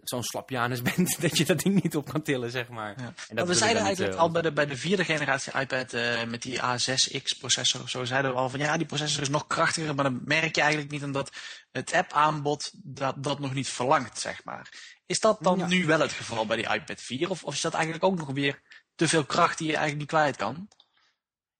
Zo'n 0.03 0.23
slapjanus 0.23 0.81
bent 0.95 1.21
dat 1.21 1.37
je 1.37 1.45
dat 1.45 1.59
ding 1.59 1.83
niet 1.83 1.95
op 1.95 2.09
kan 2.11 2.21
tillen, 2.21 2.51
zeg 2.51 2.69
maar. 2.69 2.93
Ja. 2.99 3.13
En 3.27 3.35
Want 3.35 3.47
we 3.47 3.53
zeiden 3.53 3.77
dan 3.77 3.85
eigenlijk 3.85 4.15
eh, 4.15 4.21
al 4.21 4.31
bij 4.31 4.41
de, 4.41 4.51
bij 4.51 4.65
de 4.65 4.77
vierde 4.77 5.05
generatie 5.05 5.59
iPad 5.59 5.93
eh, 5.93 6.23
met 6.23 6.41
die 6.41 6.59
A6X 6.59 7.39
processor 7.39 7.81
of 7.81 7.89
zo, 7.89 8.05
zeiden 8.05 8.31
we 8.31 8.37
al 8.37 8.49
van 8.49 8.59
ja, 8.59 8.77
die 8.77 8.85
processor 8.85 9.21
is 9.21 9.29
nog 9.29 9.47
krachtiger, 9.47 9.95
maar 9.95 10.11
dat 10.11 10.25
merk 10.25 10.55
je 10.55 10.61
eigenlijk 10.61 10.91
niet 10.91 11.03
omdat 11.03 11.31
het 11.71 11.93
app 11.93 12.13
aanbod 12.13 12.71
dat, 12.73 13.15
dat 13.23 13.39
nog 13.39 13.53
niet 13.53 13.69
verlangt, 13.69 14.19
zeg 14.19 14.43
maar. 14.43 14.69
Is 15.05 15.19
dat 15.19 15.37
dan 15.41 15.57
Ja. 15.59 15.67
nu 15.67 15.85
wel 15.85 15.99
het 15.99 16.11
geval 16.11 16.45
bij 16.45 16.57
die 16.57 16.73
iPad 16.73 17.01
4 17.01 17.29
of, 17.29 17.43
of 17.43 17.53
is 17.53 17.61
dat 17.61 17.73
eigenlijk 17.73 18.03
ook 18.03 18.17
nog 18.17 18.31
weer 18.31 18.61
te 18.95 19.07
veel 19.07 19.25
kracht 19.25 19.57
die 19.57 19.67
je 19.67 19.75
eigenlijk 19.75 20.01
niet 20.01 20.19
kwijt 20.19 20.35
kan? 20.35 20.67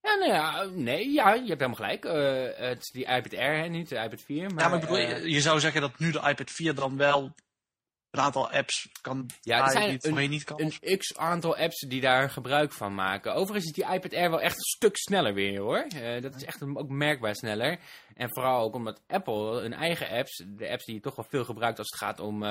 Ja, 0.08 0.16
nou 0.16 0.32
ja, 0.32 0.64
nee, 0.64 1.10
ja, 1.12 1.34
je 1.34 1.48
hebt 1.48 1.62
helemaal 1.62 1.74
gelijk. 1.76 2.06
Eh, 2.06 2.68
het 2.68 2.80
is 2.82 2.90
die 2.92 3.06
iPad 3.06 3.34
Air, 3.34 3.58
hè, 3.58 3.68
niet 3.68 3.90
de 3.90 3.96
iPad 3.96 4.22
4. 4.22 4.50
Maar, 4.54 4.64
ja, 4.64 4.70
maar 4.70 4.80
bedoel, 4.80 4.98
eh, 4.98 5.26
je, 5.26 5.42
zou 5.42 5.60
zeggen 5.60 5.82
dat 5.82 6.00
nu 6.00 6.12
de 6.12 6.22
iPad 6.28 6.52
4 6.52 6.74
dan 6.76 6.98
wel 6.98 7.34
een 8.12 8.20
aantal 8.20 8.52
apps 8.52 8.90
kan 9.02 9.26
Ja, 9.42 9.58
er 9.58 9.70
draaien 9.70 10.02
zijn 10.02 10.14
die 10.16 10.24
een- 10.24 10.30
niet 10.30 10.44
kan. 10.44 10.62
een 10.62 10.98
x 10.98 11.18
aantal 11.18 11.58
apps 11.58 11.80
die 11.88 12.02
daar 12.02 12.30
gebruik 12.30 12.72
van 12.74 12.96
maken. 12.96 13.34
Overigens 13.34 13.66
is 13.66 13.84
die 13.84 13.94
iPad 13.94 14.14
Air 14.14 14.30
wel 14.30 14.42
echt 14.42 14.56
een 14.56 14.62
stuk 14.64 14.98
sneller 14.98 15.34
weer, 15.34 15.60
hoor. 15.60 15.78
Eh, 15.96 16.22
dat 16.22 16.36
is 16.36 16.44
echt 16.44 16.62
ook 16.76 16.90
merkbaar 16.90 17.36
sneller. 17.36 17.80
En 18.14 18.30
vooral 18.34 18.62
ook 18.64 18.74
omdat 18.76 19.02
Apple 19.08 19.62
hun 19.62 19.74
eigen 19.74 20.10
apps, 20.10 20.44
de 20.48 20.70
apps 20.70 20.86
die 20.86 20.96
je 20.96 21.02
toch 21.02 21.16
wel 21.16 21.26
veel 21.30 21.46
gebruikt 21.46 21.78
als 21.80 21.90
het 21.90 22.00
gaat 22.00 22.20
om 22.20 22.44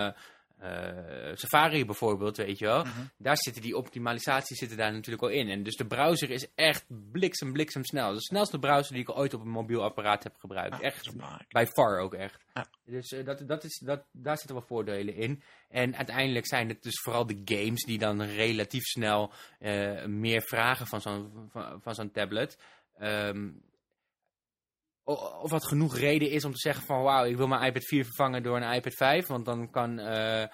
eh, 0.58 1.34
Safari 1.34 1.84
bijvoorbeeld, 1.84 2.36
weet 2.36 2.58
je 2.58 2.64
wel. 2.64 2.84
Mhm. 2.84 3.00
Daar 3.18 3.36
zitten 3.38 3.62
die 3.62 3.76
optimalisaties 3.76 4.58
zitten 4.58 4.76
daar 4.76 4.92
natuurlijk 4.92 5.22
al 5.22 5.28
in. 5.28 5.48
En 5.48 5.62
dus 5.62 5.76
de 5.76 5.86
browser 5.86 6.30
is 6.30 6.46
echt 6.54 6.84
bliksem, 7.12 7.52
bliksem 7.52 7.84
snel. 7.84 8.12
De 8.12 8.20
snelste 8.22 8.58
browser 8.58 8.92
die 8.92 9.02
ik 9.02 9.16
ooit 9.18 9.34
op 9.34 9.40
een 9.40 9.48
mobiel 9.50 9.82
apparaat 9.82 10.22
heb 10.22 10.34
gebruikt. 10.38 10.76
Ja, 10.76 10.80
echt. 10.82 11.16
By 11.48 11.64
far 11.72 11.98
ook 11.98 12.14
echt. 12.14 12.44
Dus 12.84 13.12
eh, 13.12 13.24
dat, 13.24 13.42
dat 13.48 13.64
is, 13.64 13.78
dat, 13.84 14.04
daar 14.12 14.36
zitten 14.38 14.56
wel 14.56 14.66
voordelen 14.66 15.14
in. 15.14 15.42
En 15.68 15.96
uiteindelijk 15.96 16.46
zijn 16.46 16.68
het 16.68 16.82
dus 16.82 17.00
vooral 17.02 17.26
de 17.26 17.40
games 17.44 17.84
die 17.84 17.98
dan 17.98 18.22
relatief 18.22 18.82
snel 18.84 19.32
eh, 19.58 20.04
meer 20.04 20.42
vragen 20.42 20.86
van 20.86 21.00
zo'n 21.00 21.48
van, 21.52 21.80
van 21.82 21.94
zo'n 21.94 22.10
tablet. 22.10 22.58
Ehm, 22.98 23.48
o- 23.48 23.75
of 25.14 25.50
dat 25.50 25.66
genoeg 25.66 25.96
reden 25.96 26.30
is 26.30 26.44
om 26.44 26.52
te 26.52 26.58
zeggen 26.58 26.84
van 26.84 27.02
wauw, 27.02 27.24
ik 27.24 27.36
wil 27.36 27.46
mijn 27.46 27.62
iPad 27.62 27.84
4 27.84 28.04
vervangen 28.04 28.42
door 28.42 28.56
een 28.56 28.72
iPad 28.72 28.94
5. 28.94 29.26
Want 29.26 29.44
dan 29.44 29.70
kan 29.70 29.98
eh 29.98 30.44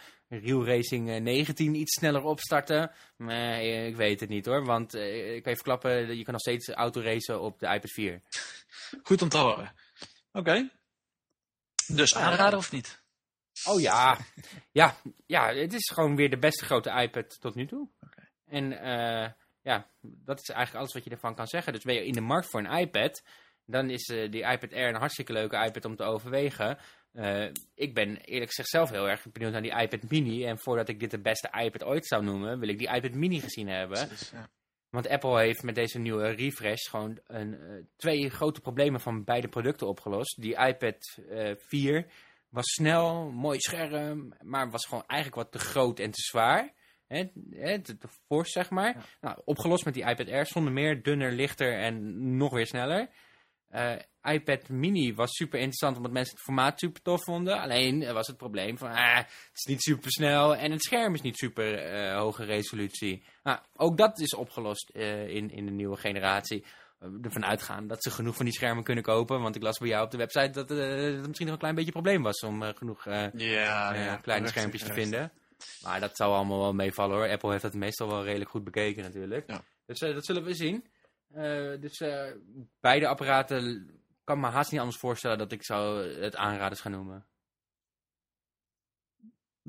Real 0.41 0.67
Racing 0.67 1.11
eh, 1.11 1.21
19 1.21 1.75
iets 1.75 1.95
sneller 1.95 2.23
opstarten. 2.23 2.93
Maar 3.17 3.53
eh, 3.53 3.87
ik 3.87 3.97
weet 3.97 4.21
het 4.21 4.29
niet 4.29 4.47
hoor. 4.47 4.65
Want 4.65 4.95
eh, 4.95 5.35
ik 5.35 5.43
kan 5.43 5.53
je 5.53 5.59
verklappen, 5.59 6.17
je 6.17 6.23
kan 6.23 6.33
nog 6.33 6.41
steeds 6.41 6.69
autoracen 6.69 7.41
op 7.41 7.59
de 7.59 7.67
iPad 7.67 7.91
4. 7.91 8.23
Goed 9.03 9.23
om 9.23 9.29
te 9.29 9.39
horen. 9.39 9.75
Oké. 10.33 10.71
Dus 11.87 12.17
aanraden 12.17 12.59
of 12.59 12.73
niet? 12.73 13.03
Oh 13.65 13.81
ja. 13.81 14.19
ja, 14.73 14.97
ja, 15.27 15.55
het 15.55 15.73
is 15.73 15.91
gewoon 15.95 16.17
weer 16.17 16.31
de 16.31 16.39
beste 16.39 16.65
grote 16.65 16.91
iPad 16.91 17.41
tot 17.41 17.55
nu 17.55 17.67
toe. 17.67 17.89
Oké. 18.01 18.29
En 18.47 18.73
eh, 18.73 19.31
ja, 19.63 19.87
dat 20.01 20.41
is 20.41 20.49
eigenlijk 20.49 20.79
alles 20.79 20.93
wat 20.93 21.05
je 21.05 21.11
ervan 21.11 21.35
kan 21.35 21.47
zeggen. 21.47 21.73
Dus 21.73 21.83
ben 21.83 21.95
je 21.95 22.07
in 22.07 22.13
de 22.13 22.21
markt 22.21 22.51
voor 22.51 22.61
een 22.61 22.79
iPad, 22.79 23.23
dan 23.73 23.91
is 23.91 24.09
eh, 24.09 24.31
die 24.31 24.43
iPad 24.43 24.73
Air 24.73 24.89
een 24.89 25.01
hartstikke 25.01 25.33
leuke 25.33 25.65
iPad 25.65 25.85
om 25.85 25.97
te 25.97 26.05
overwegen. 26.05 26.79
Eh, 27.13 27.45
ik 27.75 27.95
ben 27.95 28.17
eerlijk 28.17 28.49
gezegd 28.49 28.69
zelf 28.69 28.91
heel 28.91 29.09
erg 29.09 29.33
benieuwd 29.33 29.53
naar 29.53 29.63
die 29.63 29.81
iPad 29.81 30.11
mini. 30.11 30.45
En 30.45 30.59
voordat 30.59 30.89
ik 30.89 31.01
dit 31.01 31.11
de 31.11 31.21
beste 31.21 31.51
iPad 31.65 31.85
ooit 31.85 32.07
zou 32.07 32.25
noemen, 32.25 32.59
wil 32.59 32.69
ik 32.69 32.79
die 32.79 32.95
iPad 32.95 33.15
mini 33.15 33.41
gezien 33.41 33.69
hebben. 33.69 34.07
Precies, 34.07 34.31
ja. 34.31 34.49
Want 34.91 35.09
Apple 35.09 35.41
heeft 35.41 35.63
met 35.63 35.75
deze 35.75 35.99
nieuwe 35.99 36.29
refresh 36.29 36.91
gewoon 36.91 37.19
een, 37.27 37.61
eh, 37.61 37.85
twee 37.97 38.31
grote 38.31 38.61
problemen 38.61 39.01
van 39.01 39.25
beide 39.25 39.49
producten 39.49 39.87
opgelost. 39.87 40.41
Die 40.41 40.57
iPad 40.57 41.19
eh 41.31 41.53
4 41.57 42.07
was 42.49 42.67
snel, 42.67 43.31
mooi 43.31 43.61
scherm, 43.61 44.35
maar 44.41 44.71
was 44.71 44.87
gewoon 44.87 45.05
eigenlijk 45.07 45.43
wat 45.43 45.53
te 45.53 45.69
groot 45.69 45.99
en 45.99 46.11
te 46.11 46.21
zwaar. 46.21 46.73
Hè, 47.07 47.29
te, 47.81 47.97
te 47.99 48.09
fors, 48.27 48.53
zeg 48.53 48.71
maar. 48.71 49.07
Nou, 49.21 49.41
opgelost 49.45 49.85
met 49.85 49.95
die 49.95 50.09
iPad 50.09 50.29
Air, 50.29 50.47
zonder 50.47 50.73
meer, 50.73 51.03
dunner, 51.03 51.33
lichter 51.33 51.79
en 51.79 52.37
nog 52.37 52.53
weer 52.53 52.67
sneller. 52.67 53.09
Eh, 53.73 53.95
iPad 54.23 54.69
mini 54.69 55.15
was 55.15 55.31
super 55.33 55.59
interessant 55.59 55.97
omdat 55.97 56.13
mensen 56.13 56.35
het 56.35 56.45
formaat 56.45 56.79
super 56.79 57.03
tof 57.03 57.25
vonden. 57.25 57.61
Alleen 57.61 58.03
eh, 58.03 58.13
was 58.13 58.27
het 58.27 58.37
probleem 58.37 58.79
van, 58.79 58.91
ah, 58.91 59.17
het 59.17 59.51
is 59.55 59.65
niet 59.65 59.83
super 59.83 60.11
snel 60.11 60.57
en 60.57 60.71
het 60.71 60.83
scherm 60.83 61.15
is 61.15 61.21
niet 61.21 61.37
super 61.37 61.79
eh, 61.79 62.19
hoge 62.19 62.45
resolutie. 62.45 63.23
Nou, 63.43 63.59
ook 63.77 63.97
dat 63.97 64.21
is 64.21 64.35
opgelost 64.35 64.91
in, 64.91 65.51
in 65.51 65.67
de 65.67 65.73
nieuwe 65.73 65.97
generatie. 65.97 66.65
Ervan 67.23 67.45
uitgaan 67.45 67.87
dat 67.87 68.03
ze 68.03 68.11
genoeg 68.11 68.37
van 68.37 68.45
die 68.45 68.55
schermen 68.55 68.85
kunnen 68.85 69.05
kopen. 69.05 69.41
Want 69.41 69.57
ik 69.57 69.63
las 69.63 69.79
bij 69.79 69.89
jou 69.89 70.05
op 70.05 70.11
de 70.11 70.17
website 70.17 70.51
dat, 70.51 70.69
dat 70.69 70.79
het 70.79 71.27
misschien 71.27 71.47
nog 71.47 71.55
een 71.55 71.61
klein 71.61 71.75
beetje 71.75 71.95
een 71.95 72.03
probleem 72.03 72.23
was 72.23 72.41
om 72.41 72.63
genoeg 72.63 73.05
Ja, 73.05 73.31
ja, 73.95 74.17
kleine 74.17 74.49
schermpjes 74.49 74.83
te 74.83 74.93
vinden. 74.93 75.33
Maar 75.83 76.01
dat 76.01 76.17
zou 76.17 76.33
allemaal 76.35 76.59
wel 76.59 76.73
meevallen 76.73 77.17
hoor. 77.17 77.29
Apple 77.29 77.51
heeft 77.51 77.63
dat 77.63 77.75
meestal 77.75 78.09
wel 78.09 78.25
redelijk 78.25 78.51
goed 78.51 78.65
bekeken 78.65 79.03
natuurlijk. 79.03 79.51
Ja. 79.51 79.63
Dus 79.87 79.99
dat 79.99 80.25
zullen 80.25 80.45
we 80.45 80.55
zien. 80.55 80.85
Eh, 81.35 81.81
dus 81.81 82.01
eh, 82.01 82.31
beide 82.81 83.07
apparaten 83.07 83.91
kan 84.25 84.41
me 84.41 84.47
haast 84.47 84.71
niet 84.71 84.81
anders 84.81 84.99
voorstellen 84.99 85.39
dat 85.39 85.53
ik 85.53 85.65
zou 85.65 86.09
het 86.21 86.37
aanraders 86.37 86.81
gaan 86.81 86.93
noemen. 86.93 87.27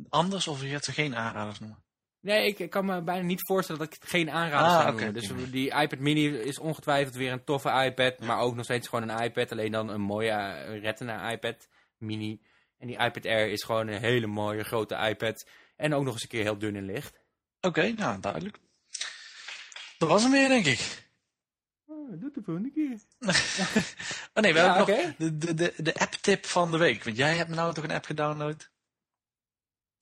Anders 0.10 0.47
of 0.47 0.62
je 0.62 0.78
ze 0.82 0.91
geen 0.91 1.15
aanraders 1.15 1.60
noemen? 1.60 1.84
Nee, 2.19 2.47
ik, 2.47 2.60
ik 2.60 2.69
kan 2.69 2.86
me 2.86 3.02
bijna 3.02 3.26
niet 3.26 3.47
voorstellen 3.47 3.82
dat 3.82 3.93
ik 3.93 4.02
het 4.02 4.10
geen 4.10 4.30
aanraders 4.30 4.73
Ah, 4.73 4.82
zou 4.82 4.95
noemen. 4.95 5.13
Dus 5.13 5.52
die 5.52 5.71
iPad 5.73 5.99
mini 5.99 6.28
is 6.28 6.60
ongetwijfeld 6.60 7.15
weer 7.15 7.32
een 7.32 7.43
toffe 7.43 7.69
iPad, 7.69 8.19
maar 8.19 8.39
ook 8.39 8.56
nog 8.56 8.63
steeds 8.63 8.88
gewoon 8.88 9.10
een 9.10 9.23
iPad. 9.23 9.52
Alleen 9.52 9.71
dan 9.71 9.89
een 9.89 10.02
mooie 10.02 10.32
eh, 10.32 10.80
Retina 10.82 11.32
iPad 11.32 11.67
mini. 11.97 12.41
En 12.78 12.88
die 12.88 12.97
iPad 12.97 13.26
Air 13.26 13.52
is 13.52 13.63
gewoon 13.63 13.88
een 13.88 13.99
hele 13.99 14.28
mooie 14.28 14.63
grote 14.63 14.95
iPad. 14.95 15.47
En 15.76 15.93
ook 15.93 16.04
nog 16.04 16.13
eens 16.13 16.23
een 16.23 16.30
keer 16.30 16.43
heel 16.43 16.58
dun 16.58 16.76
en 16.76 16.86
licht. 16.86 17.19
Oké, 17.62 17.91
nou 17.91 18.19
duidelijk. 18.19 18.58
Dat 19.97 20.10
was 20.10 20.23
hem 20.23 20.32
weer, 20.32 20.47
denk 20.47 20.65
ik. 20.65 21.12
Oh, 22.13 22.19
doe 22.19 22.32
de 22.34 22.41
volgende 22.43 22.71
keer. 22.71 22.99
Oh 24.34 24.43
nee, 24.43 24.54
we 24.54 24.60
Ja, 24.60 24.76
hebben 24.76 24.95
nog 24.95 25.15
de, 25.17 25.38
de, 25.38 25.54
de, 25.54 25.73
de 25.78 25.93
app-tip 25.95 26.45
van 26.45 26.71
de 26.71 26.78
week. 26.78 27.04
Want 27.04 27.17
jij 27.17 27.36
hebt 27.36 27.49
me 27.49 27.56
nou 27.56 27.73
toch 27.73 27.84
een 27.84 27.91
app 27.91 28.06
gedownload? 28.06 28.69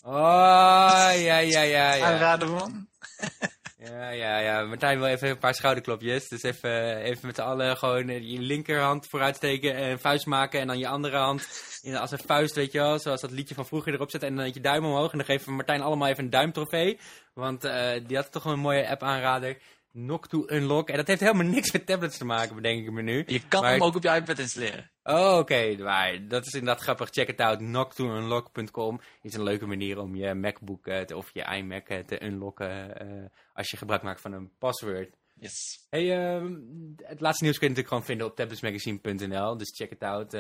Oh, 0.04 0.12
ja, 0.12 1.38
ja, 1.38 1.62
ja, 1.62 1.94
ja. 1.94 2.06
Aanraden 2.06 2.50
man? 2.52 2.88
Ja, 3.78 4.10
ja, 4.10 4.38
ja. 4.40 4.64
Martijn 4.64 5.00
wil 5.00 5.08
even 5.08 5.30
een 5.30 5.38
paar 5.38 5.54
schouderklopjes. 5.54 6.28
Dus 6.28 6.44
even, 6.44 6.98
even 6.98 7.26
met 7.26 7.36
z'n 7.36 7.42
allen 7.42 7.78
gewoon 7.78 8.10
eh, 8.10 8.30
je 8.32 8.40
linkerhand 8.40 9.08
vooruit 9.08 9.36
steken 9.36 9.76
en 9.76 9.92
een 9.92 10.00
vuist 10.00 10.26
maken. 10.26 10.60
En 10.60 10.68
dan 10.68 10.78
je 10.78 10.88
andere 10.88 11.18
hand 11.18 11.48
in, 11.82 11.96
als 11.98 12.12
een 12.12 12.20
vuist, 12.26 12.56
weet 12.56 12.72
je 12.72 12.78
wel. 12.78 13.00
Zoals 13.00 13.22
dat 13.22 13.32
liedje 13.32 13.56
van 13.56 13.66
vroeger 13.66 13.94
erop 13.94 14.12
zetten. 14.12 14.30
En 14.30 14.36
dan 14.36 14.52
je 14.54 14.62
duim 14.62 14.86
omhoog. 14.86 15.12
En 15.12 15.18
dan 15.18 15.28
geven 15.28 15.46
we 15.48 15.52
Martijn 15.54 15.82
allemaal 15.82 16.08
even 16.08 16.24
een 16.24 16.30
duimtrofee. 16.30 17.00
Want 17.34 17.64
eh, 17.64 17.92
die 18.08 18.18
had 18.18 18.32
toch 18.32 18.46
een 18.46 18.60
mooie 18.60 18.90
app 18.90 19.04
aanrader. 19.04 19.58
Knock 19.92 20.28
to 20.28 20.44
Unlock. 20.48 20.90
En 20.90 20.98
dat 20.98 21.08
heeft 21.08 21.20
helemaal 21.20 21.46
niks 21.46 21.72
met 21.72 21.86
tablets 21.86 22.18
te 22.18 22.26
maken, 22.26 22.56
bedenk 22.56 22.86
ik 22.86 22.92
me 22.92 23.02
nu. 23.02 23.24
Je 23.28 23.48
kan 23.48 23.62
Maar- 23.62 23.72
hem 23.72 23.84
ook 23.84 23.96
op 23.96 24.04
je 24.04 24.10
iPad 24.10 24.40
installeren. 24.40 24.92
Oh, 25.04 25.38
oké. 25.38 25.76
maar 25.80 26.28
dat 26.28 26.46
is 26.46 26.54
inderdaad 26.54 26.84
grappig. 26.84 27.10
Check 27.10 27.28
het 27.28 27.40
out. 27.40 27.58
Knocktounlock.com 27.58 29.00
is 29.22 29.34
een 29.34 29.44
leuke 29.44 29.66
manier 29.66 30.00
om 30.00 30.16
je 30.16 30.34
MacBook 30.34 30.88
eh, 30.88 31.00
te- 31.02 31.16
of 31.18 31.30
je 31.34 31.56
iMac 31.56 31.88
eh, 31.88 32.00
te 32.00 32.24
unlocken 32.26 33.00
eh, 33.00 33.26
als 33.54 33.70
je 33.70 33.78
gebruik 33.78 34.02
maakt 34.02 34.22
van 34.22 34.34
een 34.34 34.52
password. 34.58 35.16
Yes. 35.40 35.86
Hey, 35.90 36.12
ehm, 36.12 36.56
het 37.04 37.20
laatste 37.22 37.44
nieuws 37.44 37.58
kun 37.58 37.68
je 37.68 37.74
natuurlijk 37.74 37.88
gewoon 37.88 38.04
vinden 38.04 38.28
op 38.28 38.36
tabletsmagazine.nl. 38.36 39.58
Dus 39.58 39.76
check 39.76 39.92
it 39.92 40.04
out. 40.04 40.36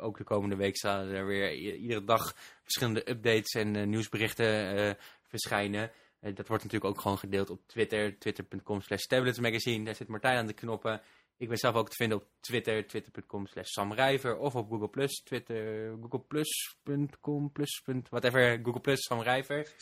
Ook 0.00 0.18
de 0.18 0.24
komende 0.24 0.56
week 0.56 0.78
zullen 0.78 1.08
er 1.14 1.26
weer 1.26 1.52
iedere 1.54 2.04
dag 2.04 2.34
verschillende 2.62 3.10
updates 3.10 3.52
en 3.52 3.88
nieuwsberichten 3.88 4.96
verschijnen. 5.28 5.90
Eh, 6.26 6.34
dat 6.34 6.48
wordt 6.48 6.64
natuurlijk 6.64 6.92
ook 6.94 7.00
gewoon 7.00 7.18
gedeeld 7.18 7.50
op 7.50 7.60
Twitter. 7.66 8.18
Twitter.com 8.18 8.80
slash 8.80 9.02
tabletsmagazine. 9.04 9.84
Daar 9.84 9.94
zit 9.94 10.08
Martijn 10.08 10.38
aan 10.38 10.46
de 10.46 10.52
knoppen. 10.52 11.00
Ik 11.36 11.48
ben 11.48 11.56
zelf 11.58 11.74
ook 11.74 11.88
te 11.90 11.96
vinden 11.96 12.18
op 12.18 12.26
Twitter. 12.40 12.86
Twitter.com 12.86 13.46
slash 13.46 13.68
samrijver. 13.68 14.36
Of 14.36 14.54
op 14.54 14.70
Google 14.70 14.88
Plus. 14.88 15.22
Twitter. 15.24 15.90
Googleplus.com 16.00 17.52
plus. 17.52 17.80
punt- 17.84 18.08
Whatever. 18.08 18.60
Google 18.62 18.80
Plus 18.80 19.02
samrijver. 19.02 19.72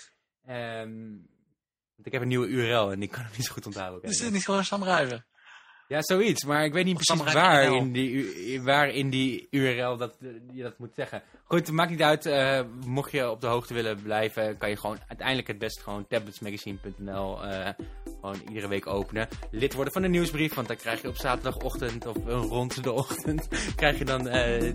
Ehm, 0.46 1.10
want 1.94 2.06
ik 2.06 2.12
heb 2.12 2.22
een 2.22 2.28
nieuwe 2.28 2.46
URL 2.46 2.92
en 2.92 3.00
die 3.00 3.08
kan 3.08 3.24
ik 3.24 3.36
niet 3.36 3.46
zo 3.46 3.52
goed 3.52 3.66
onthouden. 3.66 4.10
Is 4.10 4.18
dit 4.18 4.32
niet 4.32 4.44
gewoon 4.44 4.64
Sam 4.64 4.82
Rijven? 4.84 5.26
Ja, 5.88 6.02
zoiets. 6.02 6.44
Maar 6.44 6.64
ik 6.64 6.72
weet 6.72 6.84
niet 6.84 6.96
precies 7.04 7.32
waar 7.32 7.62
in, 7.74 7.92
die, 7.92 8.62
waar 8.62 8.88
in 8.88 9.10
die 9.10 9.46
URL 9.50 9.96
dat, 9.96 10.16
eh, 10.20 10.28
je 10.52 10.62
dat 10.62 10.78
moet 10.78 10.94
zeggen. 10.94 11.22
Goed, 11.44 11.70
maakt 11.70 11.90
niet 11.90 12.02
uit. 12.02 12.26
eh, 12.26 12.60
mocht 12.86 13.10
je 13.12 13.30
op 13.30 13.40
de 13.40 13.46
hoogte 13.46 13.74
willen 13.74 14.02
blijven, 14.02 14.58
kan 14.58 14.68
je 14.68 14.76
gewoon 14.76 14.98
uiteindelijk 15.08 15.48
het 15.48 15.58
best 15.58 15.82
gewoon 15.82 16.06
tabletsmagazine.nl 16.08 17.44
eh, 17.44 17.68
gewoon 18.20 18.40
iedere 18.48 18.68
week 18.68 18.86
openen. 18.86 19.28
Lid 19.50 19.74
worden 19.74 19.92
van 19.92 20.02
de 20.02 20.08
nieuwsbrief, 20.08 20.54
want 20.54 20.68
dan 20.68 20.76
krijg 20.76 21.02
je 21.02 21.08
op 21.08 21.16
zaterdagochtend 21.16 22.06
of 22.06 22.16
rond 22.26 22.82
de 22.82 22.92
ochtend 22.92 23.48
krijg 23.76 23.98
je 23.98 24.04
dan 24.04 24.22
de, 24.22 24.72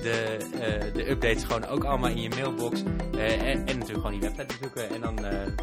de 0.93 1.10
updates 1.10 1.43
gewoon 1.43 1.66
ook 1.66 1.84
allemaal 1.84 2.10
in 2.10 2.22
je 2.22 2.30
mailbox. 2.30 2.84
En, 3.12 3.39
en 3.39 3.55
natuurlijk 3.55 3.89
gewoon 4.05 4.12
die 4.12 4.30
website 4.30 4.45
bezoeken. 4.57 4.89
En 4.89 5.01
dan 5.01 5.20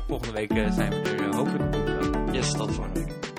volgende 0.07 0.33
week 0.33 0.51
zijn 0.73 0.91
we 0.91 1.11
er 1.11 1.35
hopelijk 1.35 1.75
op. 1.75 2.35
Yes, 2.35 2.53
tot 2.53 2.73
volgende 2.73 3.05
week. 3.05 3.36